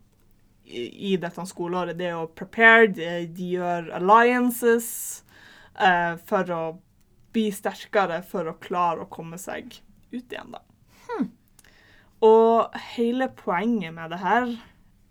I, 0.66 0.86
i 1.12 1.18
dette 1.22 1.46
skoleåret. 1.46 1.98
Det 2.00 2.10
er 2.10 2.18
å 2.18 2.32
prepare, 2.32 2.88
de, 2.96 3.10
de 3.36 3.52
gjør 3.58 3.92
alliances 4.00 4.88
eh, 5.78 6.16
for 6.26 6.56
å 6.56 6.64
bli 7.36 7.50
sterkere 7.54 8.22
for 8.26 8.48
å 8.48 8.56
klare 8.64 9.04
å 9.04 9.12
komme 9.12 9.38
seg 9.42 9.76
ut 10.16 10.24
igjen, 10.24 10.56
da. 10.56 10.64
Og 12.26 12.78
hele 12.96 13.28
poenget 13.36 13.94
med 13.94 14.14
det 14.14 14.22
her 14.22 14.48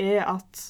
er 0.01 0.23
at 0.33 0.63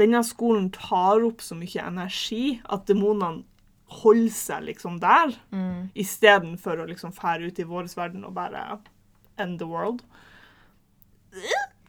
denne 0.00 0.22
skolen 0.26 0.70
tar 0.74 1.22
opp 1.28 1.42
så 1.44 1.54
mye 1.58 1.84
energi 1.86 2.56
at 2.72 2.86
demonene 2.90 3.44
holder 4.00 4.30
seg 4.34 4.64
liksom 4.68 5.00
der, 5.02 5.32
Mm. 5.52 5.90
istedenfor 5.98 6.78
å 6.84 6.88
liksom 6.88 7.12
fære 7.12 7.48
ut 7.50 7.58
i 7.58 7.64
vår 7.66 7.88
verden 7.96 8.24
og 8.24 8.34
bare 8.36 8.78
end 9.38 9.58
the 9.58 9.66
world. 9.66 10.02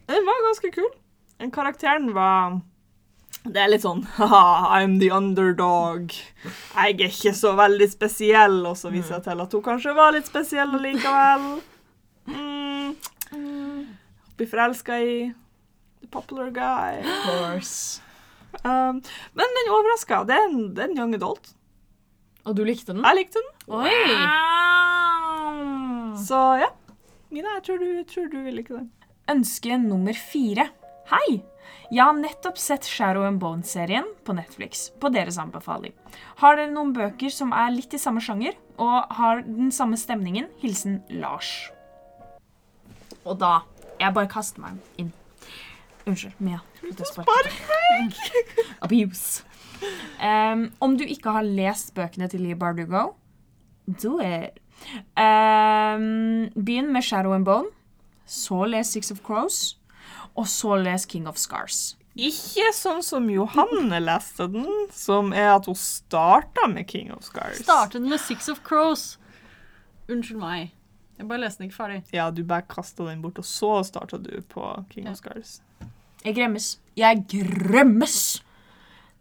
Den 0.07 0.25
var 0.27 0.41
ganske 0.47 0.71
kul. 0.73 0.89
Den 1.39 1.51
karakteren 1.51 2.11
var 2.13 2.59
Det 3.43 3.57
er 3.57 3.69
litt 3.71 3.81
sånn 3.81 4.03
Haha, 4.19 4.79
I'm 4.81 4.99
the 5.01 5.09
underdog. 5.15 6.11
Jeg 6.75 6.97
er 6.99 7.07
ikke 7.07 7.31
så 7.33 7.55
veldig 7.57 7.87
spesiell. 7.89 8.59
Og 8.69 8.75
så 8.77 8.91
viser 8.93 9.15
jeg 9.17 9.23
til 9.29 9.41
at 9.41 9.55
hun 9.55 9.63
kanskje 9.65 9.95
var 9.97 10.11
litt 10.13 10.27
spesiell 10.29 10.75
likevel. 10.83 11.47
Mm. 12.29 12.91
Blir 14.37 14.49
forelska 14.51 14.99
i 15.01 15.15
the 16.01 16.07
popular 16.07 16.49
guy. 16.51 16.99
Of 16.99 17.25
course. 17.25 18.01
Um, 18.65 19.01
men 19.37 19.47
den 19.57 19.71
overraska. 19.71 20.23
Det, 20.27 20.35
er 20.35 20.47
en- 20.49 20.73
det 20.75 20.83
er 20.83 20.89
en 20.91 20.97
young 20.97 21.13
adult. 21.15 21.53
Og 22.45 22.55
du 22.57 22.63
likte 22.65 22.93
den? 22.93 23.03
Jeg 23.05 23.15
likte 23.15 23.39
den. 23.39 23.51
Oi! 23.69 23.91
Wow. 25.51 26.15
Så 26.17 26.39
ja. 26.61 26.69
Mina, 27.31 27.53
jeg 27.59 27.63
tror 27.67 27.77
du, 27.79 27.85
jeg 27.95 28.07
tror 28.11 28.27
du 28.31 28.41
vil 28.43 28.55
like 28.59 28.73
den. 28.73 28.89
Ønske 29.31 29.77
nummer 29.79 30.13
fire. 30.17 30.69
Hei! 31.11 31.41
Jeg 31.91 32.03
har 32.03 32.13
nettopp 32.15 32.57
sett 32.59 32.83
Shadow 32.87 33.23
and 33.27 33.39
Bone-serien 33.39 34.05
på 34.25 34.33
Netflix, 34.35 34.89
på 34.99 35.09
deres 35.11 35.37
anbefaling. 35.39 35.93
Har 36.41 36.55
dere 36.59 36.71
noen 36.71 36.93
bøker 36.95 37.31
som 37.31 37.51
er 37.55 37.71
litt 37.75 37.93
i 37.93 37.99
samme 37.99 38.21
sjanger, 38.23 38.55
og 38.79 39.11
har 39.17 39.41
den 39.45 39.71
samme 39.75 39.99
stemningen? 39.99 40.47
Hilsen 40.63 41.01
Lars. 41.21 41.69
Og 43.25 43.37
da 43.39 43.61
Jeg 44.01 44.13
bare 44.15 44.25
kaster 44.31 44.63
meg 44.63 44.79
inn. 44.97 45.11
Unnskyld, 46.05 46.37
Mia. 46.41 46.61
Slutt 46.79 47.01
å 47.03 47.09
sparke. 47.09 47.51
Abuse. 48.81 49.43
Um, 50.21 50.67
om 50.81 50.97
du 50.97 51.05
ikke 51.05 51.33
har 51.35 51.45
lest 51.45 51.93
bøkene 51.97 52.29
til 52.31 52.43
Lee 52.45 52.57
Bardugo, 52.57 53.15
do 53.85 54.17
it. 54.21 54.59
Um, 55.17 56.49
begynn 56.57 56.91
med 56.93 57.05
Shadow 57.05 57.33
and 57.33 57.45
Bone, 57.45 57.69
så 58.25 58.65
les 58.69 58.93
Six 58.93 59.11
of 59.13 59.21
Crows, 59.25 59.77
og 60.35 60.47
så 60.49 60.77
les 60.81 61.05
King 61.09 61.27
of 61.29 61.37
Scars. 61.41 61.95
Ikke 62.11 62.73
sånn 62.75 62.99
som 63.05 63.29
Johanne 63.31 64.01
leste 64.03 64.49
den, 64.51 64.67
som 64.91 65.31
er 65.31 65.53
at 65.55 65.69
hun 65.69 65.77
starta 65.79 66.67
med 66.67 66.89
King 66.89 67.13
of 67.15 67.23
Scars. 67.23 67.61
Startet 67.63 68.03
med 68.03 68.19
Six 68.19 68.49
of 68.51 68.61
Crows. 68.67 69.15
Unnskyld 70.11 70.41
meg. 70.41 70.73
Jeg 71.21 71.27
bare 71.29 71.43
leste 71.43 71.61
den 71.61 71.69
ikke 71.69 71.77
ferdig. 71.77 71.99
Ja, 72.15 72.29
du 72.33 72.41
bare 72.49 72.65
kasta 72.65 73.05
den 73.05 73.19
bort, 73.21 73.37
og 73.37 73.45
så 73.45 73.69
starta 73.85 74.17
du 74.17 74.31
på 74.49 74.63
King 74.89 75.05
Ja. 75.05 75.11
of 75.13 75.19
Scars. 75.21 75.59
Jeg 76.25 76.33
gremmes. 76.37 76.79
Jeg 76.97 77.21
gremmes! 77.29 78.15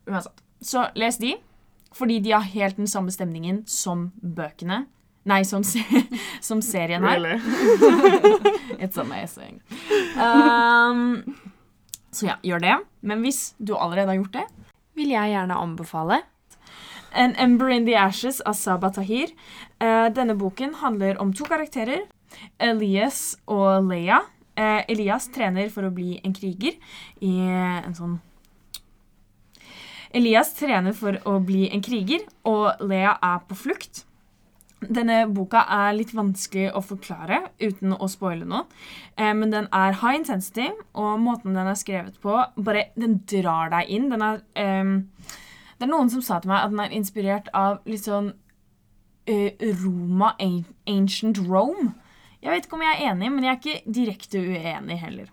Uansett. 0.08 0.40
Så 0.64 0.86
les 0.96 1.18
de, 1.20 1.34
fordi 1.96 2.18
de 2.24 2.32
har 2.32 2.44
helt 2.54 2.76
den 2.80 2.88
samme 2.88 3.12
stemningen 3.12 3.62
som 3.68 4.10
bøkene. 4.20 4.86
Nei, 5.28 5.42
som, 5.44 5.62
se 5.64 5.84
som 6.48 6.62
serien 6.64 7.04
her. 7.04 7.20
Really? 7.20 7.36
It's 8.84 8.96
amazing. 9.00 9.60
Um, 10.16 11.36
så 12.12 12.30
ja, 12.32 12.38
gjør 12.44 12.64
det. 12.64 12.78
Men 13.04 13.20
hvis 13.24 13.54
du 13.60 13.74
allerede 13.76 14.08
har 14.14 14.20
gjort 14.22 14.32
det, 14.40 14.46
vil 14.96 15.12
jeg 15.12 15.32
gjerne 15.36 15.56
anbefale 15.60 16.22
An 17.12 17.34
Ember 17.36 17.70
in 17.70 17.84
the 17.84 17.94
Ashes 17.94 18.40
av 18.40 18.54
Saba 18.54 18.90
Tahir. 18.90 19.32
Eh, 19.80 20.08
denne 20.14 20.36
boken 20.38 20.74
handler 20.82 21.18
om 21.20 21.32
to 21.32 21.44
karakterer, 21.44 22.06
Elias 22.58 23.36
og 23.46 23.88
Leia. 23.88 24.20
Eh, 24.56 24.84
Elias 24.88 25.28
trener 25.28 25.70
for 25.70 25.88
å 25.88 25.94
bli 25.94 26.20
en 26.24 26.34
kriger 26.36 26.76
i 27.20 27.32
en 27.40 27.94
sånn 27.96 28.18
Elias 30.10 30.54
trener 30.58 30.94
for 30.96 31.18
å 31.22 31.36
bli 31.38 31.68
en 31.70 31.82
kriger, 31.86 32.24
og 32.44 32.80
Leia 32.82 33.12
er 33.22 33.42
på 33.46 33.54
flukt. 33.54 34.04
Denne 34.80 35.26
boka 35.28 35.60
er 35.68 35.92
litt 35.94 36.14
vanskelig 36.16 36.70
å 36.74 36.80
forklare 36.82 37.42
uten 37.60 37.92
å 37.94 38.08
spoile 38.10 38.48
noe. 38.48 38.64
Eh, 39.14 39.30
men 39.36 39.52
den 39.52 39.68
er 39.76 39.98
high 40.00 40.16
intensity, 40.18 40.70
og 40.98 41.20
måten 41.22 41.54
den 41.54 41.68
er 41.68 41.78
skrevet 41.78 42.18
på, 42.22 42.40
bare 42.56 42.88
den 42.98 43.20
drar 43.30 43.70
deg 43.74 43.92
inn. 43.92 44.08
Den 44.10 44.24
er 44.24 44.42
ehm, 44.58 44.96
Det 45.80 45.86
er 45.86 45.92
noen 45.94 46.10
som 46.12 46.20
sa 46.20 46.36
til 46.40 46.52
meg 46.52 46.66
at 46.66 46.72
den 46.74 46.82
er 46.84 46.92
inspirert 46.92 47.46
av 47.56 47.78
litt 47.88 48.04
sånn 48.04 48.34
uh, 48.36 49.68
Roma, 49.80 50.34
ancient 50.84 51.40
Rome. 51.46 51.94
Jeg 52.40 52.52
vet 52.52 52.66
ikke 52.66 52.76
om 52.76 52.84
jeg 52.84 52.98
er 52.98 53.14
enig, 53.14 53.30
men 53.32 53.46
jeg 53.46 53.52
er 53.54 53.62
ikke 53.62 53.94
direkte 54.00 54.42
uenig 54.44 54.98
heller. 55.00 55.32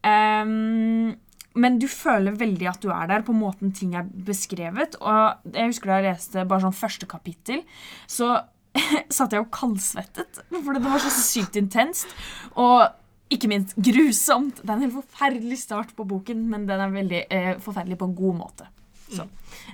Um, 0.00 1.12
men 1.52 1.76
du 1.80 1.84
føler 1.92 2.36
veldig 2.40 2.68
at 2.70 2.80
du 2.84 2.88
er 2.92 3.10
der 3.10 3.24
på 3.26 3.34
måten 3.36 3.74
ting 3.76 3.92
er 3.96 4.08
beskrevet. 4.08 4.96
Og 5.00 5.52
jeg 5.52 5.74
husker 5.74 5.92
da 5.92 6.00
jeg 6.00 6.08
leste 6.08 6.46
bare 6.48 6.64
sånn 6.64 6.76
første 6.76 7.08
kapittel, 7.08 7.60
så 8.08 8.34
satt 9.16 9.36
jeg 9.36 9.44
og 9.44 9.52
kaldsvettet. 9.52 10.42
For 10.54 10.72
det 10.72 10.84
var 10.84 11.04
så 11.04 11.12
sykt 11.12 11.60
intenst. 11.60 12.08
Og 12.56 12.88
ikke 13.32 13.48
minst 13.48 13.76
grusomt. 13.76 14.60
Det 14.60 14.68
er 14.68 14.76
en 14.78 14.86
helt 14.86 15.00
forferdelig 15.00 15.62
start 15.64 15.92
på 15.96 16.08
boken, 16.08 16.46
men 16.52 16.68
den 16.68 16.84
er 16.84 16.92
veldig 16.92 17.26
eh, 17.32 17.52
forferdelig 17.64 18.00
på 18.00 18.08
en 18.10 18.16
god 18.16 18.40
måte. 18.40 18.68
Så. 19.16 19.28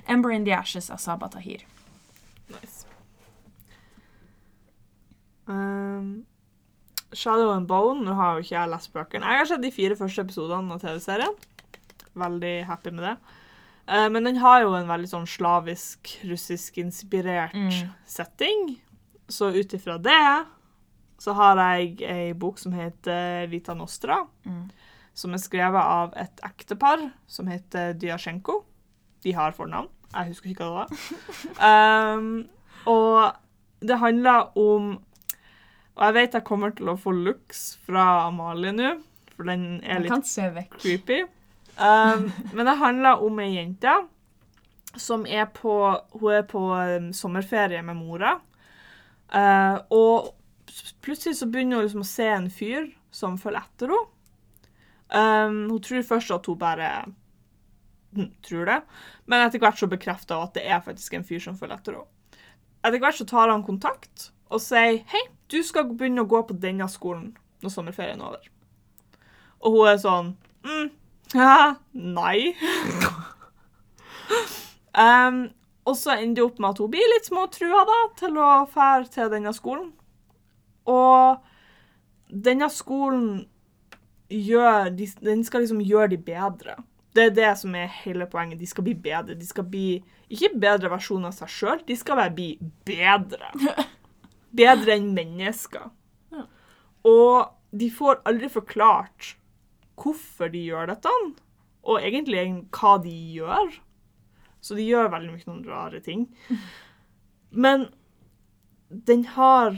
Ember 0.07 0.31
in 0.31 0.45
the 0.45 0.51
Ashes 0.57 0.89
av 0.91 0.97
Saba 0.97 1.27
Tahir. 1.29 1.63
Nice. 2.49 2.85
Um, 5.45 6.25
Shadow 7.13 7.49
and 7.55 7.67
Bone, 7.67 8.03
nå 8.05 8.13
har 8.13 8.35
jo 8.37 8.43
ikke 8.45 8.55
jeg 8.55 8.69
lest 8.69 8.91
bøkene. 8.93 9.25
Jeg 9.25 9.41
har 9.41 9.49
sett 9.49 9.63
de 9.65 9.71
fire 9.73 9.97
første 9.97 10.21
episodene 10.27 10.75
av 10.75 10.81
TV-serien. 10.83 11.33
Veldig 12.19 12.53
happy 12.69 12.91
med 12.93 13.05
det. 13.07 13.15
Uh, 13.89 14.05
men 14.13 14.27
den 14.29 14.37
har 14.43 14.61
jo 14.61 14.75
en 14.77 14.89
veldig 14.89 15.09
sånn 15.09 15.25
slavisk, 15.29 16.11
russisk-inspirert 16.29 17.55
Mm. 17.57 17.89
setting. 18.05 18.75
Så 19.29 19.49
ut 19.55 19.73
ifra 19.73 19.97
det 20.01 20.45
så 21.19 21.33
har 21.35 21.57
jeg 21.57 22.01
ei 22.01 22.33
bok 22.33 22.57
som 22.59 22.71
heter 22.71 23.47
Vita 23.49 23.73
Nostra, 23.73 24.27
Mm. 24.45 24.69
som 25.13 25.33
er 25.33 25.37
skrevet 25.37 25.81
av 25.83 26.13
et 26.15 26.39
ektepar 26.43 27.11
som 27.27 27.47
heter 27.47 27.93
Dyasjenko. 27.93 28.63
De 29.23 29.33
har 29.35 29.55
fornavn. 29.55 29.89
Jeg 30.13 30.31
husker 30.31 30.49
ikke 30.53 30.65
hva 30.65 30.85
det 30.87 30.97
var. 31.59 32.15
Um, 32.15 32.49
og 32.89 33.35
det 33.85 33.99
handler 33.99 34.57
om 34.57 34.95
Og 35.95 36.05
jeg 36.05 36.13
vet 36.15 36.33
jeg 36.33 36.47
kommer 36.47 36.71
til 36.71 36.89
å 36.89 36.95
få 36.97 37.11
looks 37.11 37.77
fra 37.83 38.05
Amalie 38.29 38.71
nå, 38.71 38.93
for 39.35 39.49
den 39.49 39.81
er 39.83 39.99
litt 39.99 40.31
creepy. 40.79 41.25
Um, 41.75 42.29
men 42.53 42.67
det 42.67 42.77
handler 42.79 43.23
om 43.23 43.39
ei 43.43 43.49
jente 43.57 43.91
som 44.99 45.25
er 45.27 45.49
på 45.53 45.73
Hun 46.15 46.31
er 46.33 46.45
på 46.47 46.61
um, 46.71 47.11
sommerferie 47.13 47.81
med 47.83 47.99
mora. 47.99 48.37
Uh, 49.29 49.77
og 49.93 50.31
plutselig 51.03 51.37
så 51.37 51.49
begynner 51.51 51.77
hun 51.79 51.85
liksom 51.85 52.05
å 52.05 52.09
se 52.09 52.29
en 52.31 52.49
fyr 52.49 52.89
som 53.11 53.37
følger 53.37 53.67
etter 53.67 53.93
henne. 53.93 54.15
Um, 55.09 55.63
hun 55.71 55.81
tror 55.81 56.05
først 56.05 56.31
at 56.31 56.45
hun 56.45 56.57
bare 56.61 56.89
tror 58.45 58.69
det, 58.69 58.79
men 59.29 59.45
etter 59.45 59.61
hvert 59.61 59.79
så 59.79 59.89
bekrefter 59.89 60.39
hun 60.39 60.49
at 60.49 60.55
det 60.57 60.65
er 60.65 60.85
faktisk 60.85 61.17
en 61.17 61.27
fyr 61.27 61.43
som 61.43 61.57
følger 61.57 61.77
etter 61.77 61.99
henne. 61.99 62.41
Etter 62.85 63.01
hvert 63.03 63.19
så 63.19 63.27
tar 63.27 63.51
han 63.51 63.67
kontakt 63.67 64.29
og 64.49 64.63
sier 64.63 65.01
hei, 65.11 65.25
du 65.51 65.59
skal 65.65 65.91
begynne 65.91 66.23
å 66.23 66.29
gå 66.29 66.41
på 66.47 66.57
denne 66.61 66.87
skolen 66.89 67.33
når 67.63 67.73
sommerferien 67.73 68.21
er 68.21 68.31
over. 68.31 68.49
Og 69.59 69.75
hun 69.75 69.91
er 69.91 70.01
sånn 70.01 70.33
mm, 70.65 70.89
ja, 71.35 71.75
nei. 71.93 72.49
um, 75.05 75.43
og 75.89 75.97
så 75.97 76.15
ender 76.15 76.39
det 76.39 76.45
opp 76.45 76.59
med 76.61 76.71
at 76.71 76.81
hun 76.81 76.91
blir 76.93 77.13
litt 77.13 77.29
småtrua 77.29 77.85
da, 77.89 77.99
til 78.19 78.41
å 78.41 78.49
fære 78.69 79.09
til 79.13 79.31
denne 79.33 79.53
skolen. 79.57 79.91
Og 80.89 81.45
denne 82.29 82.69
skolen 82.73 83.47
gjør 84.29 84.91
Den 84.93 85.39
skal 85.41 85.63
liksom 85.63 85.79
gjøre 85.81 86.11
de 86.11 86.17
bedre. 86.21 86.75
Det 87.15 87.25
er 87.25 87.35
det 87.35 87.51
som 87.57 87.75
er 87.75 87.89
hele 88.03 88.27
poenget. 88.29 88.59
De 88.59 88.67
skal 88.69 88.85
bli 88.85 88.93
bedre. 88.93 89.37
De 89.37 89.47
skal 89.47 89.65
bli 89.65 89.99
ikke 90.29 90.51
bedre 90.61 90.91
versjon 90.93 91.25
av 91.25 91.33
seg 91.33 91.49
sjøl, 91.49 91.79
de 91.87 91.95
skal 91.97 92.19
bare 92.19 92.33
bli 92.35 92.51
bedre. 92.85 93.49
Bedre 94.59 94.95
enn 94.95 95.11
mennesker. 95.13 95.91
Ja. 96.33 96.43
Og 97.05 97.51
de 97.77 97.89
får 97.93 98.23
aldri 98.29 98.49
forklart 98.49 99.35
hvorfor 99.99 100.49
de 100.49 100.63
gjør 100.63 100.89
dette, 100.89 101.11
og 101.85 102.01
egentlig 102.01 102.41
hva 102.73 102.95
de 103.03 103.13
gjør. 103.35 103.75
Så 104.61 104.77
de 104.77 104.87
gjør 104.87 105.11
veldig 105.13 105.35
mye 105.35 105.49
noen 105.51 105.67
rare 105.69 106.01
ting. 106.05 106.25
Men 107.65 107.89
den 108.89 109.25
har 109.35 109.77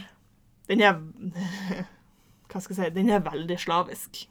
Den 0.69 0.81
er 0.81 0.99
Hva 2.51 2.59
skal 2.59 2.75
jeg 2.75 2.79
si? 2.79 2.95
Den 2.95 3.11
er 3.11 3.23
veldig 3.23 3.57
slavisk. 3.59 4.25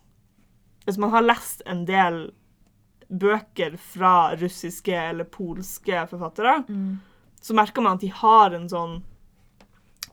Hvis 0.84 0.98
man 1.00 1.12
har 1.12 1.24
lest 1.24 1.62
en 1.68 1.86
del 1.88 2.30
bøker 3.10 3.76
fra 3.76 4.34
russiske 4.38 4.94
eller 4.94 5.24
polske 5.24 6.06
forfattere, 6.10 6.64
Mm. 6.68 7.00
så 7.40 7.54
merker 7.54 7.82
man 7.82 7.94
at 7.96 8.00
de 8.00 8.08
har 8.08 8.54
en 8.54 8.68
sånn 8.68 9.02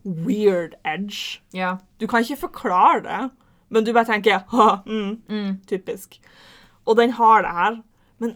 weird 0.03 0.75
edge. 0.85 1.39
Ja. 1.53 1.77
Du 1.99 2.07
kan 2.07 2.23
ikke 2.23 2.37
forklare 2.47 3.03
det, 3.03 3.31
men 3.69 3.83
du 3.83 3.93
bare 3.93 4.05
tenker 4.05 4.43
ha, 4.47 4.81
mm, 4.85 5.21
Mm. 5.29 5.59
typisk. 5.67 6.19
Og 6.87 6.95
den 6.97 7.11
har 7.11 7.41
det 7.41 7.51
her, 7.51 7.83
men 8.19 8.29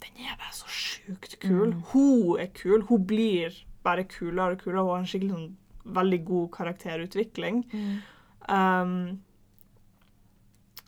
den 0.00 0.24
er 0.26 0.36
bare 0.38 0.52
så 0.52 0.66
sjukt 0.66 1.38
kul. 1.40 1.72
Mm. 1.74 1.82
Hun 1.92 2.38
er 2.40 2.46
kul. 2.46 2.82
Hun 2.82 3.04
blir 3.06 3.52
bare 3.84 4.04
kulere 4.04 4.52
og 4.52 4.58
kulere. 4.62 4.80
Hun 4.82 4.88
har 4.88 4.98
en 4.98 5.04
skikkelig 5.06 5.30
sånn 5.34 5.56
veldig 5.94 6.24
god 6.24 6.50
karakterutvikling. 6.50 7.64
Mm. 7.72 8.02
Um, 8.48 9.20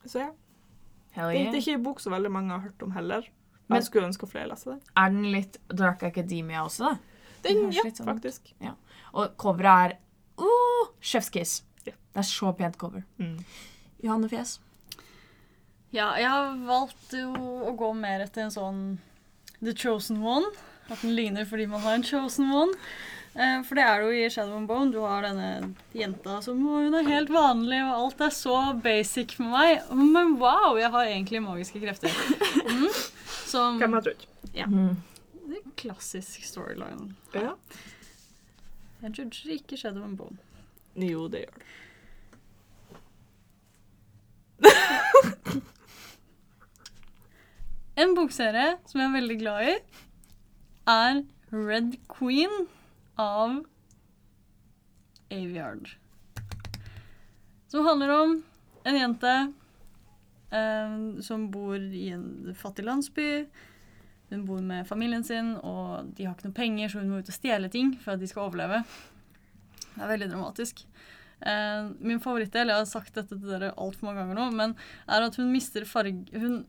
så 0.07 0.19
ja. 0.19 0.31
Hell 1.21 1.37
yeah. 1.37 1.51
det 1.53 1.61
er 1.61 1.65
ikke 1.65 1.77
en 1.79 1.87
bok 1.87 2.01
så 2.03 2.13
veldig 2.13 2.33
mange 2.33 2.55
har 2.57 2.65
hørt 2.65 2.83
om 2.87 2.93
heller. 2.97 3.29
Men- 3.69 3.79
Jeg 3.79 3.87
skulle 3.87 4.09
ønske 4.09 4.27
flere 4.27 4.49
leste 4.51 4.75
det. 4.75 4.81
Er 4.97 5.11
den 5.15 5.29
litt 5.33 5.59
Dark 5.69 6.03
Academia 6.03 6.65
også, 6.65 6.91
da? 6.91 6.97
Den, 7.45 7.57
den 7.57 7.73
ja, 7.77 7.83
sånn 7.87 8.09
faktisk. 8.09 8.51
faktisk. 8.55 8.77
Og 9.15 9.37
coveret 9.41 9.93
er 9.93 9.99
uh, 10.41 10.89
Chef's 11.01 11.31
Kiss. 11.33 11.63
Yeah. 11.87 11.97
Det 12.13 12.25
er 12.25 12.29
så 12.29 12.53
pent 12.57 12.77
cover. 12.79 13.05
Mm. 13.19 13.39
Johanne 14.03 14.29
Fjes. 14.29 14.59
Ja, 15.93 16.13
jeg 16.21 16.29
har 16.31 16.53
valgt 16.67 17.15
jo 17.19 17.31
å 17.67 17.73
gå 17.79 17.93
mer 17.99 18.23
etter 18.27 18.45
en 18.47 18.53
sånn 18.55 18.83
The 19.61 19.75
Chosen 19.75 20.21
One. 20.23 20.47
At 20.91 21.03
den 21.03 21.15
ligner 21.15 21.47
fordi 21.47 21.67
man 21.71 21.83
har 21.85 21.95
en 21.99 22.07
Chosen 22.07 22.51
One. 22.55 22.75
Eh, 23.35 23.61
For 23.63 23.79
det 23.79 23.85
er 23.87 24.01
det 24.03 24.07
jo 24.09 24.25
i 24.27 24.31
Shadow 24.33 24.57
and 24.59 24.67
Bone. 24.69 24.91
Du 24.93 24.99
har 25.05 25.23
denne 25.23 25.75
jenta 25.95 26.41
som 26.43 26.59
hun 26.67 26.95
er 26.99 27.07
helt 27.07 27.31
vanlig, 27.31 27.79
og 27.87 27.95
alt 28.07 28.21
er 28.27 28.33
så 28.35 28.57
basic 28.83 29.37
med 29.39 29.53
meg. 29.55 29.93
Men 29.95 30.35
wow, 30.41 30.75
jeg 30.81 30.91
har 30.91 31.05
egentlig 31.13 31.43
magiske 31.45 31.81
krefter. 31.83 32.11
Mm. 32.67 32.89
Som 33.51 33.79
Hvem 33.83 33.93
har 33.99 34.05
trodd? 34.07 34.27
Ja. 34.55 34.67
det 34.71 35.57
er 35.57 35.63
en 35.65 35.77
klassisk 35.79 36.45
storyline. 36.47 37.13
Ja. 37.35 37.55
Jeg 39.03 39.15
judger 39.19 39.55
ikke 39.57 39.77
Shadow 39.81 40.05
and 40.05 40.17
Bone. 40.19 40.39
Jo, 40.99 41.29
det 41.33 41.45
gjør 41.47 41.55
du. 41.55 41.63
En 48.01 48.15
bokserie 48.17 48.79
som 48.89 49.01
jeg 49.03 49.09
er 49.11 49.13
veldig 49.17 49.35
glad 49.43 49.67
i, 49.69 49.73
er 50.89 51.19
Red 51.53 51.97
Queen 52.15 52.55
av 53.21 53.59
Aviard. 55.31 55.93
Som 57.71 57.87
handler 57.87 58.15
om 58.17 58.43
en 58.85 58.97
jente 58.97 59.35
eh, 60.51 61.21
som 61.21 61.51
bor 61.51 61.77
i 61.77 62.09
en 62.09 62.55
fattig 62.59 62.85
landsby. 62.85 63.47
Hun 64.31 64.47
bor 64.47 64.63
med 64.63 64.89
familien 64.89 65.25
sin, 65.25 65.57
og 65.57 66.11
de 66.17 66.27
har 66.27 66.37
ikke 66.37 66.49
noe 66.49 66.57
penger, 66.57 66.91
så 66.91 67.03
hun 67.03 67.13
må 67.13 67.21
ut 67.21 67.31
og 67.31 67.37
stjele 67.37 67.71
ting 67.71 67.97
for 68.01 68.15
at 68.15 68.23
de 68.23 68.29
skal 68.31 68.49
overleve. 68.49 68.83
Det 69.95 70.05
er 70.05 70.13
veldig 70.15 70.31
dramatisk. 70.33 70.85
Eh, 71.41 71.87
min 72.05 72.21
favorittdel, 72.21 72.71
jeg 72.71 72.83
har 72.83 72.89
sagt 72.89 73.17
dette 73.17 73.37
til 73.37 73.49
dere 73.49 73.73
altfor 73.81 74.09
mange 74.09 74.23
ganger 74.23 74.39
nå, 74.39 74.49
men 74.57 74.75
er 75.09 75.27
at 75.27 75.39
hun 75.41 75.53
mister 75.53 75.87
farge 75.89 76.29
hun, 76.37 76.63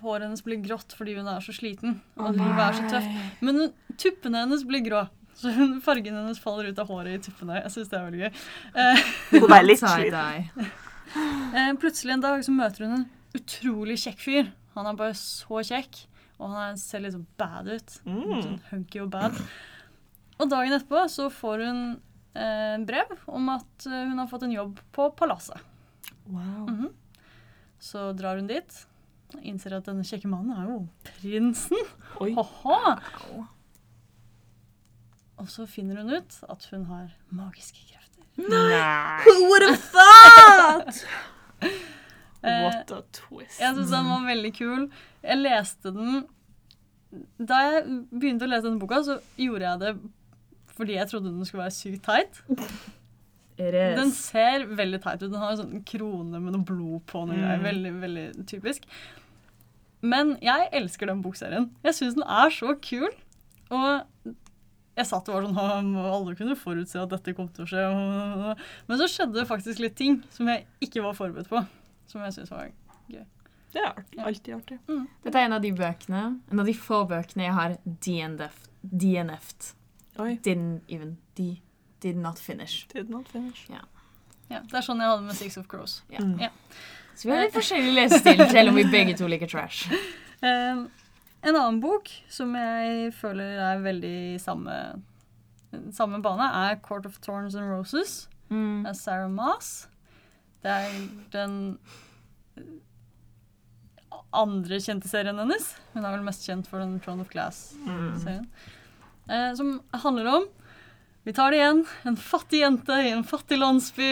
Håret 0.00 0.26
hennes 0.26 0.42
blir 0.42 0.58
grått 0.64 0.96
fordi 0.98 1.14
hun 1.14 1.28
er 1.30 1.42
så 1.44 1.54
sliten. 1.54 2.00
Og 2.18 2.34
livet 2.34 2.62
er 2.64 2.74
så 2.74 2.88
tøft. 2.90 3.42
Men 3.46 3.68
tuppene 4.00 4.42
hennes 4.42 4.64
blir 4.66 4.82
grå. 4.82 5.04
Så 5.40 5.52
hun, 5.56 5.78
fargen 5.80 6.16
hennes 6.18 6.40
faller 6.42 6.68
ut 6.68 6.78
av 6.82 6.90
håret 6.92 7.14
i 7.16 7.22
tuppene. 7.30 7.62
Jeg 7.64 7.72
syns 7.72 7.88
det 7.88 7.96
er 7.98 8.06
veldig 8.10 8.20
gøy. 8.26 8.40
Eh, 8.82 9.04
Hun 9.40 9.54
er 9.56 9.64
litt 9.64 9.80
Tie 9.80 9.88
sliten. 9.94 10.70
eh, 11.56 11.70
plutselig 11.80 12.12
en 12.18 12.24
dag 12.26 12.42
så 12.44 12.52
møter 12.54 12.84
hun 12.86 12.94
en 12.98 13.06
utrolig 13.38 13.96
kjekk 14.02 14.20
fyr. 14.26 14.50
Han 14.76 14.86
er 14.90 14.98
bare 15.00 15.16
så 15.18 15.62
kjekk, 15.66 16.02
og 16.38 16.50
han 16.52 16.58
er, 16.74 16.76
ser 16.82 17.00
litt 17.04 17.14
sånn 17.16 17.26
bad 17.40 17.70
ut. 17.72 17.96
Mm. 18.04 18.42
Sånn 18.44 18.60
hunky 18.70 19.00
og 19.02 19.10
bad. 19.14 19.38
Og 20.40 20.48
dagen 20.52 20.72
etterpå 20.76 21.02
så 21.12 21.26
får 21.32 21.64
hun 21.66 21.80
eh, 22.36 22.76
brev 22.88 23.10
om 23.28 23.48
at 23.56 23.86
eh, 23.88 24.04
hun 24.10 24.20
har 24.20 24.28
fått 24.30 24.44
en 24.46 24.54
jobb 24.54 24.78
på 24.96 25.08
Palasset. 25.18 25.60
Wow. 26.30 26.68
Mhm. 26.68 26.90
Så 27.80 28.10
drar 28.12 28.36
hun 28.36 28.46
dit. 28.50 28.74
og 29.34 29.40
Innser 29.48 29.72
at 29.78 29.86
denne 29.88 30.04
kjekke 30.04 30.28
mannen 30.28 30.52
er 30.52 30.68
jo 30.68 30.82
prinsen. 31.06 31.80
Oi. 32.20 32.34
Haha. 32.36 32.98
Og 35.40 35.48
så 35.48 35.64
finner 35.70 36.02
hun 36.02 36.12
ut 36.12 36.36
at 36.52 36.66
hun 36.72 36.84
har 36.90 37.08
magiske 37.32 37.80
krefter. 37.88 38.24
Nei. 38.40 39.24
Who 39.24 39.34
would 39.48 39.64
have 39.64 39.80
thought? 39.94 41.00
What 42.40 42.90
a 42.96 43.02
twist. 43.12 43.58
Jeg 43.60 43.74
syns 43.76 43.90
den 43.92 44.06
var 44.08 44.22
veldig 44.24 44.50
kul. 44.56 44.86
Jeg 45.20 45.36
leste 45.42 45.90
den 45.92 46.22
Da 47.44 47.58
jeg 47.66 47.82
begynte 48.14 48.46
å 48.46 48.48
lese 48.48 48.64
denne 48.68 48.80
boka, 48.80 49.02
så 49.04 49.18
gjorde 49.36 49.66
jeg 49.66 49.82
det 49.82 49.92
fordi 50.80 50.94
jeg 50.96 51.10
trodde 51.10 51.28
den 51.34 51.44
skulle 51.44 51.66
være 51.66 51.74
sykt 51.76 52.06
teit. 52.06 52.38
Den 53.60 54.12
ser 54.16 54.62
veldig 54.78 55.00
teit 55.04 55.20
ut. 55.20 55.26
Den 55.34 55.40
har 55.42 55.50
en 55.52 55.58
sånn 55.58 55.82
krone 55.84 56.38
med 56.40 56.54
noe 56.54 56.64
blod 56.64 57.02
på. 57.10 57.26
Noe 57.28 57.36
Mm. 57.36 57.64
Veldig, 57.66 57.90
veldig 58.00 58.24
typisk. 58.48 58.86
Men 60.00 60.38
jeg 60.40 60.70
elsker 60.72 61.10
den 61.10 61.20
bokserien. 61.20 61.66
Jeg 61.84 61.98
syns 61.98 62.16
den 62.16 62.24
er 62.24 62.48
så 62.56 62.72
kul. 62.80 63.10
Og 63.68 64.06
jeg 64.98 65.06
satt 65.06 65.28
og 65.30 65.36
var 65.36 65.46
sånn 65.46 65.92
«Å, 65.96 66.06
Alle 66.16 66.34
kunne 66.38 66.56
forutse 66.58 66.98
at 67.00 67.12
dette 67.12 67.34
kom 67.36 67.48
til 67.54 67.64
å 67.64 67.68
skje. 67.70 67.84
Men 68.88 69.00
så 69.00 69.08
skjedde 69.10 69.38
det 69.38 69.46
faktisk 69.48 69.82
litt 69.82 69.96
ting 69.98 70.18
som 70.34 70.50
jeg 70.50 70.66
ikke 70.84 71.04
var 71.04 71.16
forberedt 71.18 71.50
på. 71.50 71.62
Som 72.10 72.24
jeg 72.26 72.34
synes 72.36 72.50
var 72.52 72.70
gøy. 73.10 73.24
Det 73.70 73.78
er 73.86 74.00
alltid 74.26 74.54
artig. 74.56 74.78
Dette 75.22 75.38
er 75.38 75.46
en 75.46 75.54
av 75.54 75.62
de 75.62 75.70
bøkene, 75.78 76.22
en 76.50 76.62
av 76.62 76.66
de 76.66 76.74
få 76.74 77.04
bøkene 77.06 77.44
jeg 77.46 77.54
har 77.54 77.76
DNF, 77.86 78.64
DNF'd. 78.82 79.68
Oi. 80.20 80.32
Didn't 80.42 80.90
even, 80.90 81.16
de, 81.38 81.60
did 82.02 82.18
not 82.18 82.38
finish. 82.42 82.88
Did 82.92 83.12
not 83.14 83.28
finish. 83.30 83.68
Ja, 83.70 83.84
Det 84.48 84.74
er 84.74 84.82
sånn 84.82 84.98
jeg 84.98 85.12
hadde 85.12 85.28
med 85.28 85.38
Six 85.38 85.60
of 85.60 85.68
Crows. 85.70 86.00
Ja. 86.10 86.18
Mm. 86.18 86.40
Ja. 86.42 86.50
Så 87.14 87.28
vi 87.28 87.34
har 87.36 87.44
litt 87.44 87.54
forskjellig 87.54 87.94
lesestil, 87.94 88.42
selv 88.50 88.72
om 88.72 88.80
vi 88.80 88.88
begge 88.90 89.14
to 89.18 89.30
liker 89.30 89.50
trash. 89.50 89.86
Eh, 90.40 90.78
en 91.42 91.56
annen 91.56 91.80
bok 91.80 92.08
som 92.28 92.52
jeg 92.58 93.12
føler 93.16 93.58
er 93.64 93.80
veldig 93.84 94.14
i 94.34 94.38
samme, 94.42 94.74
samme 95.96 96.20
bane, 96.24 96.48
er 96.68 96.80
Court 96.84 97.06
of 97.06 97.20
Thorns 97.24 97.54
and 97.56 97.70
Roses 97.70 98.26
Mm. 98.50 98.84
av 98.90 98.94
Sarah 98.98 99.28
Maas. 99.30 99.86
Det 100.60 100.70
er 100.70 100.94
den 101.30 101.78
andre 104.34 104.78
kjente 104.82 105.08
serien 105.10 105.38
hennes. 105.38 105.72
Hun 105.94 106.04
er 106.04 106.14
vel 106.16 106.24
mest 106.26 106.46
kjent 106.46 106.66
for 106.70 106.82
den 106.82 106.96
Throne 107.02 107.22
of 107.24 107.30
Glass-serien. 107.32 108.46
Eh, 109.30 109.52
som 109.54 109.76
handler 109.92 110.26
om 110.36 110.48
Vi 111.22 111.32
tar 111.36 111.50
det 111.52 111.58
igjen. 111.60 111.82
En 112.08 112.16
fattig 112.16 112.62
jente 112.62 112.94
i 113.04 113.10
en 113.12 113.22
fattig 113.28 113.58
landsby. 113.60 114.06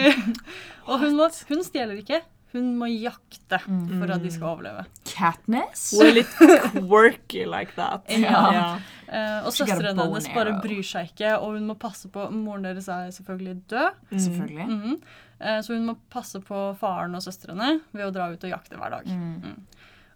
Og 0.87 0.99
hun, 1.01 1.15
må, 1.17 1.25
hun 1.49 1.63
stjeler 1.65 1.97
ikke. 2.03 2.19
Hun 2.49 2.71
må 2.79 2.87
jakte 2.89 3.59
for 3.61 4.09
at 4.09 4.23
de 4.23 4.31
skal 4.33 4.47
overleve. 4.55 4.85
Katniss? 5.05 5.91
Hun 5.93 6.07
er 6.07 6.15
litt 6.17 6.31
quirky 6.89 7.43
like 7.45 7.75
that. 7.77 8.09
Ja. 8.09 8.79
Eh, 9.05 9.45
og 9.45 9.53
She 9.53 9.65
got 9.65 9.75
a 9.75 9.77
søstrene 9.77 10.05
hennes 10.07 10.29
bare 10.33 10.55
bryr 10.63 10.85
seg 10.85 11.11
ikke, 11.11 11.35
og 11.37 11.59
hun 11.59 11.67
må 11.69 11.75
passe 11.77 12.09
på 12.13 12.25
Moren 12.33 12.65
deres 12.65 12.89
er 12.89 13.11
selvfølgelig 13.13 13.55
død. 13.69 13.99
Mm. 14.09 14.19
Selvfølgelig. 14.25 14.65
Mm 14.65 14.81
-hmm. 14.81 14.97
uh, 15.45 15.59
Så 15.61 15.73
hun 15.73 15.85
må 15.85 15.97
passe 16.09 16.41
på 16.41 16.73
faren 16.79 17.15
og 17.15 17.23
søstrene 17.23 17.81
ved 17.91 18.05
å 18.05 18.11
dra 18.11 18.31
ut 18.31 18.43
og 18.43 18.49
jakte 18.49 18.77
hver 18.77 18.89
dag. 18.89 19.05
Mm. 19.05 19.55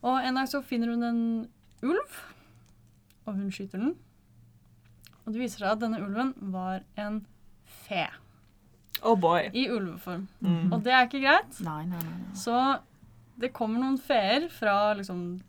Og 0.01 0.25
en 0.27 0.35
dag 0.35 0.49
så 0.49 0.61
finner 0.61 0.89
hun 0.89 1.03
en 1.03 1.47
ulv, 1.83 2.17
og 3.25 3.33
hun 3.33 3.51
skyter 3.51 3.77
den. 3.77 3.95
Og 5.25 5.33
det 5.33 5.41
viser 5.41 5.59
seg 5.59 5.71
at 5.71 5.79
denne 5.79 6.01
ulven 6.01 6.33
var 6.51 6.81
en 6.97 7.25
fe 7.85 8.07
Oh 9.03 9.15
boy. 9.19 9.49
i 9.53 9.65
ulveform. 9.69 10.27
Mm. 10.41 10.71
Og 10.73 10.83
det 10.83 10.93
er 10.93 11.07
ikke 11.07 11.21
greit. 11.23 11.59
Nei, 11.65 11.83
nei, 11.85 11.99
nei. 11.99 12.17
nei. 12.21 12.35
Så 12.39 12.57
det 13.39 13.51
kommer 13.53 13.79
noen 13.81 13.97
feer 13.99 14.47
fra 14.53 14.93
liksom 14.95 15.41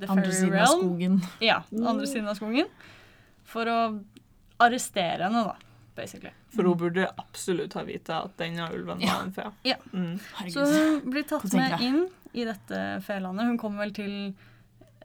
The 0.00 0.08
Andre 0.08 0.24
Fairy 0.24 0.38
siden 0.40 0.60
av 0.60 0.66
skogen. 0.74 1.18
Ja, 1.44 1.58
andre 1.72 2.06
siden 2.08 2.28
av 2.32 2.38
skogen. 2.38 2.66
For 3.44 3.68
å 3.68 3.78
arrestere 4.60 5.26
henne, 5.28 5.42
da, 5.44 5.54
basically. 5.96 6.32
For 6.54 6.66
hun 6.66 6.78
burde 6.80 7.06
absolutt 7.20 7.74
ha 7.78 7.82
vite 7.86 8.14
at 8.16 8.36
denne 8.40 8.66
ulven 8.74 9.00
Ja. 9.04 9.14
var 9.18 9.22
en 9.26 9.32
fe. 9.32 9.46
Ja. 9.64 9.76
Mm. 9.92 10.18
Så 10.50 10.64
hun 10.66 11.10
blir 11.12 11.22
tatt 11.28 11.42
Hvordan 11.44 11.70
med 11.70 11.80
inn 11.86 12.00
i 12.34 12.44
dette 12.44 12.80
felandet. 13.06 13.46
Hun 13.46 13.58
kommer 13.58 13.84
vel 13.84 13.92
til 13.92 14.14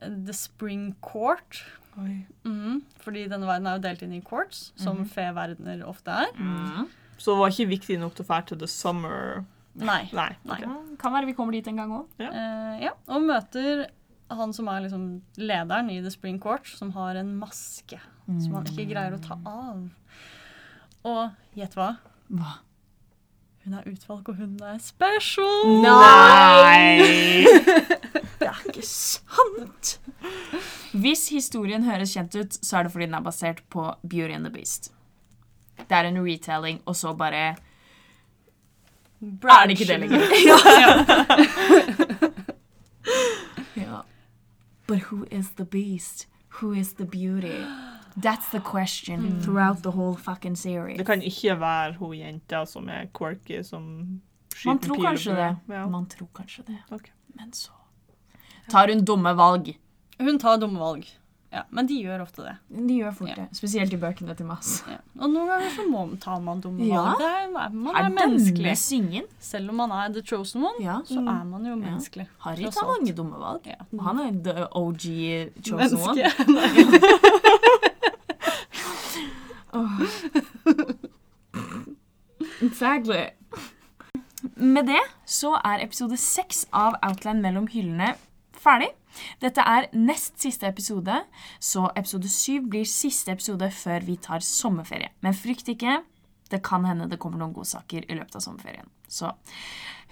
eh, 0.02 0.10
The 0.26 0.34
Spring 0.34 0.94
Court. 1.02 1.64
Oi. 1.98 2.26
Mhm, 2.44 2.82
fordi 3.00 3.28
denne 3.32 3.48
verden 3.48 3.68
er 3.68 3.78
jo 3.78 3.84
delt 3.86 4.02
inn 4.04 4.14
i 4.18 4.22
courts, 4.22 4.72
som 4.76 4.98
Mhm. 5.04 5.10
feverdener 5.10 5.84
ofte 5.88 6.12
er. 6.12 6.32
Mm. 6.38 6.88
Så 7.18 7.34
det 7.34 7.42
var 7.42 7.54
ikke 7.54 7.72
viktig 7.74 8.00
nok 8.02 8.16
til 8.18 8.26
å 8.26 8.30
dra 8.30 8.40
til 8.46 8.60
The 8.62 8.70
Summer 8.70 9.46
Nei. 9.76 10.06
Nei. 10.16 10.30
Nei. 10.48 10.56
Okay. 10.56 10.98
Kan 11.02 11.12
være 11.12 11.28
vi 11.28 11.36
kommer 11.36 11.56
dit 11.56 11.66
en 11.68 11.80
gang 11.82 11.92
òg. 11.92 12.12
Ja. 12.22 12.30
Uh, 12.32 12.76
ja, 12.80 12.94
og 13.12 13.26
møter 13.28 13.88
han 14.32 14.54
som 14.56 14.70
er 14.72 14.86
liksom 14.86 15.08
lederen 15.38 15.92
i 15.92 16.00
The 16.02 16.12
Spring 16.14 16.40
Court, 16.42 16.70
som 16.80 16.94
har 16.96 17.20
en 17.20 17.36
maske 17.38 18.00
som 18.26 18.56
han 18.58 18.70
ikke 18.72 18.88
greier 18.90 19.16
å 19.16 19.22
ta 19.22 19.38
av. 19.46 19.84
Og 21.06 21.60
gjett 21.60 21.76
hva? 21.78 21.92
Hva? 22.34 22.56
Hun 23.66 23.78
er 23.78 23.86
utvalgt, 23.90 24.30
og 24.30 24.38
hun 24.38 24.58
er 24.62 24.80
special! 24.82 25.82
Nei! 25.82 27.46
Det 28.40 28.50
er 28.50 28.60
ikke 28.70 28.86
sant! 28.86 29.96
Hvis 30.94 31.28
historien 31.34 31.86
høres 31.88 32.14
kjent 32.14 32.36
ut, 32.38 32.58
så 32.62 32.80
er 32.80 32.86
det 32.86 32.94
fordi 32.94 33.08
den 33.08 33.18
er 33.18 33.26
basert 33.26 33.64
på 33.74 33.88
Beauty 34.04 34.36
and 34.36 34.46
the 34.46 34.54
Beast. 34.54 34.92
Det 35.78 35.92
er 35.92 36.04
en 36.08 36.18
retelling, 36.26 36.82
og 36.86 36.96
så 36.96 37.14
bare 37.14 37.56
Er 39.22 39.68
det 39.68 39.80
ikke 39.80 39.86
det 39.86 40.00
lenger? 40.00 40.20
ja. 43.76 44.02
But 44.88 45.00
who 45.12 45.26
is 45.32 45.50
the 45.50 45.66
beast? 45.66 46.28
Who 46.62 46.74
is 46.74 46.94
the 46.94 47.06
beauty? 47.06 47.66
That's 48.18 48.50
the 48.52 48.62
question 48.62 49.42
throughout 49.42 49.84
the 49.84 49.92
whole 49.92 50.16
fucking 50.18 50.56
series. 50.56 50.98
Det 50.98 51.06
kan 51.06 51.22
ikke 51.22 51.60
være 51.60 51.94
hun 51.94 52.16
jenta 52.16 52.66
som 52.66 52.90
er 52.90 53.06
quirky, 53.18 53.64
som 53.64 54.22
skyter 54.56 54.72
Man 54.72 54.80
tror 54.80 55.02
kanskje 55.04 55.36
det. 55.36 55.58
Ja. 55.70 55.88
Man 55.88 56.06
tror 56.06 56.28
kanskje 56.36 56.64
det. 56.68 56.78
Okay. 56.92 57.12
Men 57.36 57.54
så 57.54 57.72
tar 58.70 58.88
hun 58.94 59.06
dumme 59.06 59.38
valg. 59.38 59.76
Hun 60.20 60.40
tar 60.40 60.58
dumme 60.58 60.80
valg. 60.80 61.06
Ja, 61.56 61.62
men 61.72 61.88
de 61.88 61.94
gjør 62.04 62.22
ofte 62.26 62.44
det. 62.44 62.56
De 62.76 62.94
gjør 63.00 63.14
fort 63.16 63.30
Ja. 63.32 63.36
det. 63.36 63.46
Spesielt 63.56 63.94
i 63.96 63.98
bøkene 64.02 64.36
til 64.36 64.46
Mass. 64.50 64.82
Ja. 64.92 64.98
Og 65.22 65.30
noen 65.32 65.48
ganger 65.48 65.70
så 65.72 65.86
må, 65.90 66.02
tar 66.20 66.40
man 66.44 66.60
dumme 66.62 66.84
Ja. 66.88 67.02
valg. 67.06 67.22
Er, 67.22 67.48
man 67.72 67.96
Er 67.96 68.00
er 68.04 68.10
menneskelig. 68.12 68.76
singen? 68.78 69.24
Selv 69.40 69.70
om 69.70 69.76
man 69.80 69.92
er 69.92 70.10
the 70.14 70.22
chosen 70.22 70.62
one, 70.64 70.76
Ja. 70.84 71.00
så 71.06 71.20
er 71.20 71.44
man 71.46 71.64
jo 71.66 71.70
Ja. 71.70 71.76
menneskelig. 71.76 72.28
Harry 72.40 72.64
tar 72.72 72.86
mange 72.92 73.14
dumme 73.16 73.40
valg. 73.40 73.62
Ja. 73.66 73.76
Han 74.04 74.20
er 74.20 74.32
the 74.44 74.68
OG 74.76 75.02
chosen 75.64 75.98
one. 75.98 76.16
Menneske. 76.16 76.46
Åh. 79.74 80.00
Exactly. 82.62 83.26
Med 84.56 84.86
det 84.88 85.02
så 85.26 85.56
er 85.66 85.84
episode 85.84 86.18
seks 86.18 86.66
av 86.74 86.94
Outland 87.04 87.42
mellom 87.42 87.68
hyllene 87.68 88.14
ferdig. 88.62 88.88
Dette 89.44 89.64
er 89.64 89.90
nest 89.96 90.40
siste 90.42 90.68
episode, 90.68 91.22
så 91.60 91.88
episode 91.96 92.30
syv 92.32 92.70
blir 92.74 92.90
siste 92.90 93.34
episode 93.36 93.70
før 93.74 94.06
vi 94.08 94.18
tar 94.22 94.44
sommerferie. 94.46 95.12
Men 95.26 95.38
frykt 95.38 95.72
ikke, 95.72 96.02
det 96.52 96.62
kan 96.66 96.86
hende 96.86 97.10
det 97.10 97.20
kommer 97.22 97.42
noen 97.42 97.56
godsaker 97.56 98.06
i 98.06 98.18
løpet 98.18 98.38
av 98.38 98.46
sommerferien. 98.46 98.92
Så 99.08 99.32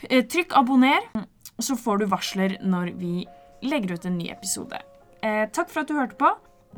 eh, 0.09 0.23
trykk 0.25 0.55
abonner, 0.57 1.05
så 1.61 1.77
får 1.79 2.01
du 2.01 2.09
varsler 2.11 2.57
når 2.63 2.95
vi 2.99 3.13
legger 3.63 3.95
ut 3.95 4.09
en 4.09 4.17
ny 4.17 4.31
episode. 4.33 4.79
Eh, 5.23 5.45
takk 5.53 5.71
for 5.71 5.83
at 5.83 5.91
du 5.91 5.97
hørte 5.97 6.19
på. 6.19 6.33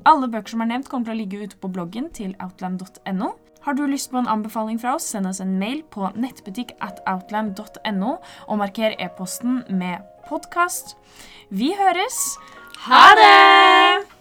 Alle 0.06 0.28
bøker 0.28 0.54
som 0.54 0.62
er 0.66 0.70
nevnt, 0.74 0.90
kommer 0.92 1.08
til 1.08 1.16
å 1.16 1.22
ligge 1.22 1.46
ute 1.46 1.60
på 1.62 1.72
bloggen 1.72 2.12
til 2.14 2.36
outland.no. 2.44 3.32
Har 3.66 3.74
du 3.74 3.88
lyst 3.90 4.12
på 4.12 4.20
en 4.20 4.28
anbefaling 4.30 4.78
fra 4.78 4.92
oss, 4.94 5.08
send 5.10 5.26
oss 5.26 5.40
en 5.42 5.56
mail 5.58 5.80
på 5.90 6.12
nettbutikk 6.14 6.76
at 6.86 7.00
outland.no, 7.10 8.12
og 8.46 8.60
marker 8.62 8.94
e-posten 9.02 9.64
med 9.74 10.04
podkast. 10.28 10.94
Vi 11.50 11.74
høres. 11.78 12.38
Ha 12.88 13.06
det! 13.20 14.15